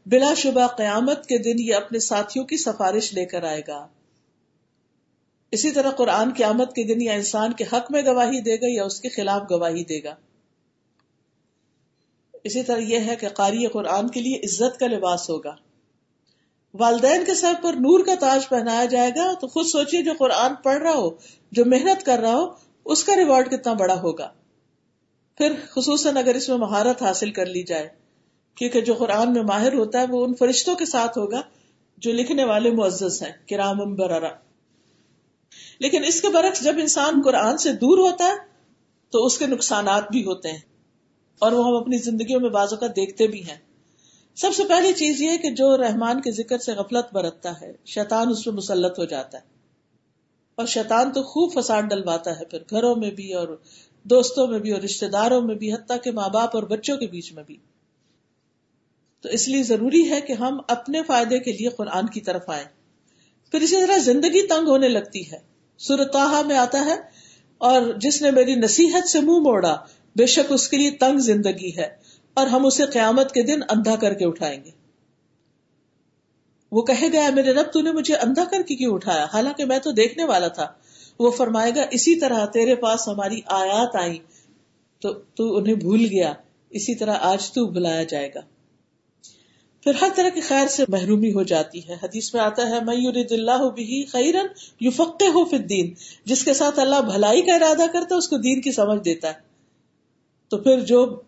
بلا 0.05 0.33
شبہ 0.37 0.67
قیامت 0.67 1.25
کے 1.25 1.37
دن 1.37 1.59
یہ 1.59 1.75
اپنے 1.75 1.99
ساتھیوں 1.99 2.45
کی 2.45 2.57
سفارش 2.57 3.13
لے 3.13 3.25
کر 3.25 3.43
آئے 3.43 3.61
گا۔ 3.67 3.87
اسی 5.51 5.71
طرح 5.71 5.89
قرآن 5.89 6.29
قیامت 6.37 6.73
کے 6.73 6.83
دن 6.83 7.01
یا 7.01 7.13
انسان 7.13 7.53
کے 7.53 7.63
حق 7.73 7.91
میں 7.91 8.01
گواہی 8.01 8.41
دے 8.41 8.55
گا 8.55 8.67
یا 8.67 8.83
اس 8.83 9.01
کے 9.01 9.09
خلاف 9.09 9.41
گواہی 9.51 9.83
دے 9.83 10.03
گا۔ 10.03 10.15
اسی 12.43 12.63
طرح 12.63 12.77
یہ 12.77 12.99
ہے 12.99 13.15
کہ 13.15 13.29
قاری 13.29 13.65
قرآن 13.67 14.07
کے 14.07 14.21
لیے 14.21 14.37
عزت 14.37 14.79
کا 14.79 14.87
لباس 14.87 15.29
ہوگا۔ 15.29 15.55
والدین 16.73 17.25
کے 17.25 17.35
سر 17.35 17.53
پر 17.61 17.73
نور 17.73 18.05
کا 18.05 18.15
تاج 18.19 18.49
پہنایا 18.49 18.85
جائے 18.85 19.11
گا، 19.15 19.33
تو 19.33 19.47
خود 19.47 19.65
سوچیے 19.65 20.03
جو 20.03 20.11
قرآن 20.17 20.55
پڑھ 20.63 20.77
رہا 20.77 20.93
ہو، 20.93 21.09
جو 21.51 21.65
محنت 21.65 22.05
کر 22.05 22.19
رہا 22.19 22.35
ہو، 22.35 22.45
اس 22.85 23.03
کا 23.03 23.15
ریوارڈ 23.15 23.51
کتنا 23.51 23.73
بڑا 23.73 24.01
ہوگا۔ 24.01 24.31
پھر 25.37 25.53
خصوصاً 25.69 26.17
اگر 26.17 26.35
اس 26.35 26.49
میں 26.49 26.57
مہارت 26.57 27.01
حاصل 27.01 27.31
کر 27.31 27.45
لی 27.45 27.63
جائے، 27.63 27.89
کیونکہ 28.55 28.81
جو 28.81 28.93
قرآن 28.93 29.33
میں 29.33 29.43
ماہر 29.43 29.73
ہوتا 29.73 30.01
ہے، 30.01 30.05
وہ 30.09 30.25
ان 30.25 30.33
فرشتوں 30.35 30.75
کے 30.75 30.85
ساتھ 30.85 31.17
ہوگا، 31.17 31.41
جو 31.97 32.13
لکھنے 32.13 32.43
والے 32.43 32.71
معزز 32.71 33.23
ہیں، 33.23 33.31
کرام 33.49 33.95
برارا 33.95 34.29
لیکن 35.79 36.03
اس 36.05 36.21
کے 36.21 36.29
برعکس 36.29 36.63
جب 36.63 36.75
انسان 36.77 37.21
قرآن 37.25 37.57
سے 37.57 37.71
دور 37.71 38.11
ہوتا 38.11 38.25
ہے، 38.25 38.35
تو 39.09 39.25
اس 39.25 39.37
کے 39.37 39.47
نقصانات 39.47 40.11
بھی 40.11 40.25
ہوتے 40.25 40.51
ہیں۔ 40.51 40.59
اور 41.39 41.51
وہ 41.51 41.67
ہم 41.67 41.75
اپنی 41.75 41.97
زندگیوں 41.97 42.39
میں 42.39 42.49
بازو 42.49 42.75
کا 42.75 42.87
دیکھتے 42.87 43.27
بھی 43.27 43.43
ہیں۔ 43.43 43.57
سب 44.35 44.49
سے 44.55 44.63
پہلی 44.63 44.93
چیز 44.93 45.21
یہ 45.21 45.37
کہ 45.37 45.49
جو 45.51 45.77
رحمان 45.77 46.21
کے 46.21 46.31
ذکر 46.31 46.57
سے 46.57 46.71
غفلت 46.71 47.13
برتتا 47.13 47.61
ہے، 47.61 47.73
شیطان 47.85 48.29
اس 48.29 48.45
پہ 48.45 48.51
مسلط 48.51 48.99
ہو 48.99 49.05
جاتا 49.05 49.37
ہے۔ 49.37 49.43
اور 50.55 50.65
شیطان 50.65 51.11
تو 51.11 51.23
خوب 51.23 51.53
فساد 51.53 51.81
ڈلواتا 51.81 52.39
ہے 52.39 52.45
پھر 52.45 52.59
گھروں 52.69 52.95
میں 52.95 53.11
بھی 53.11 53.33
اور 53.33 53.47
دوستوں 54.03 54.47
میں 54.47 54.59
بھی 54.59 54.71
اور 54.71 54.81
رشتے 54.81 55.07
داروں 55.07 55.41
میں 55.41 55.55
بھی، 55.55 55.73
حتیٰ 55.73 55.97
کہ 56.03 56.11
ماں 56.11 56.29
باپ 56.29 56.55
اور 56.55 56.63
بچوں 56.63 56.97
کے 56.97 57.07
بیچ 57.07 57.33
میں 57.33 57.43
بھی۔ 57.47 57.57
تو 59.21 59.29
اس 59.29 59.47
لیے 59.47 59.63
ضروری 59.63 60.09
ہے 60.09 60.21
کہ 60.21 60.33
ہم 60.33 60.59
اپنے 60.67 61.03
فائدے 61.03 61.39
کے 61.39 61.51
لیے 61.51 61.69
قرآن 61.69 62.07
کی 62.07 62.21
طرف 62.21 62.49
آئیں۔ 62.49 62.65
پھر 63.51 63.61
اسی 63.61 63.75
طرح 63.75 63.97
زندگی 63.97 64.47
تنگ 64.47 64.67
ہونے 64.67 64.87
لگتی 64.87 65.31
ہے۔ 65.31 65.37
سرتاحا 65.77 66.41
میں 66.41 66.57
آتا 66.57 66.85
ہے 66.85 66.95
اور 67.57 67.81
جس 67.97 68.21
نے 68.21 68.31
میری 68.31 68.55
نصیحت 68.55 69.09
سے 69.09 69.19
منہ 69.19 69.39
موڑا 69.39 69.77
بے 70.17 70.25
شک 70.25 70.51
اس 70.51 70.69
کے 70.69 70.77
لیے 70.77 70.91
تنگ 70.91 71.17
زندگی 71.17 71.77
ہے 71.77 71.95
اور 72.33 72.47
ہم 72.47 72.65
اسے 72.65 72.85
قیامت 72.85 73.31
کے 73.31 73.43
دن 73.43 73.59
اندھا 73.69 73.95
کر 73.95 74.13
کے 74.13 74.25
اٹھائیں 74.25 74.63
گے۔ 74.63 74.69
وہ 76.71 76.81
کہے 76.81 77.07
گا 77.13 77.29
میرے 77.29 77.53
رب، 77.53 77.73
تو 77.73 77.81
نے 77.81 77.91
مجھے 77.91 78.15
اندھا 78.15 78.43
کر 78.43 78.61
کے 78.61 78.75
کیوں 78.75 78.93
اٹھایا؟ 78.93 79.25
حالانکہ 79.33 79.65
میں 79.65 79.79
تو 79.79 79.91
دیکھنے 79.91 80.23
والا 80.23 80.47
تھا۔ 80.47 80.67
وہ 81.19 81.31
فرمائے 81.31 81.71
گا، 81.75 81.85
اسی 81.91 82.15
طرح 82.15 82.45
تیرے 82.45 82.75
پاس 82.75 83.07
ہماری 83.07 83.41
آیات 83.45 83.95
آئی 83.95 84.19
تو 85.01 85.13
تو 85.13 85.57
انہیں 85.57 85.75
بھول 85.75 86.05
گیا۔ 86.11 86.33
اسی 86.69 86.95
طرح 86.95 87.13
آج 87.21 87.51
تو 87.51 87.65
بلایا 87.65 88.03
جائے 88.03 88.29
گا۔ 88.35 88.39
پھر 89.83 89.91
ہر 90.01 90.09
طرح 90.15 90.29
کی 90.29 90.41
خیر 90.41 90.67
سے 90.67 90.83
محرومی 90.87 91.33
ہو 91.33 91.43
جاتی 91.43 91.87
ہے۔ 91.87 91.93
حدیث 92.03 92.33
میں 92.33 92.41
آتا 92.41 92.69
ہے 92.69 92.79
میں 92.85 92.95
یورید 92.95 93.31
اللہ 93.31 93.69
بھی 93.75 94.05
خیرن 94.05 94.47
یو 94.79 94.91
فکے 94.91 95.27
ہو 95.27 95.45
پھر 95.45 95.57
دین 95.57 95.93
جس 96.25 96.43
کے 96.43 96.53
ساتھ 96.53 96.79
اللہ 96.79 97.01
بھلائی 97.01 97.41
کا 97.41 97.55
ارادہ 97.55 97.85
کرتا 97.93 98.15
ہے، 98.15 98.17
اس 98.17 98.27
کو 98.27 98.37
دین 98.37 98.61
کی 98.61 98.71
سمجھ 98.71 99.05
دیتا 99.05 99.27
ہے۔ 99.27 99.46
تو 100.49 100.57
پھر 100.57 100.79
جو 100.79 101.21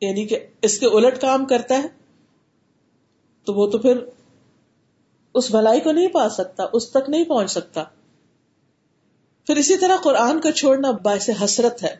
یعنی 0.00 0.26
کہ 0.26 0.38
اس 0.62 0.78
کے 0.78 0.86
الٹ 0.86 1.20
کام 1.20 1.46
کرتا 1.46 1.78
ہے، 1.78 1.88
تو 3.44 3.54
وہ 3.54 3.66
تو 3.66 3.78
پھر 3.78 3.98
اس 5.34 5.50
بھلائی 5.50 5.80
کو 5.80 5.92
نہیں 5.92 6.08
پا 6.08 6.28
سکتا، 6.28 6.64
اس 6.72 6.90
تک 6.90 7.10
نہیں 7.10 7.24
پہنچ 7.24 7.50
سکتا۔ 7.50 7.84
پھر 9.46 9.56
اسی 9.56 9.76
طرح 9.76 9.96
قرآن 10.02 10.40
کا 10.40 10.52
چھوڑنا 10.52 10.90
باعث 10.90 11.30
حسرت 11.44 11.82
ہے۔ 11.82 11.96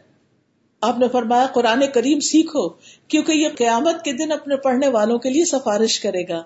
آپ 0.80 0.98
نے 0.98 1.08
فرمایا، 1.08 1.46
قرآن 1.54 1.82
کریم 1.94 2.20
سیکھو، 2.20 2.68
کیونکہ 3.08 3.32
یہ 3.32 3.48
قیامت 3.58 4.04
کے 4.04 4.12
دن 4.12 4.32
اپنے 4.32 4.56
پڑھنے 4.56 4.88
والوں 4.88 5.18
کے 5.18 5.30
لیے 5.30 5.44
سفارش 5.44 6.00
کرے 6.00 6.28
گا۔ 6.28 6.42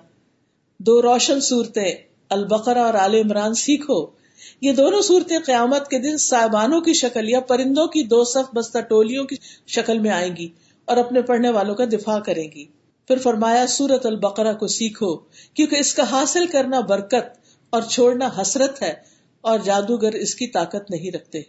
دو 0.79 1.01
روشن 1.01 1.39
صورتیں، 1.39 1.95
البقرہ 2.29 2.79
اور 2.79 2.93
عال 2.93 3.15
عمران 3.15 3.53
سیکھو۔ 3.53 4.24
یہ 4.61 4.71
دونوں 4.71 5.01
صورتیں 5.01 5.39
قیامت 5.45 5.87
کے 5.87 5.99
دن 5.99 6.17
صاحبانوں 6.17 6.81
کی 6.81 6.93
شکل 6.93 7.29
یا 7.29 7.39
پرندوں 7.39 7.87
کی 7.87 8.03
دو 8.03 8.23
صف 8.23 8.55
بستہ 8.55 8.79
ٹولیوں 8.79 9.25
کی 9.25 9.35
شکل 9.67 9.99
میں 9.99 10.11
آئیں 10.11 10.35
گی 10.35 10.49
اور 10.85 10.97
اپنے 10.97 11.21
پڑھنے 11.21 11.49
والوں 11.49 11.75
کا 11.75 11.85
دفاع 11.85 12.19
کریں 12.19 12.51
گی۔ 12.51 12.65
پھر 13.07 13.17
فرمایا 13.17 13.67
سورت 13.67 14.05
البقرہ 14.05 14.53
کو 14.53 14.67
سیکھو، 14.67 15.15
کیونکہ 15.53 15.75
اس 15.75 15.93
کا 15.93 16.03
حاصل 16.11 16.47
کرنا 16.47 16.79
برکت 16.79 17.39
اور 17.69 17.81
چھوڑنا 17.81 18.29
حسرت 18.41 18.81
ہے 18.81 18.93
اور 19.41 19.59
جادوگر 19.59 20.13
اس 20.13 20.35
کی 20.35 20.47
طاقت 20.47 20.91
نہیں 20.91 21.11
رکھتے۔ 21.11 21.41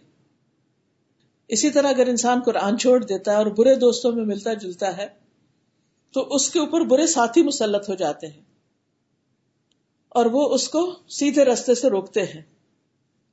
اسی 1.47 1.69
طرح 1.69 1.87
اگر 1.87 2.07
انسان 2.07 2.41
قرآن 2.45 2.77
چھوڑ 2.77 3.03
دیتا 3.03 3.31
ہے 3.31 3.37
اور 3.37 3.45
برے 3.45 3.75
دوستوں 3.75 4.11
میں 4.11 4.25
ملتا 4.25 4.53
جلتا 4.53 4.97
ہے، 4.97 5.07
تو 6.13 6.27
اس 6.35 6.49
کے 6.49 6.59
اوپر 6.59 6.81
برے 6.81 7.07
ساتھی 7.07 7.43
مسلط 7.43 7.89
ہو 7.89 7.95
جاتے 7.95 8.27
ہیں 8.27 8.41
اور 10.09 10.25
وہ 10.25 10.49
اس 10.49 10.69
کو 10.69 10.93
سیدھے 11.09 11.45
رستے 11.45 11.75
سے 11.75 11.89
روکتے 11.89 12.23
ہیں۔ 12.23 12.41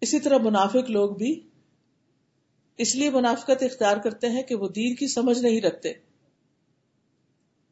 اسی 0.05 0.21
طرح 0.21 0.39
منافق 0.39 0.91
لوگ 0.91 1.11
بھی 1.11 1.41
اس 2.79 2.95
لیے 2.95 3.11
منافقت 3.11 3.63
اختیار 3.63 3.97
کرتے 3.97 4.29
ہیں 4.29 4.43
کہ 4.43 4.55
وہ 4.55 4.69
دین 4.69 4.95
کی 4.95 5.07
سمجھ 5.07 5.39
نہیں 5.39 5.61
رکھتے۔ 5.61 5.93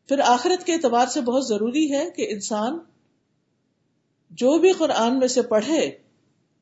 پھر 0.08 0.20
آخرت 0.24 0.66
کے 0.66 0.72
اعتبار 0.72 1.06
سے 1.06 1.20
بہت 1.20 1.46
ضروری 1.46 1.92
ہے 1.92 2.10
کہ 2.10 2.26
انسان 2.30 2.78
جو 4.30 4.58
بھی 4.58 4.72
قرآن 4.72 5.18
میں 5.18 5.28
سے 5.28 5.42
پڑھے، 5.42 5.90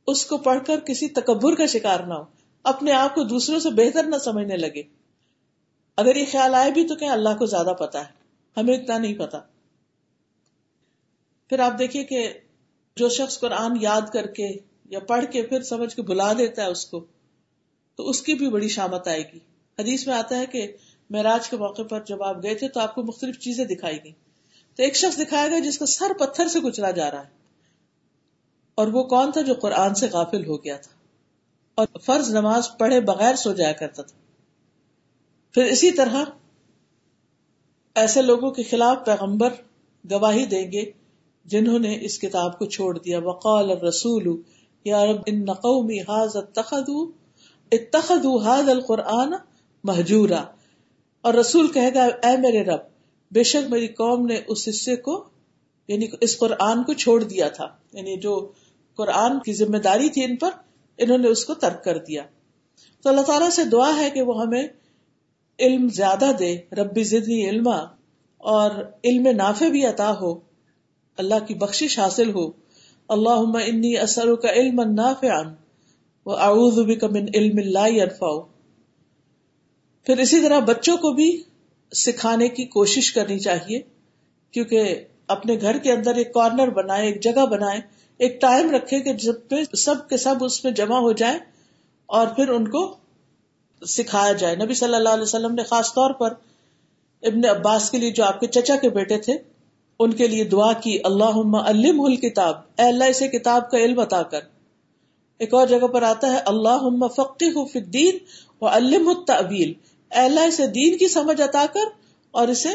اس 0.07 0.27
کو 0.27 0.39
پڑھ 0.39 0.65
کر 0.67 0.81
کسی 0.81 1.09
تکبر 1.09 1.55
کا 1.55 1.67
شکار 1.67 2.01
نہ 2.01 2.15
ہو، 2.15 2.25
اپنے 2.63 2.93
آپ 2.93 3.15
کو 3.15 3.23
دوسروں 3.23 3.61
سے 3.61 3.71
بہتر 3.71 4.05
نہ 4.05 4.17
سمجھنے 4.17 4.57
لگے۔ 4.57 4.83
اگر 5.97 6.17
یہ 6.17 6.25
خیال 6.33 6.55
آئے 6.55 6.71
بھی 6.71 6.89
تو 6.89 6.95
کہ 6.95 7.05
اللہ 7.05 7.39
کو 7.39 7.47
زیادہ 7.47 7.73
پتا 7.79 8.09
ہے؟ 8.09 8.13
ہمیں 8.57 8.75
اتنا 8.75 8.99
نہیں 8.99 9.15
پتا 9.15 9.41
پھر 11.49 11.59
آپ 11.59 11.79
دیکھیے 11.79 12.05
کہ 12.05 12.33
جو 12.97 13.09
شخص 13.09 13.41
قرآن 13.41 13.77
یاد 13.81 14.11
کر 14.13 14.27
کے 14.27 14.49
یا 14.91 15.01
پڑھ 15.01 15.25
کے 15.33 15.43
پھر 15.43 15.63
سمجھ 15.63 15.97
کے 15.97 16.03
بلا 16.03 16.33
دیتا 16.33 16.63
ہے 16.63 16.67
اس 16.67 16.87
کو، 16.87 17.05
تو 17.97 18.09
اس 18.09 18.23
کی 18.23 18.35
بھی 18.35 18.49
بڑی 18.51 18.69
شامت 18.69 19.09
آئے 19.09 19.23
گی۔ 19.33 19.39
حدیث 19.79 20.07
میں 20.07 20.15
آتا 20.15 20.39
ہے 20.39 20.47
کہ 20.47 20.73
معراج 21.11 21.49
کے 21.49 21.57
موقع 21.57 21.83
پر 21.83 22.05
جب 22.05 22.23
آپ 22.23 22.43
گئے 22.43 22.55
تھے 22.55 22.69
تو 22.69 22.81
آپ 22.81 22.95
کو 22.95 23.03
مختلف 23.03 23.39
چیزیں 23.39 23.65
دکھائی 23.65 23.99
گئی 24.05 24.13
تو 24.77 24.83
ایک 24.83 24.97
شخص 24.97 25.19
دکھایا 25.19 25.49
گیا 25.49 25.59
جس 25.59 25.79
کا 25.79 25.87
سر 25.87 26.13
پتھر 26.19 26.49
سے 26.49 26.61
کچلا 26.61 26.91
جا 26.91 27.11
رہا 27.11 27.25
ہے۔ 27.25 27.31
اور 28.75 28.87
وہ 28.87 29.03
کون 29.03 29.33
تھا 29.33 29.41
جو 29.41 29.55
قرآن 29.55 29.95
سے 29.95 30.07
غافل 30.13 30.47
ہو 30.47 30.65
گیا 30.65 30.77
تھا؟ 30.77 30.93
اور 31.75 31.87
فرض 32.07 32.31
نماز 32.31 32.69
پڑھے 32.79 33.01
بغیر 33.01 33.35
سو 33.35 33.53
جایا 33.53 33.73
کرتا 33.73 34.03
تھا۔ 34.03 34.19
پھر 35.55 35.65
اسی 35.65 35.91
طرح 35.91 36.25
ایسے 37.95 38.23
لوگوں 38.23 38.51
کے 38.51 38.63
خلاف 38.63 38.97
پیغمبر 39.07 39.53
گواہی 40.11 40.47
دیں 40.47 40.73
گے 40.73 40.91
جنہوں 41.45 41.79
نے 41.79 41.99
اس 42.01 42.19
کتاب 42.19 42.59
کو 42.59 42.65
چھوڑ 42.65 42.99
دیا۔ 42.99 43.19
وقال 43.19 43.71
الرسول 43.71 44.43
یا 44.85 45.07
رب 45.07 45.21
ان 45.27 45.53
قومی 45.53 46.01
حاض 46.01 46.37
اتخذوا 46.37 47.11
اتخذوا 47.73 48.59
هذا 48.59 48.71
القرآن 48.71 49.33
مہجورا۔ 49.85 50.45
اور 51.21 51.35
رسول 51.35 51.73
کہے 51.73 51.95
گا، 51.95 52.05
اے 52.05 52.37
میرے 52.37 52.63
رب، 52.63 52.81
بے 53.31 53.43
شک 53.43 53.71
میری 53.71 53.87
قوم 53.87 54.27
نے 54.27 54.41
اس 54.49 54.69
حصے 54.69 54.97
کو 54.97 55.25
یعنی 55.89 56.07
اس 56.21 56.39
قرآن 56.39 56.85
کو 56.85 56.93
چھوڑ 56.93 57.23
دیا 57.23 57.49
تھا۔ 57.49 57.67
یعنی 57.93 58.17
جو 58.17 58.53
قرآن 58.97 59.39
کی 59.39 59.53
ذمہ 59.53 59.77
داری 59.77 60.09
تھی 60.09 60.25
ان 60.25 60.37
پر، 60.37 60.51
انہوں 60.99 61.19
نے 61.19 61.29
اس 61.29 61.45
کو 61.45 61.55
ترک 61.55 61.85
کر 61.85 61.99
دیا۔ 61.99 62.23
تو 63.03 63.09
اللہ 63.09 63.21
تعالیٰ 63.21 63.51
سے 63.51 63.65
دعا 63.65 63.97
ہے 63.97 64.11
کہ 64.11 64.23
وہ 64.23 64.43
ہمیں 64.43 64.69
علم 65.59 65.89
زیادہ 65.89 66.31
دے 66.39 66.59
ربی 66.73 67.05
زدنی 67.05 67.49
علما، 67.49 67.77
اور 68.39 68.71
علم 69.05 69.27
نافع 69.37 69.69
بھی 69.69 69.87
عطا 69.87 70.15
ہو، 70.21 70.41
اللہ 71.17 71.47
کی 71.49 71.55
بخشش 71.55 71.99
حاصل 71.99 72.35
ہو۔ 72.35 72.70
اللہ 73.11 73.59
انی 73.63 73.97
اثر 73.99 74.35
کا 74.37 74.53
علم 74.53 74.81
نافع 74.93 75.41
اعوذ 76.27 76.79
بک 76.87 77.05
من 77.11 77.29
علم 77.35 77.59
لا 77.69 77.87
ينفع 77.87 78.33
پھر 80.07 80.19
اسی 80.19 80.41
طرح 80.41 80.59
بچوں 80.59 80.97
کو 80.97 81.13
بھی 81.13 81.31
سکھانے 81.93 82.49
کی 82.49 82.65
کوشش 82.65 83.13
کرنی 83.13 83.39
چاہیے، 83.39 83.81
کیونکہ 84.55 84.95
اپنے 85.27 85.57
گھر 85.61 85.79
کے 85.79 85.93
اندر 85.93 86.15
ایک 86.15 86.33
کارنر 86.35 86.71
بنائے، 86.71 87.07
ایک 87.07 87.23
جگہ 87.23 87.47
بنائے، 87.47 87.81
ایک 88.21 88.41
ٹائم 88.41 88.71
رکھے 88.71 89.01
کہ 89.01 89.13
جب 89.15 89.49
پہ 89.49 89.63
سب 89.77 90.09
کے 90.09 90.17
سب 90.17 90.45
اس 90.45 90.63
میں 90.65 90.73
جمع 90.73 90.99
ہو 90.99 91.13
جائے 91.13 91.39
اور 92.09 92.27
پھر 92.27 92.49
ان 92.49 92.69
کو 92.69 92.83
سکھایا 93.83 94.33
جائے۔ 94.33 94.57
نبی 94.57 94.75
صلی 94.75 94.95
اللہ 94.95 95.09
علیہ 95.09 95.23
وسلم 95.23 95.55
نے 95.55 95.63
خاص 95.65 95.93
طور 95.95 96.11
پر 96.15 96.35
ابن 97.23 97.45
عباس 97.45 97.91
کے 97.91 97.99
لیے 97.99 98.11
جو 98.11 98.25
آپ 98.25 98.41
کے 98.41 98.47
چچا 98.47 98.77
کے 98.77 98.89
بیٹے 98.91 99.19
تھے 99.19 99.37
ان 100.01 100.13
کے 100.13 100.27
لیے 100.27 100.45
دعا 100.45 100.73
کی 100.73 100.99
اللہ 101.05 101.57
علم 101.57 102.17
کتاب 102.17 102.55
اے 102.79 102.83
اللہ، 102.83 103.05
اسے 103.05 103.29
کتاب 103.29 103.71
کا 103.71 103.79
علم 103.79 103.99
عطا 103.99 104.23
کر۔ 104.23 104.41
ایک 105.39 105.55
اور 105.55 105.67
جگہ 105.67 105.87
پر 105.87 106.03
آتا 106.03 106.33
ہے 106.33 106.39
اللہ 106.39 107.07
فقی 107.17 107.79
الدین 107.79 108.19
و 108.61 108.67
علم 108.67 109.09
الطویل 109.09 109.73
اے 110.11 110.21
اللہ، 110.21 110.41
اسے 110.41 110.67
دین 110.67 110.99
کی 110.99 111.09
سمجھ 111.09 111.41
عطا 111.41 111.67
کر 111.73 111.81
اور 112.31 112.49
اسے 112.49 112.69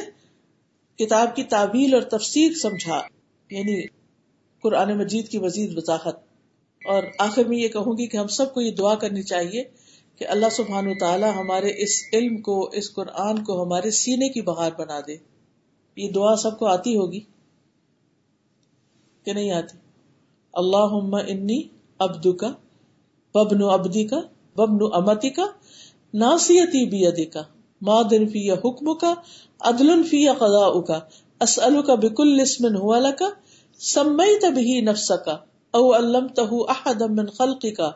کتاب 0.98 1.36
کی 1.36 1.44
تعویل 1.44 1.94
اور 1.94 2.02
تفسیر 2.02 2.52
سمجھا۔ 2.54 3.02
یعنی 3.52 3.82
قرآن 4.62 4.98
مجید 4.98 5.28
کی 5.28 5.40
مزید 5.40 5.78
وضاحت۔ 5.78 6.16
اور 6.86 7.04
آخر 7.20 7.44
میں 7.44 7.58
یہ 7.58 7.68
کہوں 7.68 7.98
گی 7.98 8.08
کہ 8.08 8.18
ہم 8.18 8.28
سب 8.28 8.54
کو 8.54 8.62
یہ 8.62 8.72
دعا 8.72 8.96
کرنی 8.96 9.22
چاہیے 9.22 9.64
کہ 10.16 10.28
اللہ 10.28 10.46
سبحان 10.52 10.88
و 10.88 10.94
تعالیٰ 11.00 11.36
ہمارے 11.36 11.72
اس 11.78 12.04
علم 12.14 12.38
کو، 12.38 12.70
اس 12.74 12.94
قرآن 12.94 13.44
کو 13.44 13.64
ہمارے 13.64 13.92
سینے 13.92 14.30
کی 14.30 14.42
بہار 14.42 14.72
بنا 14.78 15.00
دے۔ 15.08 15.35
یہ 15.97 16.12
دعا 16.12 16.36
سب 16.36 16.58
کو 16.60 16.67
آتی 16.67 16.95
ہوگی 16.95 17.19
کہ 19.25 19.34
نہیں 19.34 19.51
آتی؟ 19.51 19.77
اللہ 20.53 20.95
انی 21.25 21.62
ابدو 21.99 22.34
کا 22.34 22.49
ببن 23.36 23.63
ابدی 23.69 24.03
کا 24.08 24.19
ببن 24.55 24.86
امتی 24.93 25.29
کا 25.29 25.45
ناسیتی 26.13 26.86
بھی 26.89 27.05
ادی 27.08 27.25
کا 27.25 27.41
مادن 27.81 28.27
فی 28.27 28.49
حکم 28.53 28.93
کا 28.95 29.13
عدل 29.62 30.03
فی 30.03 30.27
قضاء 30.39 30.79
کا 30.81 30.99
اسأل 31.41 31.81
کا 31.81 31.95
بکل 31.95 32.39
اسم 32.41 32.75
ہوا 32.75 33.12
کا 33.19 33.29
سمئی 33.79 34.39
تبھی 34.39 34.79
نفس 34.81 35.12
کا 35.25 35.38
او 35.73 35.84
علم 35.93 36.27
تہ 36.36 36.53
احد 36.69 37.01
من 37.12 37.25
خلق 37.38 37.65
کا 37.77 37.89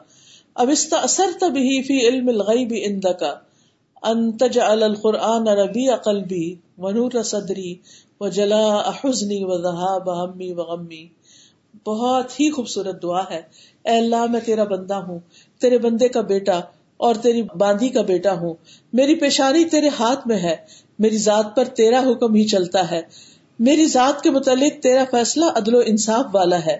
اب 0.55 0.69
استأثرت 0.69 1.43
به 1.51 1.81
في 1.83 1.99
علم 2.07 2.29
الغیب 2.29 2.73
عندك 2.81 3.23
ان 4.03 4.31
تجعل 4.31 4.83
القرآن 4.83 5.47
ربیع 5.47 5.95
قلبی 5.95 6.55
ونور 6.77 7.23
صدری 7.23 7.75
وجلاء 8.21 8.89
حزنی 9.03 9.43
وذهاب 9.43 10.09
همي 10.09 10.51
وغمی 10.51 11.07
بہت 11.85 12.39
ہی 12.39 12.51
خوبصورت 12.51 13.03
دعا 13.03 13.23
ہے۔ 13.29 13.41
اے 13.83 13.97
اللہ، 13.97 14.25
میں 14.29 14.39
تیرا 14.39 14.63
بندہ 14.63 14.93
ہوں، 14.93 15.19
تیرے 15.59 15.77
بندے 15.77 16.07
کا 16.07 16.21
بیٹا 16.21 16.59
اور 16.97 17.15
تیری 17.15 17.41
باندھی 17.41 17.89
کا 17.89 18.01
بیٹا 18.01 18.33
ہوں۔ 18.33 18.53
میری 18.93 19.15
پیشانی 19.15 19.65
تیرے 19.65 19.89
ہاتھ 19.99 20.27
میں 20.27 20.37
ہے، 20.37 20.55
میری 20.99 21.17
ذات 21.17 21.55
پر 21.55 21.65
تیرا 21.65 21.99
حکم 21.99 22.33
ہی 22.33 22.43
چلتا 22.43 22.91
ہے۔ 22.91 23.01
میری 23.59 23.85
ذات 23.85 24.21
کے 24.21 24.31
متعلق 24.31 24.83
تیرا 24.83 25.03
فیصلہ 25.11 25.45
عدل 25.45 25.75
و 25.75 25.81
انصاف 25.85 26.25
والا 26.33 26.65
ہے۔ 26.65 26.77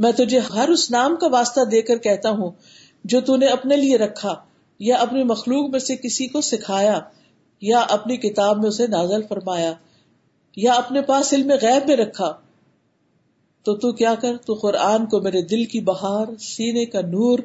میں 0.00 0.12
تجھے 0.12 0.38
ہر 0.38 0.68
اس 0.68 0.90
نام 0.90 1.16
کا 1.16 1.26
واسطہ 1.26 1.60
دے 1.60 1.82
کر 1.82 1.98
کہتا 1.98 2.30
ہوں 2.30 2.50
جو 3.04 3.20
تو 3.20 3.36
نے 3.36 3.46
اپنے 3.46 3.76
لیے 3.76 3.98
رکھا۔ 3.98 4.34
یا 4.80 4.96
اپنی 4.96 5.24
مخلوق 5.24 5.70
میں 5.70 5.80
سے 5.80 5.96
کسی 5.96 6.26
کو 6.26 6.40
سکھایا، 6.40 7.00
یا 7.60 7.80
اپنی 7.80 8.16
کتاب 8.16 8.58
میں 8.58 8.68
اسے 8.68 8.86
نازل 8.86 9.22
فرمایا، 9.22 9.72
یا 10.56 10.72
اپنے 10.72 11.02
پاس 11.02 11.32
علم 11.32 11.50
غیب 11.62 11.88
میں 11.88 11.96
رکھا، 11.96 12.32
تو 13.62 13.76
تو 13.76 13.92
کیا 13.92 14.14
کر؟ 14.14 14.36
تو 14.36 14.54
قرآن 14.54 15.06
کو 15.06 15.20
میرے 15.20 15.42
دل 15.42 15.64
کی 15.64 15.80
بہار، 15.80 16.26
سینے 16.40 16.84
کا 16.84 17.00
نور، 17.00 17.38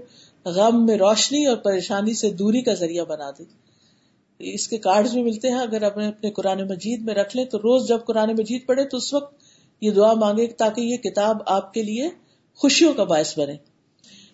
غم 0.46 0.86
میں 0.86 0.98
روشنی 0.98 1.46
اور 1.46 1.58
پریشانی 1.58 2.14
سے 2.14 2.30
دوری 2.30 2.62
کا 2.62 2.74
ذریعہ 2.74 3.06
بنا 3.06 3.32
دے۔ 3.32 3.44
اس 4.40 4.68
کے 4.68 4.78
کارڈ 4.78 5.10
بھی 5.10 5.24
ملتے 5.24 5.50
ہیں، 5.50 5.60
اگر 5.60 5.82
اپنے 5.82 6.08
اپنے 6.08 6.32
قرآن 6.32 6.68
مجید 6.68 7.02
میں 7.02 7.14
رکھ 7.14 7.36
لیں، 7.36 7.46
تو 7.46 7.58
روز 7.58 7.88
جب 7.88 8.00
قرآن 8.06 8.30
مجید 8.30 8.66
پڑھے 8.66 8.84
تو 8.86 8.98
اس 8.98 9.14
وقت 9.14 9.36
یہ 9.82 9.92
دعا 9.92 10.14
مانگے 10.14 10.48
تاکہ 10.48 10.82
یہ 10.82 10.98
کتاب 10.98 11.38
آپ 11.46 11.74
کے 11.74 11.84
لیے 11.84 12.10
خوشیوں 12.56 12.94
کا 12.94 13.04
باعث 13.04 13.40
بنے۔ 13.40 13.56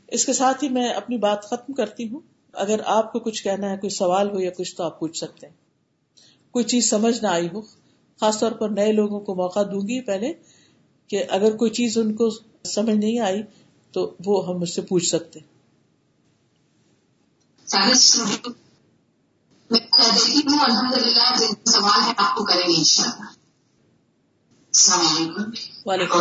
اس 0.08 0.26
کے 0.26 0.34
ساتھ 0.34 0.64
ہی 0.64 0.70
میں 0.70 0.90
اپنی 0.90 1.18
بات 1.18 1.44
ختم 1.44 1.74
کرتی 1.74 2.10
ہوں۔ 2.10 2.20
اگر 2.54 2.80
آپ 2.86 3.14
کو 3.14 3.20
کچھ 3.20 3.44
کہنا 3.44 3.70
ہے 3.70 3.78
کوئی 3.78 3.90
سوال 3.90 4.30
ہو 4.30 4.40
یا 4.40 4.52
کچھ 4.58 4.76
تو 4.76 4.84
آپ 4.84 5.00
پوچھ 5.00 5.18
سکتے 5.18 5.48
ہیں۔ 5.48 5.54
کوئی 6.52 6.66
چیز 6.66 6.90
سمجھ 6.90 7.22
نہ 7.22 7.28
آئی 7.28 7.48
ہو۔ 7.54 7.62
خاص 8.20 8.40
طور 8.40 8.52
پر 8.52 8.70
نئے 8.70 8.92
لوگوں 8.92 9.20
کو 9.20 9.36
موقع 9.36 9.60
دوں 9.60 9.82
گی 9.82 10.02
پہلے 10.02 10.34
کہ 11.08 11.24
اگر 11.30 11.58
کوئی 11.58 11.72
چیز 11.72 11.98
ان 11.98 12.16
کو 12.16 12.30
سمجھ 12.66 12.96
نہیں 12.96 13.20
آئی 13.20 13.42
تو 13.92 14.16
وہ 14.26 14.48
ہم 14.48 14.60
مجھ 14.60 14.70
سے 14.70 14.82
پوچھ 14.82 15.06
سکتے 15.06 15.40
وعلیکم 25.86 26.20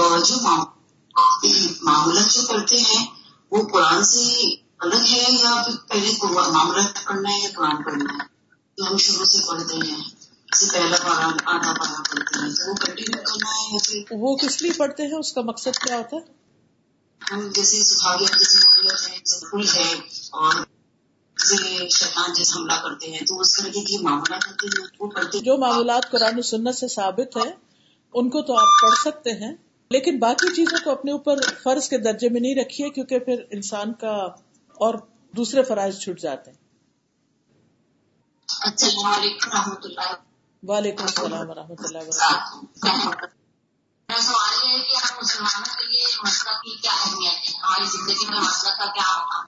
معمولات 1.82 2.34
جو 2.34 2.46
کرتے 2.46 2.76
ہیں 2.76 3.06
وہ 3.50 3.68
قرآن 3.72 4.04
سے 4.04 4.54
الگ 4.80 5.10
ہے 5.10 5.20
یا 5.32 5.54
پھر 5.64 5.76
پہلے 5.88 6.10
معمولات 6.24 7.04
پڑھنا 7.04 7.30
ہے 7.30 7.38
یا 7.38 7.48
قرآن 7.54 7.82
پڑھنا 7.82 8.12
ہے؟ 8.14 8.26
جو 8.78 8.84
ہم 8.84 8.96
شروع 8.96 9.24
سے 9.24 9.42
پڑھتے 9.48 9.76
ہیں 9.76 10.02
پہلا 10.72 10.96
پارا 11.02 11.26
آدھا 11.46 11.72
پارا 11.72 12.02
پڑھتے 12.02 12.38
ہیں 12.38 12.50
تو 12.50 12.70
وہ 12.70 12.74
کنٹینیو 12.76 13.22
کرنا 13.24 13.50
ہے 13.50 13.66
یا 13.72 13.78
پھر 13.84 14.16
وہ 14.20 14.36
کس 14.36 14.60
لیے 14.62 14.72
پڑھتے 14.78 15.06
ہیں؟ 15.06 15.18
اس 15.18 15.32
کا 15.32 15.40
مقصد 15.40 15.78
کیا 15.78 15.96
ہوتا 15.96 16.16
ہے؟ 16.16 16.22
ہم 17.20 17.48
جیسے 17.48 17.76
ہے 17.76 19.18
پھول 19.40 19.66
ہے 19.74 19.88
اور 20.32 20.64
شیطان 21.36 22.32
جیسے 22.32 22.58
حملہ 22.58 22.80
کرتے 22.82 23.10
ہیں 23.10 23.24
تو 23.26 23.40
اس 23.40 23.58
معاملات 24.02 24.48
ہوتے 24.48 24.66
ہیں 24.66 24.86
وہ 25.00 25.10
پڑھتے 25.10 25.38
جو 25.40 25.56
معمولات 25.56 26.10
قرآن 26.10 26.38
و 26.38 26.42
سنت 26.42 26.76
سے 26.76 26.88
ثابت 26.88 27.36
ہے 27.36 27.50
ان 28.14 28.30
کو 28.30 28.42
تو 28.42 28.56
آپ 28.56 28.82
پڑھ 28.82 28.98
سکتے 28.98 29.32
ہیں 29.34 29.54
لیکن 29.90 30.18
باقی 30.18 30.54
چیزوں 30.54 30.84
کو 30.84 30.90
اپنے 30.90 31.12
اوپر 31.12 31.40
فرض 31.62 31.88
کے 31.88 31.98
درجے 31.98 32.28
میں 32.28 32.40
نہیں 32.40 32.54
رکھیے 32.54 32.90
کیونکہ 32.90 33.18
پھر 33.18 33.44
انسان 33.50 33.92
کا 33.92 34.16
اور 34.80 34.94
دوسرے 35.36 35.62
فرائض 35.62 35.98
چھوٹ 35.98 36.20
جاتے 36.20 36.50
ہیں۔ 36.50 36.58
وعلیکم 40.62 41.02
السلام 41.02 41.50
و 41.50 41.54
رحمۃ 41.54 41.80
اللہ 41.84 41.98
وبرکاتہ۔ 41.98 43.26
سوال 44.20 44.54
یہ 44.62 44.72
ہے 44.72 44.82
کہ 44.82 44.96
ہم 44.96 45.18
مسلمانوں 45.20 45.74
کے 45.76 45.86
لیے 45.86 46.04
مسلب 46.22 46.62
کی 46.62 46.76
کیا 46.76 46.92
اہمیت 46.92 47.48
ہے؟ 47.48 47.52
ہماری 47.62 47.86
زندگی 47.86 48.26
میں 48.30 48.40
مسلب 48.40 48.78
کا 48.78 48.86
کیا 48.92 49.08
ہوگا 49.16 49.44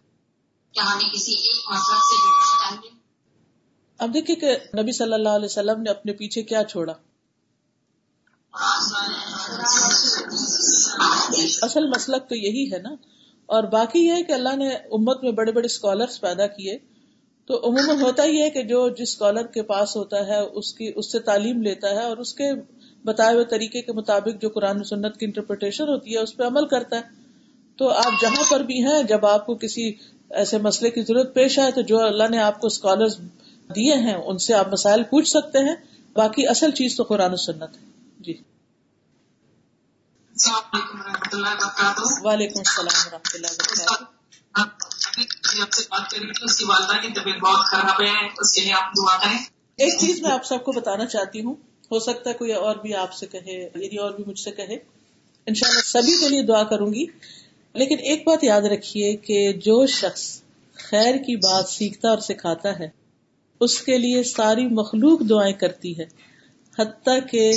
کیا 0.72 0.84
ہمیں 0.92 1.08
کسی 1.14 1.32
ایک 1.32 1.70
مسلب 1.70 1.98
سے 1.98 2.16
جڑنا 2.22 2.46
چاہیے؟ 2.60 2.90
اب 3.98 4.14
دیکھیے 4.14 4.36
کہ 4.36 4.50
نبی 4.82 4.92
صلی 4.92 5.12
اللہ 5.12 5.28
علیہ 5.28 5.44
وسلم 5.44 5.82
نے 5.82 5.90
اپنے 5.90 6.12
پیچھے 6.12 6.42
کیا 6.42 6.64
چھوڑا۔ 6.64 6.92
اصل 11.62 11.88
مسلک 11.88 12.28
تو 12.28 12.34
یہی 12.34 12.72
ہے 12.72 12.78
نا 12.78 12.90
اور 13.52 13.64
باقی 13.64 13.98
یہ 13.98 14.12
ہے 14.12 14.22
کہ 14.22 14.32
اللہ 14.32 14.56
نے 14.56 14.68
امت 14.68 15.24
میں 15.24 15.32
بڑے 15.32 15.52
بڑے 15.52 15.66
اسکالرس 15.66 16.20
پیدا 16.20 16.46
کیے۔ 16.46 16.78
تو 17.46 17.60
عموماً 17.64 18.00
ہوتا 18.00 18.24
ہی 18.24 18.42
ہے 18.42 18.50
کہ 18.50 18.62
جو 18.62 18.88
جس 18.88 19.00
اسکالر 19.00 19.46
کے 19.46 19.62
پاس 19.62 19.96
ہوتا 19.96 20.26
ہے، 20.26 20.40
اس 20.40 20.74
کی، 20.74 20.92
اس 20.96 21.12
سے 21.12 21.18
تعلیم 21.18 21.62
لیتا 21.62 21.90
ہے 21.90 22.02
اور 22.02 22.16
اس 22.16 22.34
کے 22.34 22.44
بتائے 23.04 23.34
ہوئے 23.34 23.44
طریقے 23.44 23.82
کے 23.82 23.92
مطابق 23.92 24.42
جو 24.42 24.48
قرآن 24.48 24.84
سنت 24.84 25.16
کی 25.16 25.26
انٹرپریٹیشن 25.26 25.88
ہوتی 25.88 26.14
ہے، 26.14 26.18
اس 26.18 26.36
پہ 26.36 26.42
عمل 26.42 26.66
کرتا 26.66 26.96
ہے۔ 26.96 27.02
تو 27.76 27.88
آپ 27.88 28.22
جہاں 28.22 28.50
پر 28.50 28.60
بھی 28.60 28.84
ہیں، 28.84 29.02
جب 29.02 29.26
آپ 29.26 29.46
کو 29.46 29.54
کسی 29.54 29.92
ایسے 30.30 30.58
مسئلے 30.58 30.90
کی 30.90 31.02
ضرورت 31.02 31.34
پیش 31.34 31.58
آئے، 31.58 31.70
تو 31.70 31.80
جو 31.80 32.00
اللہ 32.00 32.24
نے 32.30 32.38
آپ 32.38 32.60
کو 32.60 32.66
اسکالر 32.66 33.06
دیے 33.74 33.94
ہیں، 33.94 34.14
ان 34.14 34.38
سے 34.38 34.54
آپ 34.54 34.72
مسائل 34.72 35.02
پوچھ 35.02 35.28
سکتے 35.28 35.58
ہیں۔ 35.58 35.74
باقی 36.14 36.46
اصل 36.46 36.70
چیز 36.70 36.96
تو 36.96 37.02
قرآن 37.02 37.32
و 37.32 37.36
سنت 37.36 37.62
ہے۔ 37.62 37.86
جی۔ 38.20 38.34
وعلیکم 42.24 42.58
السلام 42.58 43.06
و 43.06 43.10
رحمۃ 43.12 43.30
اللہ 43.34 43.46
وبرکاتہ۔ 43.46 44.04
ایک 49.76 50.00
چیز 50.00 50.22
میں 50.22 50.30
آپ 50.30 50.44
سب 50.44 50.64
کو 50.64 50.72
بتانا 50.72 51.06
چاہتی 51.06 51.40
ہوں، 51.40 51.54
ہو 51.90 51.98
سکتا 51.98 52.30
ہے 52.30 52.34
کوئی 52.34 52.52
اور 52.52 52.76
بھی 52.76 52.94
آپ 52.94 53.14
سے 53.14 53.26
کہے 53.26 53.68
یعنی 53.74 53.96
اور 53.96 54.10
بھی 54.10 54.24
مجھ 54.26 54.38
سے 54.38 54.50
کہے۔ 54.50 54.76
ان 55.46 55.54
شاء 55.54 55.68
اللہ 55.68 55.80
سبھی 55.80 56.18
کے 56.20 56.28
لیے 56.28 56.42
دعا 56.42 56.62
کروں 56.62 56.94
گی۔ 56.94 57.06
لیکن 57.72 57.98
ایک 57.98 58.26
بات 58.26 58.44
یاد 58.44 58.62
رکھیے 58.62 59.16
کہ 59.16 59.52
جو 59.52 59.86
شخص 59.86 60.42
خیر 60.74 61.16
کی 61.16 61.36
بات 61.36 61.68
سیکھتا 61.68 62.08
اور 62.08 62.18
سکھاتا 62.18 62.78
ہے، 62.78 62.88
اس 63.60 63.80
کے 63.80 63.98
لیے 63.98 64.22
ساری 64.22 64.66
مخلوق 64.66 65.20
دعائیں 65.30 65.54
کرتی 65.54 65.98
ہے۔ 65.98 66.04
حتیٰ 66.78 67.18
کہ 67.30 67.52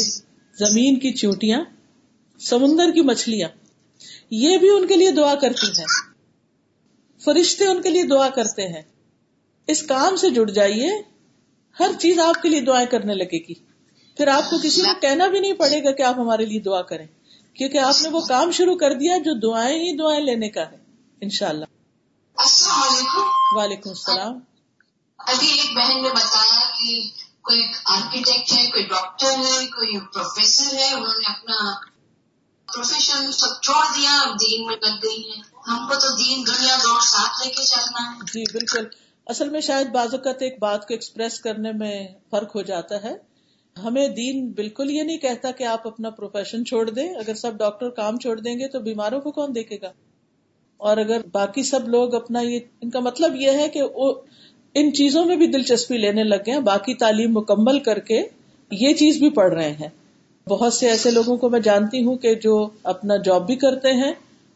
زمین 0.60 1.00
کی 1.00 1.14
چوٹیاں 1.14 1.62
سمندر 2.39 2.91
کی 2.91 3.02
مچھلیاں 3.02 3.50
یہ 4.32 4.58
بھی 4.58 4.69
ان 4.69 4.88
کے 4.88 4.95
لیے 4.95 5.12
دعا 5.12 5.36
کرتی 5.36 5.67
ہیں۔ 5.67 6.15
فرشتے 7.24 7.67
ان 7.67 7.82
کے 7.82 7.89
لیے 7.89 8.04
دعا 8.04 8.30
کرتے 8.30 8.67
ہیں۔ 8.67 8.82
اس 9.67 9.84
کام 9.84 10.15
سے 10.15 10.30
جڑ 10.30 10.50
جائیے 10.50 10.89
ہر 11.80 11.91
چیز 12.00 12.19
آپ 12.19 12.41
کے 12.41 12.50
لیے 12.50 12.62
دعائیں 12.62 12.88
کرنے 12.88 13.13
لگے 13.13 13.38
گی۔ 13.50 13.54
پھر 14.17 14.28
آپ 14.28 14.50
کو 14.50 14.58
کسی 14.63 14.82
کو 14.82 15.00
کہنا 15.02 15.28
بھی 15.28 15.39
نہیں 15.39 15.54
پڑے 15.54 15.84
گا 15.84 15.91
کہ 15.91 16.02
آپ 16.02 16.19
ہمارے 16.19 16.45
لیے 16.45 16.60
دعا 16.60 16.82
کریں 16.82 17.08
کیونکہ 17.54 17.78
آپ 17.78 18.02
نے 18.02 18.10
وہ 18.10 18.21
کام 18.21 18.52
شروع 18.52 18.76
کر 18.76 18.93
دیا 18.93 19.17
جو 19.17 19.39
دعائیں 19.39 19.80
ہی 19.80 19.98
دعائیں 19.98 20.26
لینے 20.26 20.50
کا 20.50 20.71
ہے 20.71 20.78
انشاءاللہ۔ 21.21 21.65
السلام 22.38 22.82
علیکم۔ 22.82 23.58
وعلیکم 23.58 23.89
السلام۔ 23.89 24.39
ابھی 25.17 25.48
ایک 25.48 25.78
بہن 25.78 26.04
نے 26.04 26.10
بتایا 26.10 26.62
کہ 26.62 27.02
کوئی 27.41 27.63
آرکیٹیکٹ 27.86 28.54
ہے 28.54 28.65
کوئی 28.65 28.84
ڈاکٹر 28.84 29.32
ہے 29.32 29.65
کوئی 29.65 30.00
پروفیسر 30.00 30.76
ہے 30.76 30.93
انہوں 30.93 31.13
نے 31.13 31.32
اپنا 31.32 31.94
پروفیشن 32.73 33.32
سب 33.32 33.62
چھوڑ 33.62 33.97
دیا، 33.97 34.21
اب 34.21 34.36
دین 34.41 34.65
میں 34.65 34.75
لگ 34.75 34.95
گئی 35.04 35.19
ہے 35.19 35.41
ہم 35.67 35.88
کو 35.88 35.95
تو 35.95 36.15
دین، 36.15 36.43
دنیا 36.47 36.75
دور 36.84 36.99
ساتھ 37.01 37.47
لے 37.47 37.54
کے 37.54 37.63
چلنا 37.63 38.15
ہے۔ 38.15 38.19
جی 38.34 38.43
بالکل۔ 38.54 38.86
اصل 39.25 39.49
میں 39.49 39.62
شاید 39.62 39.88
بعض 39.88 40.13
اوقات 40.13 40.41
ایک 40.41 40.60
بات 40.60 40.88
کو 40.88 40.93
ایکسپریس 40.93 41.39
کرنے 41.39 41.71
میں 41.71 42.08
فرق 42.32 42.56
ہو 42.56 42.62
جاتا 42.62 43.04
ہے۔ 43.04 43.13
ہمیں 43.84 44.08
دین 44.08 44.51
بالکل 44.51 44.91
یہ 44.91 45.04
نہیں 45.04 45.17
کہتا 45.17 45.51
کہ 45.51 45.63
آپ 45.63 45.88
اپنا 45.88 46.10
پروفیشن 46.10 46.65
چھوڑ 46.65 46.89
دیں۔ 46.89 47.15
اگر 47.15 47.34
سب 47.34 47.58
ڈاکٹر 47.58 47.89
کام 47.89 48.17
چھوڑ 48.17 48.39
دیں 48.39 48.60
گے 48.60 48.67
تو 48.67 48.80
بیماروں 48.80 49.19
کو 49.21 49.32
کون 49.32 49.56
دیکھے 49.56 49.78
گا؟ 49.82 49.91
اور 50.78 50.97
اگر 50.97 51.21
باقی 51.32 51.63
سب 51.63 51.88
لوگ 51.88 52.13
اپنا 52.13 52.39
یہ، 52.39 52.60
ان 52.82 52.89
کا 52.89 52.99
مطلب 52.99 53.36
یہ 53.36 53.51
ہے 53.51 53.69
کہ 53.69 53.82
وہ 53.84 54.13
ان 54.73 54.93
چیزوں 54.93 55.25
میں 55.25 55.36
بھی 55.36 55.47
دلچسپی 55.47 55.97
لینے 55.97 56.23
لگ 56.23 56.43
گئے 56.45 56.60
باقی 56.60 56.93
تعلیم 56.93 57.34
مکمل 57.34 57.80
کر 57.80 57.99
کے 57.99 58.28
یہ 58.71 58.93
چیز 58.93 59.17
بھی 59.17 59.30
پڑھ 59.30 59.54
رہے 59.54 59.71
ہیں۔ 59.71 59.89
بہت 60.49 60.73
سے 60.73 60.89
ایسے 60.89 61.12
لوگوں 61.12 61.38
کو 61.38 61.49
میں 61.49 61.60
جانتی 61.60 62.03
ہوں 62.03 62.15
کہ 62.15 62.36
جو 62.36 62.67
اپنا 62.84 63.15
جاب 63.15 63.45
بھی 63.45 63.55
کرتے 63.55 63.93
ہیں 63.93 64.12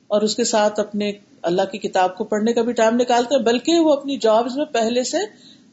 اور 0.07 0.21
اس 0.21 0.35
کے 0.35 0.43
ساتھ 0.43 0.79
اپنے 0.79 1.11
اللہ 1.41 1.61
کی 1.71 1.77
کتاب 1.77 2.17
کو 2.17 2.23
پڑھنے 2.23 2.53
کا 2.53 2.61
بھی 2.61 2.73
ٹائم 2.73 2.95
نکالتے 2.95 3.35
ہیں 3.35 3.41
بلکہ 3.41 3.79
وہ 3.79 3.93
اپنی 3.93 4.17
جابز 4.17 4.57
میں 4.57 4.65
پہلے 4.65 5.03
سے 5.03 5.17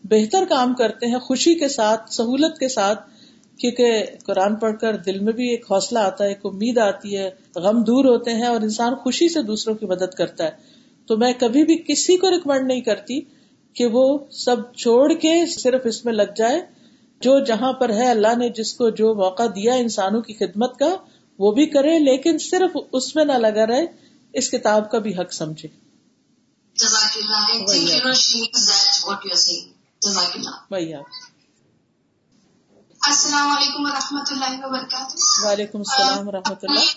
بہتر 0.05 0.45
کام 0.49 0.75
کرتے 0.75 1.07
ہیں، 1.07 1.19
خوشی 1.19 1.55
کے 1.55 1.69
ساتھ، 1.69 2.13
سہولت 2.13 2.59
کے 2.59 2.69
ساتھ، 2.69 3.11
کیونکہ 3.59 4.05
قرآن 4.27 4.55
پڑھ 4.55 4.79
کر 4.81 4.97
دل 4.97 5.19
میں 5.19 5.33
بھی 5.33 5.51
ایک 5.51 5.65
حوصلہ 5.71 5.99
آتا 5.99 6.25
ہے، 6.25 6.29
ایک 6.29 6.47
امید 6.47 6.79
آتی 6.79 7.17
ہے، 7.17 7.31
غم 7.57 7.83
دور 7.83 8.05
ہوتے 8.05 8.31
ہیں 8.31 8.47
اور 8.47 8.61
انسان 8.61 8.95
خوشی 8.95 9.29
سے 9.29 9.43
دوسروں 9.43 9.75
کی 9.75 9.87
مدد 9.87 10.15
کرتا 10.15 10.45
ہے۔ 10.45 10.51
تو 11.07 11.17
میں 11.17 11.33
کبھی 11.39 11.65
بھی 11.65 11.83
کسی 11.89 12.17
کو 12.17 12.31
ریکمینڈ 12.31 12.67
نہیں 12.67 12.81
کرتی 12.81 13.21
کہ 13.75 13.87
وہ 13.87 14.19
سب 14.31 14.57
چھوڑ 14.77 15.13
کے 15.13 15.47
صرف 15.47 15.81
اس 15.85 16.05
میں 16.05 16.13
لگ 16.13 16.35
جائے۔ 16.37 16.76
جو 17.21 17.45
جہاں 17.45 17.73
پر 17.73 17.89
ہے 17.89 18.11
اللہ 18.11 18.37
نے 18.39 18.49
جس 18.49 18.75
کو 18.75 18.91
جو 18.91 19.15
موقع 19.15 19.43
دیا 19.43 19.75
انسانوں 19.75 20.23
کی 20.23 20.35
خدمت 20.35 20.79
کا 20.79 20.87
وہ 21.39 21.53
بھی 21.53 21.67
کرے 21.67 21.99
لیکن 21.99 22.39
صرف 22.39 22.77
اس 22.93 23.17
میں 23.17 23.25
نہ 23.25 23.33
لگا 23.33 23.67
رہے 23.67 23.87
اس 24.33 24.51
کتاب 24.51 24.91
کا 24.91 24.99
بھی 24.99 25.13
حق 25.19 25.33
سمجھے۔ 25.33 25.69
السلام 33.01 33.57
علیکم 33.57 33.87
و 33.87 33.89
رحمۃ 33.89 34.31
اللہ 34.31 34.67
وبرکاتہ۔ 34.67 35.47
وعلیکم 35.47 35.79
السلام 35.79 36.29
و 36.29 36.33
رحمۃ 36.33 36.63
اللہ۔ 36.63 36.93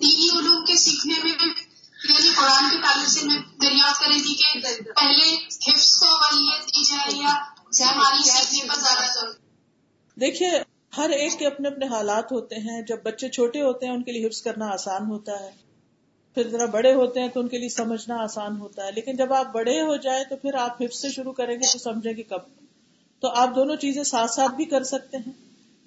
دینی 0.00 0.28
علوم 0.38 0.64
کے 0.64 0.76
سیکھنے 0.76 1.14
میں 1.22 1.30
یعنی 1.30 2.28
قرآن 2.36 2.70
کے 2.70 2.76
تعلق 2.82 3.08
سے 3.08 3.26
میں 3.26 3.38
دریافت 3.62 4.00
کر 4.00 4.08
رہی 4.08 4.20
تھی 4.20 4.34
کہ 4.34 4.92
پہلے 4.96 5.34
حفظ 5.68 5.92
کو 5.92 6.06
اولت 6.06 6.66
دی 6.66 6.84
جائے 6.84 7.12
یا 7.16 7.34
سیکھنے 7.72 8.68
پر 8.68 8.74
زیادہ 8.74 9.45
دیکھیے، 10.20 10.50
ہر 10.96 11.10
ایک 11.10 11.32
کے 11.38 11.46
اپنے 11.46 11.68
اپنے 11.68 11.86
حالات 11.86 12.32
ہوتے 12.32 12.56
ہیں۔ 12.56 12.82
جب 12.82 12.96
بچے 13.02 13.28
چھوٹے 13.28 13.62
ہوتے 13.62 13.86
ہیں، 13.86 13.92
ان 13.92 14.02
کے 14.02 14.12
لیے 14.12 14.26
حفظ 14.26 14.42
کرنا 14.42 14.68
آسان 14.68 15.06
ہوتا 15.06 15.40
ہے۔ 15.40 15.50
پھر 16.34 16.48
ذرا 16.48 16.64
بڑے 16.64 16.94
ہوتے 16.94 17.20
ہیں 17.20 17.28
تو 17.28 17.40
ان 17.40 17.48
کے 17.48 17.58
لیے 17.58 17.68
سمجھنا 17.68 18.16
آسان 18.16 18.60
ہوتا 18.60 18.86
ہے۔ 18.86 18.92
لیکن 18.92 19.16
جب 19.16 19.32
آپ 19.32 19.52
بڑے 19.52 19.80
ہو 19.80 19.96
جائیں 19.96 20.24
تو 20.30 20.36
پھر 20.36 20.54
آپ 20.54 20.82
حفظ 20.82 20.96
سے 21.00 21.08
شروع 21.08 21.32
کریں 21.32 21.54
گے 21.54 21.72
تو 21.72 21.78
سمجھیں 21.78 22.12
گے 22.16 22.22
کب۔ 22.22 22.38
تو 23.20 23.28
آپ 23.28 23.56
دونوں 23.56 23.76
چیزیں 23.76 24.04
ساتھ 24.04 24.30
ساتھ 24.30 24.54
بھی 24.54 24.64
کر 24.64 24.82
سکتے 24.84 25.16
ہیں۔ 25.16 25.32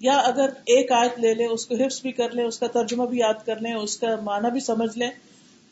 یا 0.00 0.18
اگر 0.18 0.48
ایک 0.48 0.92
آیت 0.92 1.18
لے 1.18 1.34
لیں، 1.34 1.46
اس 1.46 1.66
کو 1.66 1.74
حفظ 1.74 2.02
بھی 2.02 2.12
کر 2.12 2.30
لیں، 2.30 2.44
اس 2.44 2.58
کا 2.58 2.66
ترجمہ 2.66 3.06
بھی 3.06 3.18
یاد 3.18 3.46
کر 3.46 3.60
لیں، 3.60 3.74
اس 3.74 3.96
کا 3.96 4.06
معنی 4.22 4.50
بھی 4.50 4.60
سمجھ 4.60 4.98
لیں، 4.98 5.10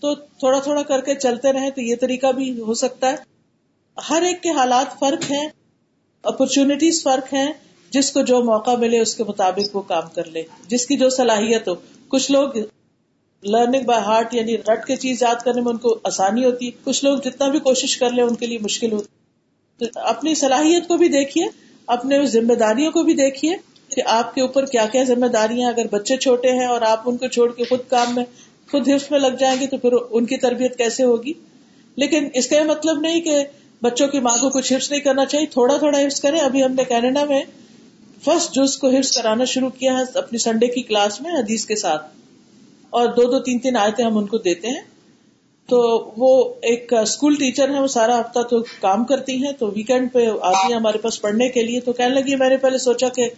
تو 0.00 0.14
تھوڑا 0.14 0.58
تھوڑا 0.60 0.82
کر 0.82 1.00
کے 1.00 1.14
چلتے 1.14 1.52
رہیں 1.52 1.70
تو 1.70 1.80
یہ 1.80 1.96
طریقہ 2.00 2.26
بھی 2.26 2.60
ہو 2.60 2.74
سکتا 2.74 3.10
ہے۔ 3.10 3.16
ہر 4.10 4.22
ایک 4.22 4.42
کے 4.42 4.50
حالات 4.50 4.98
فرق 4.98 5.30
ہیں 5.30 5.48
اپرچونٹیز 6.22 7.02
فرق 7.02 7.34
ہیں۔ 7.34 7.52
جس 7.90 8.12
کو 8.12 8.22
جو 8.22 8.44
موقع 8.44 8.76
ملے 8.76 9.00
اس 9.00 9.14
کے 9.14 9.24
مطابق 9.24 9.76
وہ 9.76 9.82
کام 9.82 10.02
کر 10.14 10.24
لے۔ 10.24 10.42
جس 10.68 10.86
کی 10.86 10.96
جو 10.96 11.10
صلاحیت 11.10 11.68
ہو۔ 11.68 11.74
کچھ 12.08 12.30
لوگ 12.30 12.48
لرننگ 13.44 13.84
بائی 13.84 14.00
ہارٹ 14.04 14.34
یعنی 14.34 14.56
رٹ 14.58 14.86
کے 14.86 14.96
چیز 14.96 15.22
یاد 15.22 15.34
کرنے 15.44 15.60
میں 15.60 15.72
ان 15.72 15.78
کو 15.78 15.98
آسانی 16.04 16.44
ہوتی 16.44 16.66
ہے۔ 16.66 16.70
کچھ 16.84 17.04
لوگ 17.04 17.18
جتنا 17.18 17.48
بھی 17.48 17.58
کوشش 17.58 17.96
کر 17.96 18.10
لیں 18.10 18.24
ان 18.24 18.34
کے 18.34 18.46
لیے 18.46 18.58
مشکل 18.62 18.92
ہوتی 18.92 19.06
تو 19.78 20.00
اپنی 20.00 20.34
صلاحیت 20.34 20.88
کو 20.88 20.96
بھی 20.96 21.08
دیکھیے۔ 21.08 21.44
اپنے 21.86 22.26
ذمہ 22.26 22.54
داریوں 22.54 22.92
کو 22.92 23.02
بھی 23.02 23.14
دیکھیے 23.14 23.56
کہ 23.88 24.02
آپ 24.06 24.34
کے 24.34 24.40
اوپر 24.40 24.64
کیا 24.64 24.86
کیا 24.92 25.04
ذمہ 25.04 25.26
داریاں 25.26 25.68
اگر 25.68 25.86
بچے 25.90 26.16
چھوٹے 26.16 26.52
ہیں 26.52 26.66
اور 26.66 26.80
آپ 26.80 27.00
ان 27.06 27.16
کو 27.16 27.26
چھوڑ 27.26 27.52
کے 27.52 27.64
خود 27.64 27.80
کام 27.88 28.14
میں، 28.14 28.24
خود 28.70 28.88
حفظ 28.88 29.10
میں 29.10 29.18
لگ 29.18 29.36
جائیں 29.38 29.60
گے 29.60 29.66
تو 29.66 29.76
پھر 29.76 29.90
ان 30.10 30.26
کی 30.26 30.36
تربیت 30.36 30.78
کیسے 30.78 31.04
ہوگی؟ 31.04 31.32
لیکن 31.96 32.28
اس 32.34 32.46
کا 32.46 32.58
یہ 32.58 32.64
مطلب 32.64 33.00
نہیں 33.00 33.20
کہ 33.20 33.44
بچوں 33.82 34.08
کی 34.08 34.20
ماں 34.20 34.36
کو 34.40 34.50
کچھ 34.50 34.72
حفظ 34.72 34.90
نہیں 34.90 35.00
کرنا 35.00 35.24
چاہیے۔ 35.24 35.46
تھوڑا 35.46 35.76
تھوڑا 35.76 36.00
حفظ 36.00 36.20
کریں۔ 36.20 36.40
ابھی 36.40 36.64
ہم 36.64 36.72
نے 36.72 36.84
کینیڈا 36.84 37.24
میں 37.24 37.44
فرسٹ 38.24 38.54
جز 38.54 38.76
کو 38.76 38.88
حفظ 38.88 39.10
کرانا 39.12 39.44
شروع 39.44 39.68
کیا 39.70 39.98
ہے 39.98 40.18
اپنی 40.18 40.38
سنڈے 40.38 40.66
کی 40.66 40.82
کلاس 40.82 41.20
میں 41.20 41.30
حدیث 41.30 41.64
کے 41.66 41.76
ساتھ، 41.76 42.06
اور 42.92 43.08
دو 43.08 43.30
دو 43.30 43.38
تین 43.38 43.58
تین 43.58 43.76
آئے 43.76 44.02
ہم 44.02 44.18
ان 44.18 44.26
کو 44.26 44.38
دیتے 44.38 44.68
ہیں۔ 44.68 44.80
تو 45.68 45.78
وہ 46.16 46.30
ایک 46.62 46.92
اسکول 46.92 47.34
ٹیچر 47.34 47.70
ہے، 47.70 47.80
وہ 47.80 47.86
سارا 47.86 48.20
ہفتہ 48.20 48.42
تو 48.42 48.62
کام 48.80 49.04
کرتی 49.04 49.36
ہیں۔ 49.44 49.52
تو 49.52 49.66
ویکینڈ 49.66 50.12
پہ 50.12 50.26
آتی 50.42 50.66
ہیں 50.68 50.76
ہمارے 50.76 50.98
پاس 50.98 51.20
پڑھنے 51.22 51.48
کے 51.48 51.62
لیے۔ 51.62 51.80
تو 51.80 51.92
کہنے 51.92 52.14
لگی، 52.14 52.36
میں 52.36 52.48
نے 52.48 52.56
پہلے 52.56 52.78
سوچا 52.78 53.08
کہ 53.08 53.28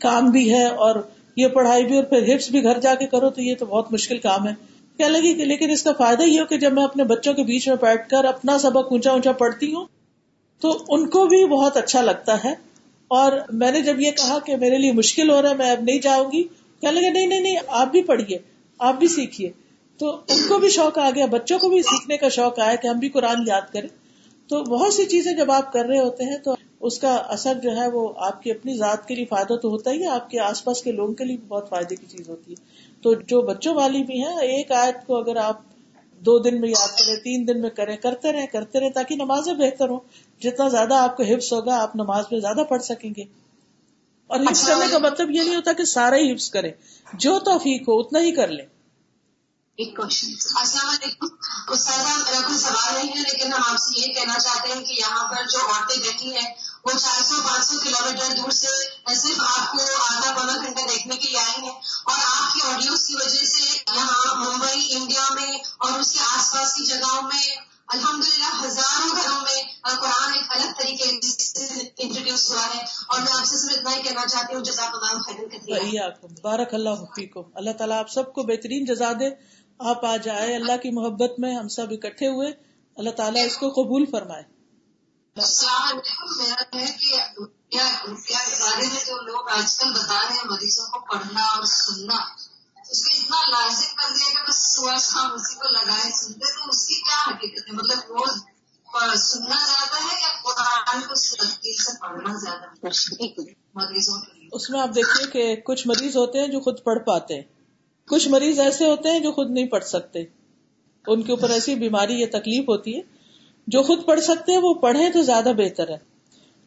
کام 0.00 0.30
بھی 0.30 0.50
ہے 0.52 0.64
اور 0.66 1.00
یہ 1.36 1.48
پڑھائی 1.48 1.84
بھی 1.84 1.96
اور 1.96 2.04
پھر 2.04 2.34
حفظ 2.34 2.50
بھی 2.50 2.62
گھر 2.62 2.80
جا 2.80 2.94
کے 2.94 3.06
کرو، 3.06 3.30
تو 3.30 3.42
یہ 3.42 3.54
تو 3.58 3.66
بہت 3.66 3.92
مشکل 3.92 4.18
کام 4.18 4.46
ہے۔ 4.48 4.52
کہنے 4.98 5.08
لگی 5.08 5.34
کہ 5.34 5.44
لیکن 5.44 5.70
اس 5.70 5.82
کا 5.82 5.92
فائدہ 5.98 6.22
یہ 6.22 6.40
ہو 6.40 6.46
کہ 6.46 6.58
جب 6.58 6.72
میں 6.72 6.84
اپنے 6.84 7.04
بچوں 7.04 7.34
کے 7.34 7.42
بیچ 7.42 7.68
میں 7.68 7.76
بیٹھ 7.80 8.08
کر 8.08 8.24
اپنا 8.24 8.58
سبق 8.58 8.92
اونچا 8.92 9.10
اونچا 9.10 9.32
پڑھتی 9.32 9.72
ہوں، 9.74 9.86
تو 10.62 10.76
ان 10.88 11.08
کو 11.08 11.26
بھی 11.26 11.44
بہت 11.48 11.76
اچھا 11.76 12.02
لگتا 12.02 12.44
ہے۔ 12.44 12.54
اور 13.10 13.32
میں 13.52 13.70
نے 13.70 13.80
جب 13.80 14.00
یہ 14.00 14.10
کہا 14.10 14.38
کہ 14.38 14.56
میرے 14.56 14.78
لیے 14.78 14.92
مشکل 14.92 15.30
ہو 15.30 15.42
رہا 15.42 15.50
ہے، 15.50 15.54
میں 15.54 15.70
اب 15.70 15.82
نہیں 15.82 15.98
جاؤں 15.98 16.32
گی، 16.32 16.42
کہنے 16.80 17.00
لگے، 17.00 17.10
نہیں 17.10 17.26
نہیں 17.26 17.40
نہیں، 17.40 17.56
آپ 17.68 17.90
بھی 17.90 18.02
پڑھیے، 18.02 18.38
آپ 18.78 18.94
بھی 18.98 19.08
سیکھیے۔ 19.08 19.50
تو 19.98 20.10
ان 20.10 20.48
کو 20.48 20.58
بھی 20.58 20.68
شوق 20.68 20.98
آ 20.98 21.10
گیا، 21.14 21.26
بچوں 21.26 21.58
کو 21.58 21.68
بھی 21.68 21.82
سیکھنے 21.82 22.16
کا 22.16 22.28
شوق 22.28 22.58
آیا 22.58 22.74
کہ 22.74 22.88
ہم 22.88 22.98
بھی 22.98 23.08
قرآن 23.08 23.36
یاد 23.46 23.72
کریں۔ 23.72 23.88
تو 24.48 24.62
بہت 24.62 24.94
سی 24.94 25.04
چیزیں 25.04 25.32
جب 25.32 25.50
آپ 25.50 25.72
کر 25.72 25.84
رہے 25.84 25.98
ہوتے 25.98 26.24
ہیں 26.24 26.38
تو 26.38 26.54
اس 26.80 26.98
کا 26.98 27.14
اثر 27.14 27.54
جو 27.54 27.76
ہے 27.76 27.88
وہ 27.90 28.12
آپ 28.16 28.42
کی 28.42 28.50
اپنی 28.50 28.74
ذات 28.74 29.08
کے 29.08 29.14
لیے 29.14 29.24
فائدہ 29.24 29.54
تو 29.54 29.68
ہوتا 29.68 29.90
ہی 29.90 30.02
ہے، 30.02 30.08
آپ 30.08 30.30
کے 30.30 30.40
آس 30.40 30.64
پاس 30.64 30.82
کے 30.82 30.92
لوگوں 30.92 31.14
کے 31.14 31.24
لیے 31.24 31.36
بہت 31.48 31.68
فائدے 31.68 31.96
کی 31.96 32.06
چیز 32.06 32.28
ہوتی 32.28 32.52
ہے۔ 32.52 32.64
تو 33.02 33.14
جو 33.14 33.42
بچوں 33.42 33.74
والی 33.74 34.04
بھی 34.04 34.24
ہیں، 34.24 34.36
ایک 34.36 34.72
آیت 34.72 35.06
کو 35.06 35.16
اگر 35.16 35.36
آپ 35.36 35.60
دو 36.20 36.38
دن 36.38 36.60
میں 36.60 36.68
یاد 36.68 36.98
کریں، 36.98 37.16
تین 37.16 37.48
دن 37.48 37.60
میں 37.60 37.70
کریں، 37.70 37.96
کرتے 37.96 38.32
رہیں 38.32 38.46
کرتے 38.46 38.80
رہیں 38.80 38.90
تاکہ 38.90 39.14
نمازیں 39.14 39.54
بہتر 39.54 39.88
ہوں۔ 39.88 40.00
جتنا 40.40 40.68
زیادہ 40.68 40.94
آپ 40.94 41.16
کو 41.16 41.22
حفظ 41.22 41.52
ہوگا، 41.52 41.82
آپ 41.82 41.96
نماز 41.96 42.24
میں 42.30 42.40
زیادہ 42.40 42.64
پڑھ 42.68 42.82
سکیں 42.82 43.10
گے۔ 43.16 43.22
اور 44.26 44.40
حفظ 44.40 44.66
کرنے 44.66 44.86
کا 44.90 44.98
مطلب 44.98 45.30
یہ 45.30 45.42
نہیں 45.42 45.56
ہوتا 45.56 45.72
کہ 45.72 45.84
سارا 45.84 46.16
ہی 46.16 46.34
حفظ 46.34 46.50
کریں 46.50 46.72
جو 47.14 47.38
توفیق 47.38 47.82
ہو، 47.82 48.00
اتنا 48.00 48.18
ہی 48.18 48.32
کر 48.32 48.48
لیں 48.48 48.66
ایک 49.76 49.96
کوشچن 49.96 50.26
السلام 50.54 50.88
علیکم۔ 50.88 51.26
استاد 51.68 51.98
میرا 51.98 52.46
کوئی 52.46 52.58
سوال 52.58 52.94
نہیں 52.94 53.08
ہے، 53.08 53.22
لیکن 53.22 53.52
ہم 53.52 53.60
آپ 53.64 53.76
سے 53.76 54.00
یہ 54.00 54.12
کہنا 54.12 54.38
چاہتے 54.38 54.72
ہیں 54.72 54.84
کہ 54.84 54.92
یہاں 54.92 55.28
پر 55.28 55.42
جو 55.52 55.58
عورتیں 55.58 55.96
بیٹھی 56.02 56.36
ہیں، 56.36 56.54
وہ 56.84 56.90
چار 56.90 57.22
سو، 57.22 57.34
پانچ 57.48 57.64
سو 57.64 57.78
کلو 57.84 57.96
میٹر 58.04 58.36
دور 58.36 58.50
سے 58.50 58.66
صرف 59.14 59.40
آپ 59.58 59.72
کو 59.72 59.78
آدھا 60.10 60.40
پونا 60.40 60.56
گھنٹہ 60.56 60.80
دیکھنے 60.90 61.16
کے 61.16 61.28
لیے 61.28 61.38
آئی 61.38 61.62
ہیں۔ 61.62 61.80
اور 62.04 62.18
آپ 62.40 62.54
کی 62.54 62.60
آڈیوز 62.74 63.06
کی 63.06 63.14
وجہ 63.14 63.44
سے 63.44 63.62
یہاں 63.96 64.34
ممبئی، 64.34 64.96
انڈیا 64.96 65.34
میں 65.34 65.58
اور 65.78 65.98
اس 65.98 66.12
کے 66.12 66.18
آس 66.18 66.52
پاس 66.52 66.74
کی 66.74 66.84
جگہوں 66.84 67.22
میں 67.22 67.69
الحمد 67.90 68.24
للہ 68.24 68.66
ہزاروں 68.66 69.16
گھروں 69.16 69.40
میں 69.40 69.62
قرآن 69.82 70.34
ایک 70.34 70.44
الگ 70.48 70.70
طریقے 70.78 71.20
سے 71.30 71.66
انٹروڈیوس 71.98 72.50
ہوا 72.50 72.66
ہے 72.74 72.80
اور 73.06 73.20
میں 73.20 73.32
آپ 73.32 73.44
سے 73.44 73.56
صرف 73.56 73.78
اتنا 73.78 73.96
ہی 73.96 74.02
کہنا 74.02 74.26
چاہتی 74.26 74.54
ہوں 74.54 74.62
جزاک 74.62 74.94
اللہ 74.94 75.22
خیر 75.22 76.10
بارک 76.42 76.74
اللہ 76.74 76.90
حفیقم 76.90 77.40
اللہ 77.54 77.70
تعالیٰ 77.70 77.98
آپ 77.98 78.10
سب 78.10 78.32
کو 78.32 78.42
بہترین 78.42 78.84
جزا 78.84 79.12
دے۔ 79.20 79.28
آپ 79.78 80.04
آ 80.04 80.16
جائے 80.16 80.54
اللہ 80.56 80.76
کی 80.82 80.90
محبت 80.90 81.30
میں 81.38 81.54
ہم 81.54 81.68
سب 81.68 81.86
اکٹھے 81.90 82.28
ہوئے۔ 82.28 82.52
اللہ 82.96 83.10
تعالیٰ 83.10 83.46
اس 83.46 83.56
کو 83.56 83.68
قبول 83.68 84.04
فرمائے۔ 84.06 84.42
السلام 85.36 85.82
علیکم۔ 85.82 86.42
میرا 86.42 86.80
ہے 86.80 86.86
کہ 86.86 87.44
کیا 87.68 88.38
بارے 88.60 88.86
میں 88.86 89.04
جو 89.06 89.22
لوگ 89.22 89.48
آج 89.48 89.78
کل 89.78 89.92
بتا 89.92 90.26
رہے 90.28 90.36
ہیں 90.36 90.44
مریضوں 90.44 90.86
کو 90.86 90.98
پڑھنا 90.98 91.42
اور 91.42 91.64
سننا 91.64 92.49
اس 92.90 93.04
کو 93.04 93.10
اتنا 93.14 93.36
لازم 93.50 93.96
کر 93.96 94.14
دیا 94.14 94.40
کہ 94.40 94.48
بس 94.48 94.74
صبح 94.74 94.96
شام 94.98 95.32
اسی 95.32 95.54
کو 95.54 95.68
لگائے 95.72 96.10
سنتے 96.12 96.54
تو 96.54 96.68
اس 96.68 96.86
کی 96.86 96.94
کیا 96.94 97.34
حقیقت 97.34 97.68
ہے؟ 97.68 97.72
مطلب 97.72 97.98
روز 97.98 98.42
سننا 99.20 99.66
زیادہ 99.66 100.04
ہے 100.04 100.20
یا 100.20 100.28
قرآن 100.42 101.00
کو 101.08 101.14
سے 101.14 101.98
پڑھنا 102.00 102.38
زیادہ 102.38 102.86
ہے؟ 102.86 103.52
مریضوں 103.74 104.20
کے 104.20 104.38
لیے۔ 104.38 104.48
اس 104.52 104.70
میں 104.70 104.80
آپ 104.80 104.88
دیکھیے 104.94 105.30
کہ 105.30 105.56
کچھ 105.56 105.88
مریض 105.88 106.16
ہوتے 106.16 106.40
ہیں 106.40 106.48
جو 106.48 106.60
خود 106.60 106.82
پڑھ 106.84 106.98
پاتے 106.98 107.34
ہیں۔ 107.34 107.42
کچھ 108.08 108.28
مریض 108.28 108.58
ایسے 108.60 108.86
ہوتے 108.86 109.08
ہیں 109.08 109.20
جو 109.20 109.32
خود 109.32 109.50
نہیں 109.50 109.66
پڑھ 109.66 109.84
سکتے۔ 109.84 110.24
ان 111.06 111.22
کے 111.22 111.32
اوپر 111.32 111.50
ایسی 111.50 111.74
بیماری 111.74 112.20
یا 112.20 112.26
تکلیف 112.30 112.68
ہوتی 112.68 112.96
ہے۔ 112.96 113.00
جو 113.66 113.82
خود 113.82 114.06
پڑھ 114.06 114.20
سکتے 114.20 114.52
ہیں 114.52 114.60
وہ 114.62 114.74
پڑھیں 114.74 115.10
تو 115.10 115.22
زیادہ 115.22 115.52
بہتر 115.56 115.88
ہے۔ 115.88 115.98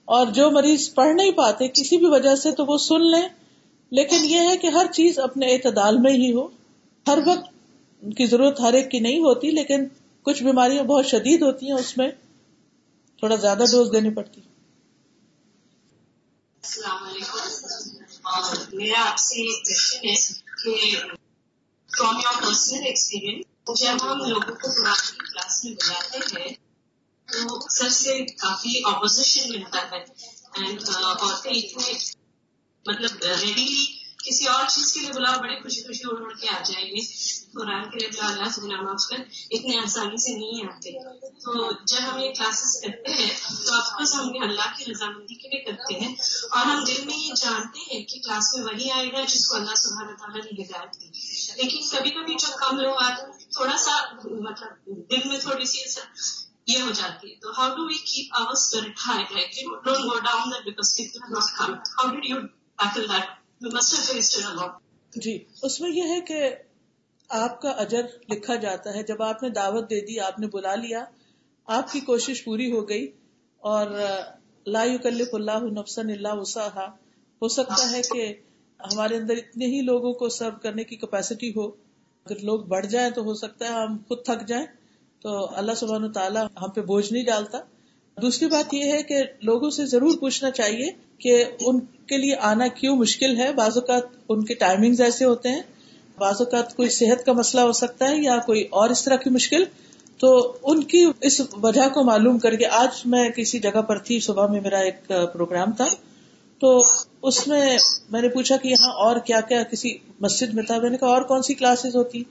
اور 0.05 0.27
جو 0.27 0.51
مریض 0.51 0.93
پڑھ 0.93 1.15
نہیں 1.15 1.31
پاتے 1.31 1.67
کسی 1.67 1.97
بھی 1.97 2.05
وجہ 2.05 2.35
سے 2.35 2.51
تو 2.51 2.65
وہ 2.65 2.77
سن 2.77 3.11
لیں۔ 3.11 3.42
لیکن 3.93 4.17
یہ 4.23 4.39
ہے 4.39 4.57
کہ 4.57 4.67
ہر 4.67 4.85
چیز 4.93 5.19
اپنے 5.19 5.53
اعتدال 5.53 5.97
میں 5.97 6.11
ہی 6.11 6.33
ہو۔ 6.33 6.47
ہر 7.07 7.19
وقت 7.25 7.45
کی 8.17 8.25
ضرورت 8.25 8.59
ہر 8.59 8.73
ایک 8.73 8.91
کی 8.91 8.99
نہیں 8.99 9.19
ہوتی، 9.19 9.51
لیکن 9.51 9.85
کچھ 10.23 10.43
بیماریاں 10.43 10.83
بہت 10.83 11.05
شدید 11.05 11.41
ہوتی 11.41 11.65
ہیں، 11.65 11.73
اس 11.73 11.97
میں 11.97 12.09
تھوڑا 13.19 13.35
زیادہ 13.35 13.63
ڈوز 13.71 13.91
دینی 13.93 14.09
پڑتی۔ 14.09 14.41
السلام 16.63 17.03
علیکم۔ 17.03 18.77
میرا 18.77 19.09
آپ 19.09 19.17
سے 19.17 19.35
ایک 19.35 19.65
کوشچن 19.65 20.07
ہے 20.07 20.15
کہ 20.63 20.97
فرام 21.97 22.15
یور 22.15 22.43
پرسنل 22.43 22.81
ایکسپیرینس 22.85 23.81
جب 23.81 23.93
ہم 24.01 24.17
لوگوں 24.17 24.55
کو 24.55 24.67
قرآن 24.71 25.11
کی 25.11 25.17
کلاس 25.17 25.65
میں 25.65 25.73
بلاتے 25.73 26.17
ہیں، 26.17 26.49
تو 27.31 27.69
سر 27.69 27.89
سے 27.89 28.25
کافی 28.25 28.81
اپوزیشن 28.85 29.49
ملتا 29.49 29.79
ہے۔ 29.91 30.03
اینڈ 30.57 30.81
عورتیں 30.89 31.51
اتنے 31.51 31.93
مطلب 32.85 33.23
ریڈیلی 33.23 33.85
کسی 34.25 34.47
اور 34.47 34.63
چیز 34.67 34.93
کے 34.93 34.99
لیے 34.99 35.11
بلاؤ، 35.13 35.39
بڑے 35.39 35.61
خوشی 35.61 35.81
خوشی 35.81 36.01
اڑ 36.05 36.21
اڑ 36.21 36.33
کے 36.33 36.49
آ 36.49 36.61
جائیں 36.65 36.87
گے۔ 36.87 37.01
قرآن 37.53 37.89
کے 37.89 37.99
لیے 37.99 38.07
بلاؤ 38.07 38.31
اللہ 38.31 38.49
سے 38.55 38.61
نماز 38.61 39.07
کر، 39.07 39.17
اتنے 39.51 39.77
آسانی 39.77 40.17
سے 40.17 40.31
نہیں 40.37 40.65
آتے۔ 40.65 40.91
تو 41.29 41.71
جب 41.85 42.13
ہم 42.13 42.19
یہ 42.19 42.31
کلاسز 42.37 42.81
کرتے 42.81 43.11
ہیں، 43.11 43.29
تو 43.65 43.75
آف 43.75 43.87
کورس 43.87 44.15
ہم 44.15 44.31
اللہ 44.41 44.77
کی 44.77 44.91
رضامندی 44.91 45.35
کے 45.35 45.49
لیے 45.49 45.61
کرتے 45.61 45.99
ہیں۔ 45.99 46.15
اور 46.51 46.65
ہم 46.65 46.83
دل 46.83 47.05
میں 47.05 47.17
یہ 47.17 47.33
جانتے 47.35 47.79
ہیں 47.79 48.05
کہ 48.05 48.19
کلاس 48.19 48.53
میں 48.53 48.63
وہی 48.63 48.91
آئے 48.91 49.07
گا 49.07 49.21
جس 49.27 49.47
کو 49.47 49.55
اللہ 49.55 49.75
سبحانہ 49.75 50.11
تعالیٰ 50.11 50.41
نے 50.45 50.63
ہدایت 50.63 51.01
دی۔ 51.01 51.07
لیکن 51.61 51.97
کبھی 51.97 52.09
کبھی 52.09 52.35
جو 52.35 52.47
کم 52.57 52.79
لوگ 52.79 52.95
آتے 52.97 53.21
ہیں، 53.21 53.39
تھوڑا 53.51 53.77
سا 53.77 54.13
مطلب 54.23 54.69
دل 54.85 55.29
میں 55.29 55.39
تھوڑی 55.39 55.65
سی 55.65 55.77
یہ 56.67 56.81
ہو 56.81 56.89
جاتی 56.91 57.29
ہے۔ 57.29 57.35
تو 57.35 57.51
how 57.57 57.75
do 57.75 57.83
we 57.87 57.97
keep 57.97 58.37
our 58.37 58.51
spirit 58.51 58.99
high 59.07 59.23
like 59.33 59.51
don't 59.85 59.99
go 59.99 60.19
down 60.19 60.51
that 60.51 60.65
because 60.65 60.95
people 60.97 61.19
not 61.29 61.57
come 61.57 61.73
how 61.73 62.07
did 62.07 62.29
you 62.29 62.35
جی 65.15 65.43
اس 65.61 65.81
میں 65.81 65.89
یہ 65.91 66.03
ہے 66.03 66.21
کہ 66.21 66.55
آپ 67.29 67.61
کا 67.61 67.69
اجر 67.69 68.01
لکھا 68.29 68.55
جاتا 68.55 68.93
ہے۔ 68.93 69.03
جب 69.03 69.23
آپ 69.23 69.43
نے 69.43 69.49
دعوت 69.49 69.89
دے 69.89 70.01
دی، 70.01 70.19
آپ 70.19 70.39
نے 70.39 70.47
بلا 70.47 70.75
لیا، 70.75 71.05
آپ 71.65 71.91
کی 71.91 71.99
کوشش 71.99 72.43
پوری 72.43 72.71
ہو 72.71 72.89
گئی 72.89 73.11
اور 73.57 73.87
لا 74.65 74.83
یکلف 74.83 75.27
اللہ 75.33 75.63
نفسن 75.63 76.09
اللہ 76.09 76.33
وسعہ 76.33 76.69
ہو 77.41 77.47
سکتا 77.47 77.91
ہے 77.91 78.01
کہ 78.01 78.33
ہمارے 78.79 79.17
اندر 79.17 79.33
اتنے 79.33 79.65
ہی 79.65 79.81
لوگوں 79.81 80.13
کو 80.13 80.29
سرو 80.29 80.59
کرنے 80.61 80.83
کی 80.83 80.95
کیپیسٹی 80.95 81.49
ہو۔ 81.49 81.67
اگر 82.25 82.39
لوگ 82.39 82.59
بڑھ 82.59 82.85
جائیں 82.85 83.09
تو 83.09 83.21
ہو 83.21 83.33
سکتا 83.33 83.65
ہے 83.65 83.71
ہم 83.71 83.97
خود 84.07 84.25
تھک 84.25 84.47
جائیں۔ 84.47 84.65
تو 85.21 85.55
اللہ 85.55 85.71
سبحانہ 85.77 86.07
تعالیٰ 86.07 86.47
ہم 86.61 86.69
پہ 86.69 86.81
بوجھ 86.81 87.13
نہیں 87.13 87.23
ڈالتا۔ 87.23 87.57
دوسری 88.21 88.47
بات 88.47 88.73
یہ 88.73 88.91
ہے 88.91 89.03
کہ 89.03 89.23
لوگوں 89.41 89.69
سے 89.69 89.85
ضرور 89.85 90.17
پوچھنا 90.17 90.51
چاہیے 90.51 90.89
کہ 91.17 91.45
ان 91.59 91.79
کے 91.79 92.17
لیے 92.17 92.35
آنا 92.35 92.67
کیوں 92.67 92.95
مشکل 92.95 93.37
ہے۔ 93.37 93.53
بعض 93.53 93.77
اوقات 93.77 94.03
ان 94.29 94.45
کے 94.45 94.53
ٹائمنگ 94.53 94.95
ایسے 94.99 95.25
ہوتے 95.25 95.49
ہیں۔ 95.49 95.61
بعض 96.17 96.35
اوقات 96.39 96.75
کوئی 96.75 96.89
صحت 96.89 97.25
کا 97.25 97.33
مسئلہ 97.33 97.61
ہو 97.61 97.71
سکتا 97.71 98.09
ہے 98.09 98.17
یا 98.17 98.37
کوئی 98.45 98.61
اور 98.61 98.89
اس 98.89 99.05
طرح 99.05 99.15
کی 99.15 99.29
مشکل۔ 99.29 99.63
تو 100.17 100.57
ان 100.63 100.83
کی 100.83 101.05
اس 101.21 101.41
وجہ 101.61 101.89
کو 101.93 102.03
معلوم 102.03 102.39
کر 102.39 102.55
کے 102.55 102.65
آج 102.67 103.01
میں 103.05 103.29
کسی 103.29 103.59
جگہ 103.59 103.81
پر 103.81 103.97
تھی۔ 103.97 104.19
صبح 104.19 104.47
میں 104.47 104.61
میرا 104.61 104.77
ایک 104.77 105.07
پروگرام 105.07 105.71
تھا۔ 105.71 105.87
تو 106.59 106.81
اس 107.21 107.47
میں 107.47 107.77
میں 108.11 108.21
نے 108.21 108.29
پوچھا 108.29 108.57
کہ 108.57 108.67
یہاں 108.67 108.93
اور 108.93 109.15
کیا 109.19 109.41
کیا 109.41 109.63
کسی 109.63 109.97
مسجد 110.19 110.53
میں 110.53 110.63
تھا۔ 110.63 110.79
میں 110.79 110.89
نے 110.89 110.97
کہا 110.97 111.07
اور 111.07 111.21
کون 111.21 111.41
سی 111.41 111.53
کلاسز 111.53 111.95
ہوتی؟ 111.95 112.23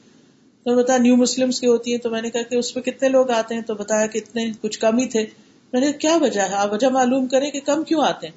تو 0.65 0.77
بتایا 0.77 0.99
نیو 0.99 1.17
مسلمس 1.17 1.61
کی 1.61 1.67
ہوتی 1.67 1.91
ہیں۔ 1.91 1.99
تو 1.99 2.11
میں 2.11 2.23
نے 2.23 2.31
کہا 2.31 2.43
کہ 2.43 2.57
اس 2.57 2.77
میں 2.77 2.85
کتنے 2.85 3.09
لوگ 3.09 3.31
آتے 3.31 3.55
ہیں؟ 3.55 3.63
تو 3.63 3.75
بتایا 3.75 4.07
کہ 4.07 4.19
اتنے 4.19 4.47
کچھ 4.61 4.79
کم 4.79 4.99
ہی 4.99 5.09
تھے۔ 5.09 5.27
میں 5.73 5.81
نے 5.81 5.93
کیا 5.93 6.17
وجہ 6.17 6.41
ہے؟ 6.41 6.55
آپ 6.55 6.73
وجہ 6.73 6.87
معلوم 6.87 7.27
کریں 7.27 7.51
کہ 7.51 7.61
کم 7.61 7.85
کیوں 7.85 8.03
آتے 8.05 8.27
ہیں؟ 8.27 8.35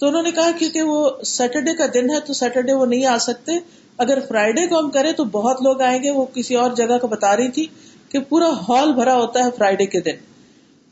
تو 0.00 0.08
انہوں 0.08 0.22
نے 0.22 0.30
کہا 0.30 0.50
کیونکہ 0.58 0.82
وہ 0.82 1.10
سیٹرڈے 1.26 1.74
کا 1.74 1.86
دن 1.94 2.10
ہے، 2.10 2.20
تو 2.20 2.32
سیٹرڈے 2.32 2.72
وہ 2.72 2.86
نہیں 2.86 3.06
آ 3.06 3.18
سکتے۔ 3.18 3.52
اگر 3.98 4.18
فرائیڈے 4.28 4.66
کو 4.66 4.78
ہم 4.78 4.90
کریں 4.90 5.12
تو 5.12 5.24
بہت 5.24 5.62
لوگ 5.62 5.82
آئیں 5.82 6.02
گے۔ 6.02 6.10
وہ 6.10 6.24
کسی 6.34 6.54
اور 6.54 6.70
جگہ 6.70 6.98
کا 6.98 7.06
بتا 7.06 7.36
رہی 7.36 7.50
تھی 7.50 7.66
کہ 8.08 8.18
پورا 8.18 8.48
ہال 8.68 8.92
بھرا 8.92 9.14
ہوتا 9.14 9.44
ہے 9.44 9.50
فرائیڈے 9.56 9.86
کے 9.86 10.00
دن۔ 10.00 10.32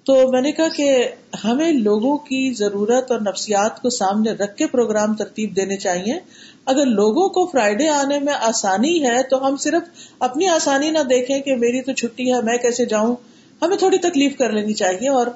تو 0.05 0.33
میں 0.33 0.41
نے 0.41 0.53
کہا 0.53 0.69
کہ 0.69 1.09
ہمیں 1.45 1.73
لوگوں 1.73 2.17
کی 2.17 2.53
ضرورت 2.59 3.11
اور 3.11 3.21
نفسیات 3.21 3.83
کو 3.83 3.91
سامنے 3.91 4.33
رکھ 4.33 4.57
کے 4.57 4.67
پروگرام 4.67 5.15
ترتیب 5.15 5.57
دینے 5.57 5.77
چاہیے۔ 5.77 6.15
اگر 6.67 6.87
لوگوں 6.87 7.29
کو 7.29 7.47
فرائیڈے 7.47 7.89
آنے 7.89 8.19
میں 8.19 8.35
آسانی 8.41 9.07
ہے، 9.07 9.23
تو 9.23 9.47
ہم 9.47 9.57
صرف 9.57 9.83
اپنی 10.19 10.47
آسانی 10.47 10.91
نہ 10.91 10.99
دیکھیں 10.99 11.41
کہ 11.41 11.57
میری 11.57 11.83
تو 11.83 11.93
چھٹی 11.93 12.33
ہے، 12.33 12.43
میں 12.43 12.59
کیسے 12.59 12.85
جاؤں؟ 12.85 13.17
ہمیں 13.63 13.77
تھوڑی 13.77 13.99
تکلیف 13.99 14.37
کر 14.39 14.53
لینی 14.53 14.73
چاہیے 14.73 15.09
اور 15.09 15.27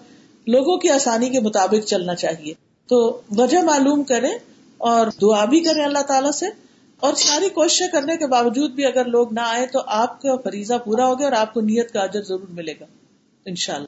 لوگوں 0.46 0.76
کی 0.78 0.90
آسانی 0.90 1.30
کے 1.30 1.40
مطابق 1.40 1.86
چلنا 1.86 2.14
چاہیے۔ 2.14 2.54
تو 2.88 3.20
وجہ 3.30 3.62
معلوم 3.62 4.04
کریں 4.04 4.38
اور 4.78 5.06
دعا 5.22 5.44
بھی 5.44 5.60
کریں 5.60 5.84
اللہ 5.84 6.02
تعالیٰ 6.02 6.32
سے۔ 6.32 6.46
اور 7.00 7.14
ساری 7.14 7.48
کوششیں 7.48 7.88
کرنے 7.88 8.16
کے 8.16 8.26
باوجود 8.26 8.70
بھی 8.70 8.86
اگر 8.86 9.04
لوگ 9.04 9.32
نہ 9.32 9.40
آئے 9.40 9.66
تو 9.66 9.78
آپ 9.86 10.22
کا 10.22 10.36
فریضہ 10.36 10.74
پورا 10.84 11.06
ہوگا 11.06 11.24
اور 11.24 11.32
آپ 11.32 11.54
کو 11.54 11.60
نیت 11.60 11.92
کا 11.92 12.00
اجر 12.00 12.22
ضرور 12.22 12.46
ملے 12.48 12.74
گا۔ 12.80 12.84
ان 13.44 13.54
شاء 13.54 13.74
اللہ 13.74 13.86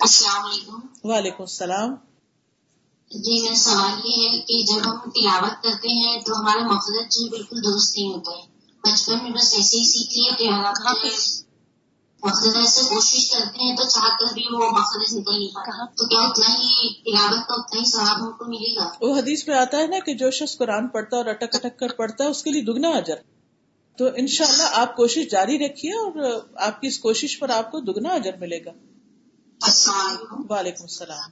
السلام 0.00 0.46
علیکم۔ 0.46 0.80
وعلیکم 1.04 1.42
السلام۔ 1.42 1.94
جی 3.10 3.42
میرا 3.42 3.54
سوال 3.54 4.00
یہ 4.04 4.28
ہے 4.28 4.38
کہ 4.38 4.62
جب 4.62 4.90
ہم 4.90 5.10
تلاوت 5.10 5.62
کرتے 5.62 5.88
ہیں 5.88 6.20
تو 6.20 6.40
ہمارا 6.40 6.74
مقصد 6.74 7.12
جو 7.12 7.30
بالکل 7.30 7.56
درست 7.64 7.98
نہیں 7.98 8.14
ہوتا 8.14 8.30
ہے 8.30 8.46
بچپن 8.82 9.18
میں 9.22 9.30
بس 9.30 9.54
ایسے 9.54 9.76
ہی 9.78 9.84
سیکھ 9.84 10.42
لیا 10.42 10.72
مقصد 12.24 12.68
سے 12.68 12.80
کوشش 12.80 13.30
کرتے 13.30 13.64
ہیں 13.64 13.76
تو 13.76 13.84
چاہ 13.84 14.16
کر 14.18 14.34
بھی 14.34 14.44
وہ 14.50 14.70
مقصد 14.70 15.16
نکل 15.16 15.38
نہیں 15.38 15.48
پاتا۔ 15.48 15.84
تو 15.86 16.06
کیا 16.06 16.20
اتنا 16.20 16.46
ہی 16.48 16.94
تلاوت 16.94 17.48
کا 17.48 17.54
اتنا 17.54 17.80
ہی 17.80 17.90
ثواب 17.90 18.26
ہم 18.26 18.32
کو 18.32 18.44
ملے 18.44 18.76
گا؟ 18.76 18.90
وہ 19.00 19.18
حدیث 19.18 19.48
میں 19.48 19.56
آتا 19.56 19.76
ہے 19.76 19.86
نا 19.86 19.98
کہ 19.98 20.14
جو 20.14 20.30
شخص 20.30 20.58
قرآن 20.58 20.88
پڑھتا 20.88 21.16
ہے 21.16 21.22
اور 21.22 21.30
اٹک 21.30 21.54
اٹک 21.54 21.78
کر 21.78 21.88
پڑھتا 21.88 22.24
ہے 22.24 22.28
اس 22.28 22.42
کے 22.42 22.50
لیے 22.50 22.62
دگنا 22.62 22.88
اجر۔ 22.88 23.14
تو 23.98 24.04
انشاءاللہ 24.16 24.62
اللہ 24.62 24.76
آپ 24.76 24.96
کوشش 24.96 25.30
جاری 25.30 25.58
رکھیے 25.58 25.92
اور 25.92 26.40
آپ 26.54 26.80
کی 26.80 26.86
اس 26.86 26.98
کوشش 26.98 27.38
پر 27.38 27.50
آپ 27.50 27.70
کو 27.70 27.80
دگنا 27.80 28.08
اجر 28.08 28.36
ملے 28.36 28.64
گا۔ 28.64 28.70
السلام 29.62 30.06
علیکم۔ 30.06 30.52
وعلیکم 30.52 30.82
السلام۔ 30.82 31.30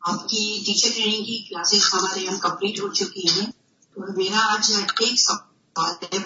آپ 0.00 0.28
کی 0.28 0.62
ٹیچر 0.66 0.88
ٹریننگ 0.94 1.24
کی 1.24 1.38
کلاسز 1.38 1.94
ہمارے 1.94 2.20
یہاں 2.20 2.38
کمپلیٹ 2.38 2.80
ہو 2.82 2.88
چکی 2.88 3.28
ہیں۔ 3.28 3.46
تو 3.94 4.12
میرا 4.16 4.54
آج 4.54 4.72
ایک 5.00 5.20
سب 5.20 5.47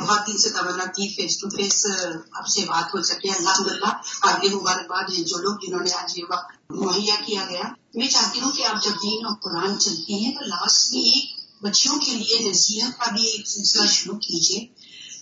بہت 0.01 0.27
دن 0.27 0.38
سے 0.38 0.51
تمنا 0.51 0.85
کی 0.85 1.09
فیس 1.09 1.41
ٹو 1.41 1.49
فیس 1.49 1.87
آپ 2.33 2.47
سے 2.47 2.61
بات 2.61 2.95
ہو 2.95 3.03
سکے 3.03 3.31
الحمد 3.31 3.67
للہ 3.67 3.93
قابل 4.21 4.55
مبارکباد 4.55 5.05
ہیں 5.19 5.25
جو 5.25 5.38
لوگ 5.38 5.57
جنہوں 5.67 5.81
نے 5.81 5.93
آج 5.93 6.19
یہ 6.19 6.25
وقت 6.31 6.71
مہیا 6.71 7.15
کیا 7.27 7.45
گیا۔ 7.51 7.62
میں 7.95 8.09
چاہتی 8.09 8.41
ہوں 8.41 8.53
کہ 8.53 8.67
آپ 8.67 8.85
جب 8.85 8.91
دین 8.91 9.27
اور 9.27 9.37
قرآن 9.37 9.79
چلتی 9.79 10.25
ہیں 10.25 10.35
تو 10.35 10.45
لاسٹ 10.45 10.93
میں 10.93 11.03
ایک 11.03 11.25
بچیوں 11.62 11.99
کے 11.99 12.11
لیے 12.11 12.51
نصیحت 12.51 13.05
کا 13.05 13.11
بھی 13.11 13.27
ایک 13.27 13.49
سلسلہ 13.49 13.87
شروع 13.87 14.19
کیجیے۔ 14.19 14.67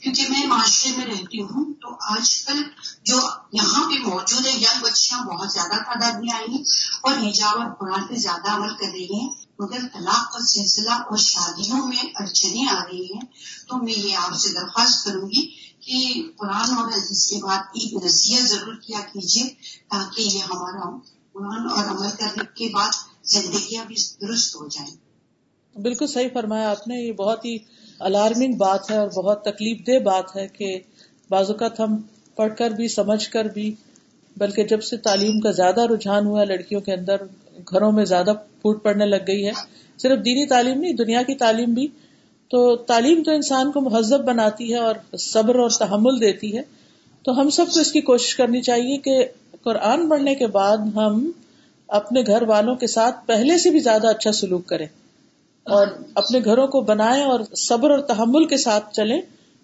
کیونکہ 0.03 0.27
میں 0.29 0.47
معاشرے 0.47 0.93
میں 0.97 1.07
رہتی 1.07 1.43
ہوں 1.43 1.75
تو 1.75 1.88
آج 2.01 2.45
کل 2.45 2.62
جو 3.05 3.16
یہاں 3.53 3.90
پہ 3.90 4.09
موجود 4.09 4.47
ہے 4.47 4.53
ینگ 4.53 4.83
بچیاں 4.83 5.21
بہت 5.21 5.53
زیادہ 5.53 5.77
تعداد 5.77 6.12
میں 6.12 6.35
آئی 6.35 6.53
ہیں 6.53 6.64
اور 7.03 7.12
حجاب 7.12 7.59
اور 7.59 7.71
قرآن 7.81 8.07
پہ 8.07 8.14
زیادہ 8.14 8.51
عمل 8.51 8.69
کر 8.69 8.87
رہی 8.93 9.14
ہیں۔ 9.14 9.49
مگر 9.61 9.87
طلاق 9.92 10.33
کا 10.33 10.40
سلسلہ 10.46 10.90
اور 10.90 11.16
شادیوں 11.16 11.87
میں 11.87 12.05
اڑچنے 12.14 12.68
آ 12.70 12.79
رہی 12.83 13.05
ہیں، 13.05 13.27
تو 13.68 13.77
میں 13.77 13.99
یہ 13.99 14.16
آپ 14.16 14.37
سے 14.37 14.49
درخواست 14.53 15.05
کروں 15.05 15.27
گی 15.29 15.42
کہ 15.81 15.99
قرآن 16.37 16.76
اور 16.76 16.93
حدیث 16.93 17.26
کے 17.30 17.37
بعد 17.43 17.59
ایک 17.72 17.93
نصیحت 18.05 18.43
ضرور 18.43 18.74
کیا 18.74 19.01
کیجیے 19.12 19.49
تاکہ 19.91 20.20
یہ 20.20 20.41
ہمارا 20.51 20.89
قرآن 21.32 21.68
اور 21.70 21.84
عمل 21.87 22.11
کرنے 22.18 22.45
کے 22.55 22.68
بعد 22.72 22.99
زندگیاں 23.24 23.84
بھی 23.84 23.97
درست 24.22 24.57
ہو 24.57 24.68
جائیں۔ 24.68 24.95
بالکل 25.76 26.07
صحیح 26.07 26.28
فرمایا 26.32 26.70
آپ 26.70 26.89
نے، 26.89 26.97
یہ 26.97 27.12
بہت 27.12 27.45
ہی 27.45 27.57
الارمنگ 28.01 28.57
بات 28.57 28.91
ہے 28.91 28.97
اور 28.99 29.09
بہت 29.09 29.45
تکلیف 29.45 29.87
دہ 29.87 29.99
بات 30.05 30.37
ہے 30.37 30.47
کہ 30.49 30.78
بعض 31.30 31.51
اوقات 31.51 31.80
ہم 31.80 31.97
پڑھ 32.37 32.57
کر 32.59 32.70
بھی، 32.70 32.89
سمجھ 32.89 33.28
کر 33.30 33.45
بھی، 33.45 33.74
بلکہ 34.37 34.64
جب 34.64 34.82
سے 34.82 34.97
تعلیم 34.97 35.41
کا 35.41 35.51
زیادہ 35.51 35.80
رجحان 35.93 36.26
ہوا 36.26 36.45
لڑکیوں 36.45 36.80
کے 36.80 36.93
اندر 36.95 37.16
گھروں 37.70 37.92
میں 37.92 38.04
زیادہ 38.04 38.32
پھوٹ 38.61 38.82
پڑنے 38.82 39.06
لگ 39.06 39.16
گئی 39.26 39.46
ہے۔ 39.46 39.52
صرف 39.98 40.24
دینی 40.24 40.46
تعلیم 40.46 40.80
نہیں، 40.80 40.92
دنیا 40.92 41.22
کی 41.22 41.34
تعلیم 41.34 41.74
بھی۔ 41.74 41.88
تو 42.48 42.76
تعلیم 42.76 43.22
تو 43.22 43.30
انسان 43.30 43.72
کو 43.72 43.80
مہذب 43.80 44.24
بناتی 44.24 44.72
ہے 44.72 44.78
اور 44.78 44.94
صبر 45.18 45.54
اور 45.54 45.70
تحمل 45.70 46.20
دیتی 46.20 46.56
ہے۔ 46.56 46.62
تو 47.22 47.40
ہم 47.40 47.50
سب 47.50 47.66
کو 47.74 47.80
اس 47.80 47.92
کی 47.92 48.00
کوشش 48.00 48.36
کرنی 48.36 48.61
چاہیے 48.61 48.98
کہ 48.98 49.24
قرآن 49.62 50.08
پڑھنے 50.08 50.34
کے 50.34 50.46
بعد 50.46 50.76
ہم 50.76 51.30
اپنے 51.88 52.22
گھر 52.26 52.42
والوں 52.42 52.74
کے 52.74 52.86
ساتھ 52.86 53.26
پہلے 53.26 53.58
سے 53.58 53.70
بھی 53.70 53.78
زیادہ 53.78 54.06
اچھا 54.06 54.32
سلوک 54.32 54.66
کریں 54.66 54.86
اور 55.64 55.86
اپنے 56.14 56.40
گھروں 56.44 56.66
کو 56.66 56.80
بنائیں 56.80 57.24
اور 57.24 57.40
صبر 57.56 57.90
اور 57.90 57.98
تحمل 57.98 58.44
کے 58.44 58.56
ساتھ 58.56 58.94
چلیں۔ 58.94 59.20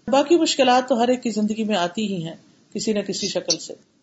باقی 0.08 0.36
مشکلات 0.36 0.88
تو 0.88 1.02
ہر 1.02 1.08
ایک 1.08 1.22
کی 1.22 1.30
زندگی 1.30 1.64
میں 1.64 1.76
آتی 1.76 2.16
ہی 2.16 2.24
ہیں، 2.24 2.36
کسی 2.74 2.92
نہ 2.92 2.98
کسی 2.98 3.28
شکل 3.28 3.58
سے۔ 3.58 3.95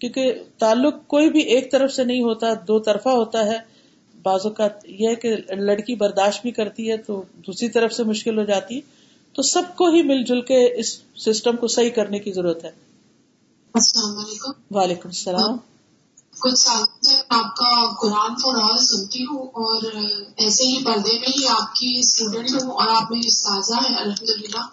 کیونکہ 0.00 0.34
تعلق 0.58 0.94
کوئی 1.06 1.30
بھی 1.30 1.40
ایک 1.40 1.72
طرف 1.72 1.92
سے 1.92 2.04
نہیں 2.04 2.22
ہوتا 2.22 2.46
دو 2.68 2.78
طرفہ 2.78 3.08
ہوتا 3.08 3.44
ہے۔ 3.46 3.58
بعض 4.22 4.40
اوقات 4.44 4.84
یہ 4.84 5.08
ہے 5.08 5.14
کہ 5.14 5.36
لڑکی 5.54 5.94
برداشت 5.94 6.42
بھی 6.42 6.50
کرتی 6.50 6.90
ہے 6.90 6.96
تو 6.96 7.22
دوسری 7.36 7.68
طرف 7.68 7.92
سے 7.92 8.04
مشکل 8.04 8.38
ہو 8.38 8.44
جاتی 8.44 8.76
ہے۔ 8.76 8.80
تو 9.32 9.42
سب 9.42 9.62
کو 9.76 9.86
ہی 9.86 10.02
مل 10.02 10.24
جل 10.24 10.40
کے 10.40 10.80
اس 10.80 11.00
سسٹم 11.16 11.56
کو 11.56 11.66
صحیح 11.66 11.90
کرنے 11.90 12.18
کی 12.18 12.32
ضرورت 12.32 12.64
ہے۔ 12.64 12.70
السلام 13.74 14.18
علیکم۔ 14.18 14.76
وعلیکم 14.76 15.08
السلام۔ 15.08 15.56
کچھ 16.38 16.54
سال 16.54 16.82
سے 17.06 17.16
آپ 17.28 17.56
کا 17.56 17.94
قرآن 18.00 18.34
کا 18.34 18.52
راز 18.52 18.90
سنتی 18.90 19.24
ہوں 19.24 19.46
اور 19.46 19.82
ایسے 20.36 20.64
ہی 20.64 20.84
پردے 20.84 21.12
میں 21.12 21.28
ہی 21.28 21.46
آپ 21.46 21.74
کی 21.74 21.94
اسٹوڈینٹ 21.98 22.62
ہوں 22.62 22.70
اور 22.70 22.88
آپ 22.88 23.10
میری 23.10 23.26
استاذہ 23.26 23.74
ہیں 23.74 23.96
الحمد 23.96 24.30
للہ 24.30 24.64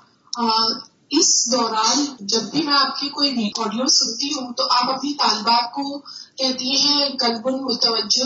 اس 1.09 1.51
دوران 1.51 2.05
جب 2.19 2.41
بھی 2.41 2.63
میں 2.63 2.73
آپ 2.73 2.99
کی 2.99 3.09
کوئی 3.09 3.49
آڈیو 3.59 3.87
سنتی 3.87 4.27
ہوں 4.27 4.53
تو 4.53 4.63
آپ 4.63 4.89
اپنی 4.89 5.13
طالبات 5.13 5.71
کو 5.71 5.99
کہتی 6.35 6.71
ہیں 6.71 7.09
کلب 7.09 7.47
متوجہ 7.47 8.23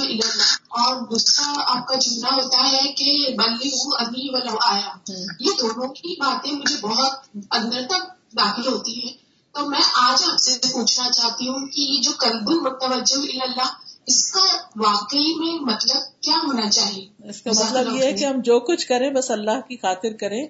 اور 0.69 0.95
دوسرا 0.95 1.53
آپ 1.67 1.87
کا 1.87 1.95
جملہ 1.95 2.33
ہوتا 2.33 2.71
ہے 2.71 2.91
کہ 2.93 3.35
بلی 3.37 3.67
ہوں 3.67 3.91
ابھی 3.99 4.29
ولو 4.29 4.57
آیا۔ 4.65 5.13
یہ 5.39 5.49
دونوں 5.59 5.87
کی 5.87 6.15
باتیں 6.19 6.51
مجھے 6.51 6.75
بہت 6.81 7.37
اندر 7.51 7.81
تک 7.89 8.33
داخل 8.39 8.67
ہوتی 8.67 8.99
ہیں۔ 8.99 9.13
تو 9.53 9.69
میں 9.69 9.81
آج 9.93 10.23
آپ 10.31 10.37
سے 10.37 10.51
پوچھنا 10.71 11.11
چاہتی 11.11 11.47
ہوں 11.47 11.67
کہ 11.67 11.81
یہ 11.81 12.01
جو 12.01 12.11
کلب 12.11 12.49
متوجہ 12.49 13.41
اللہ 13.41 13.67
اس 14.07 14.31
کا 14.31 14.39
واقعی 14.75 15.35
میں 15.35 15.59
مطلب 15.61 16.21
کیا 16.21 16.35
ہونا 16.35 16.69
چاہیے؟ 16.69 17.29
اس 17.29 17.41
کا 17.41 17.51
مطلب 17.55 17.95
یہ 17.95 18.03
ہے 18.03 18.13
کہ 18.13 18.25
ہم 18.25 18.41
جو 18.41 18.59
کچھ 18.59 18.87
کریں 18.87 19.09
بس 19.09 19.31
اللہ 19.31 19.61
کی 19.67 19.75
خاطر 19.77 20.13
کریں۔ 20.13 20.47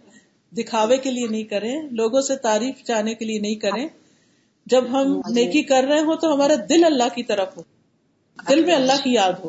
دکھاوے 0.58 0.97
کے 0.97 1.12
لیے 1.12 1.28
نہیں 1.28 1.43
کریں 1.43 1.82
لوگوں 1.91 2.22
سے 2.22 2.36
تعریف 2.36 2.84
چاہنے 2.84 3.14
کے 3.14 3.26
لیے 3.26 3.39
نہیں 3.39 3.56
کریں۔ 3.56 3.88
جب 4.66 4.84
ہم 4.91 5.22
نیکی 5.30 5.62
کر 5.64 5.84
رہے 5.84 5.99
ہوں 5.99 6.16
تو 6.16 6.34
ہمارا 6.34 6.54
دل 6.70 6.84
اللہ 6.84 7.04
کی 7.16 7.24
طرف 7.24 7.58
ہو۔ 7.58 7.64
دل 8.49 8.66
میں 8.66 8.76
اللہ 8.76 9.04
کی 9.04 9.14
یاد 9.14 9.34
ہو۔ 9.43 9.47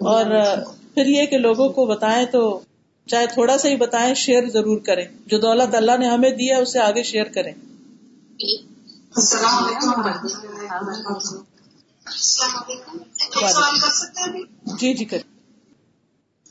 اور 0.00 0.56
پھر 0.94 1.06
یہ 1.06 1.26
کہ 1.26 1.38
لوگوں 1.38 1.68
کو 1.68 1.86
بتائیں 1.86 2.26
تو 2.26 2.60
چاہے 3.06 3.26
تھوڑا 3.26 3.58
سا 3.58 3.68
ہی 3.68 3.76
بتائیں 3.76 4.14
شیئر 4.14 4.48
ضرور 4.48 4.78
کریں۔ 4.78 5.04
جو 5.26 5.38
دولت 5.38 5.74
اللہ 5.74 5.96
نے 5.98 6.08
ہمیں 6.08 6.30
دیا 6.30 6.58
اسے 6.58 6.78
آگے 6.78 7.02
شیئر 7.02 7.24
کریں۔ 7.24 7.52
السلام 9.16 9.64
علیکم 9.64 11.36
جی 14.80 14.94
جی 14.94 15.04
کریں 15.04 15.37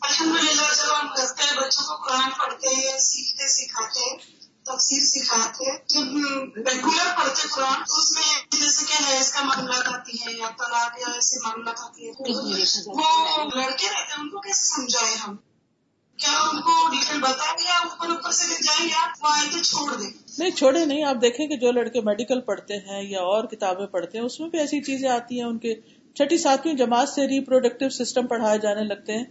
الحمد 0.07 0.35
للہ 0.35 0.67
جب 0.77 1.01
ہم 1.01 1.07
کرتے 1.17 1.43
ہیں 1.43 1.57
بچوں 1.57 1.83
کو 1.87 2.03
قرآن 2.03 2.29
پڑھتے 2.37 2.67
ہیں 2.69 2.97
سیکھتے 2.97 3.47
سکھاتے 3.47 4.17
تفصیل 4.63 5.05
سکھاتے 5.05 5.65
جب 5.87 6.17
ریگولر 6.67 7.09
پڑھتے 7.17 7.47
قرآن 7.47 7.83
تو 7.83 7.97
اس 7.97 8.11
میں 8.11 8.59
جیسے 8.59 8.85
کہ 8.85 9.03
حیض 9.09 9.31
کا 9.31 9.41
معاملات 9.43 9.87
آتی 9.87 10.17
ہے 10.17 10.31
یا 10.31 10.47
طلاق 10.57 10.99
یا 10.99 11.13
ایسے 11.13 11.39
معاملات 11.43 11.79
آتی 11.79 12.07
ہے 12.07 12.11
وہ 12.87 13.03
لڑکے 13.55 13.87
رہتے 13.89 14.13
ہیں 14.13 14.21
ان 14.21 14.29
کو 14.29 14.39
کیسے 14.39 14.63
سمجھائے 14.75 15.15
ہم؟ 15.15 15.35
کیا 16.19 16.39
ان 16.39 16.61
کو 16.61 16.87
ڈیٹیل 16.91 17.21
بتائیں 17.21 17.65
یا 17.65 17.73
اوپر 17.73 18.09
اوپر 18.09 18.31
سے 18.31 18.47
لے 18.47 18.55
جائیں 18.63 18.89
یا 18.89 19.05
وہ 19.23 19.31
آئے 19.31 19.47
تو 19.51 19.63
چھوڑ 19.63 19.95
دیں؟ 19.95 20.09
نہیں 20.37 20.51
چھوڑے 20.51 20.85
نہیں 20.85 21.03
آپ 21.03 21.15
دیکھیں 21.21 21.47
کہ 21.47 21.55
جو 21.55 21.71
لڑکے 21.71 22.01
میڈیکل 22.01 22.41
پڑھتے 22.41 22.77
ہیں 22.77 23.03
یا 23.03 23.19
اور 23.19 23.43
کتابیں 23.43 23.87
پڑھتے 23.87 24.17
ہیں 24.17 24.25
اس 24.25 24.39
میں 24.39 24.49
بھی 24.49 24.59
ایسی 24.59 24.81
چیزیں 24.81 25.09
آتی 25.09 25.39
ہیں 25.39 25.47
ان 25.47 25.57
کے 25.57 25.75
چھٹی 26.15 26.37
ساتویں 26.37 26.73
جماعت 26.73 27.09
سے 27.09 27.27
ریپروڈکٹیو 27.27 27.89
سسٹم 27.89 28.27
پڑھائے 28.27 28.57
جانے 28.57 28.83
لگتے 28.83 29.13
ہیں۔ 29.13 29.25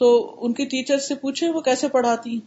تو 0.00 0.34
ان 0.40 0.52
کی 0.52 0.64
ٹیچر 0.64 0.98
سے 0.98 1.14
پوچھے 1.14 1.48
وہ 1.50 1.60
کیسے 1.60 1.88
پڑھاتی 1.88 2.40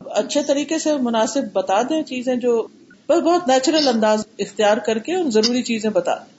اچھے 0.00 0.42
طریقے 0.42 0.78
سے 0.78 0.96
مناسب 0.96 1.40
بتا 1.52 1.82
دیں 1.82 2.02
چیزیں 2.02 2.36
جو 2.36 2.66
بس 3.06 3.18
بہت 3.18 3.48
نیچرل 3.48 3.88
انداز 3.88 4.26
اختیار 4.38 4.76
کر 4.76 4.98
کے 4.98 5.14
ان 5.14 5.30
ضروری 5.30 5.62
چیزیں 5.62 5.90
بتا 5.90 6.14
دیں۔ 6.14 6.36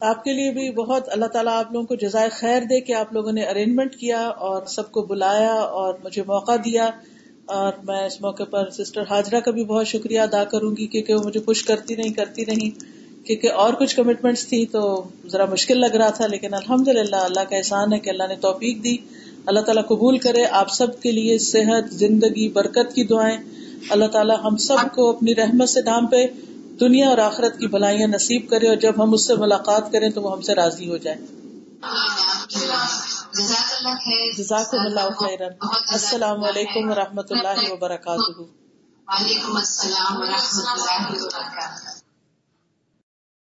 آپ 0.00 0.24
کے 0.24 0.32
لیے 0.32 0.50
بھی 0.50 0.70
بہت 0.70 1.08
اللہ 1.08 1.26
تعالیٰ 1.26 1.52
آپ 1.52 1.72
لوگوں 1.72 1.86
کو 1.86 1.94
جزائے 1.94 2.28
خیر 2.28 2.62
دے 2.62 2.80
کہ 2.80 2.92
آپ 2.92 3.12
لوگوں 3.12 3.32
نے 3.32 3.42
ارینجمنٹ 3.42 3.96
کیا 3.96 4.20
اور 4.20 4.66
سب 4.66 4.92
کو 4.92 5.02
بلایا 5.02 5.52
اور 5.52 5.94
مجھے 6.04 6.22
موقع 6.26 6.56
دیا۔ 6.64 6.90
اور 7.46 7.72
میں 7.84 8.06
اس 8.06 8.20
موقع 8.20 8.44
پر 8.44 8.70
سسٹر 8.70 9.02
حاجرہ 9.10 9.40
کا 9.40 9.50
بھی 9.50 9.64
بہت 9.64 9.86
شکریہ 9.86 10.20
ادا 10.20 10.44
کروں 10.44 10.76
گی 10.76 10.86
کیونکہ 10.86 11.14
وہ 11.14 11.20
مجھے 11.24 11.40
پش 11.40 11.62
کرتی 11.64 11.96
نہیں 11.96 12.12
کرتی 12.12 12.44
نہیں 12.44 12.99
کیونکہ 13.30 13.52
اور 13.52 13.72
کچھ 13.72 13.96
کمٹمنٹس 13.96 14.46
تھی 14.46 14.66
تو 14.66 14.80
ذرا 15.26 15.44
مشکل 15.44 15.80
لگ 15.80 15.96
رہا 15.96 16.10
تھا، 16.10 16.26
لیکن 16.26 16.54
الحمد 16.54 16.88
للہ 16.88 17.16
اللہ 17.16 17.44
کا 17.50 17.56
احسان 17.56 17.92
ہے 17.92 17.98
کہ 17.98 18.10
اللہ 18.10 18.26
نے 18.28 18.36
توفیق 18.36 18.84
دی۔ 18.84 18.96
اللہ 19.46 19.60
تعالیٰ 19.60 19.86
قبول 19.86 20.18
کرے، 20.18 20.44
آپ 20.46 20.70
سب 20.70 21.00
کے 21.02 21.12
لیے 21.12 21.38
صحت، 21.38 21.92
زندگی، 21.94 22.48
برکت 22.48 22.94
کی 22.94 23.04
دعائیں۔ 23.04 23.36
اللہ 23.90 24.06
تعالیٰ 24.06 24.36
ہم 24.44 24.56
سب 24.56 24.76
کو 24.94 25.08
اپنی 25.10 25.34
رحمت 25.34 25.68
سے 25.68 25.80
نام 25.80 26.06
پہ 26.06 26.26
دنیا 26.80 27.08
اور 27.08 27.18
آخرت 27.18 27.58
کی 27.58 27.66
بھلائیاں 27.66 28.08
نصیب 28.08 28.48
کرے 28.50 28.68
اور 28.68 28.76
جب 28.76 29.02
ہم 29.02 29.14
اس 29.14 29.26
سے 29.26 29.34
ملاقات 29.34 29.92
کریں 29.92 30.08
تو 30.10 30.22
وہ 30.22 30.32
ہم 30.32 30.40
سے 30.40 30.54
راضی 30.54 30.88
ہو 30.88 30.96
جائے۔ 30.96 31.16
جزاک 34.38 34.74
اللہ 34.74 35.08
خیر 35.18 35.42
السلام 35.92 36.44
علیکم 36.44 36.90
و 36.90 36.94
رحمۃ 36.94 37.30
اللہ 37.30 37.72
وبرکاتہ۔ 37.72 38.40
وعلیکم 38.40 39.56
السلام 39.56 40.16
و 40.16 40.24
رحمۃ 40.24 40.72
اللہ 40.72 41.10
وبرکاتہ۔ 41.10 41.89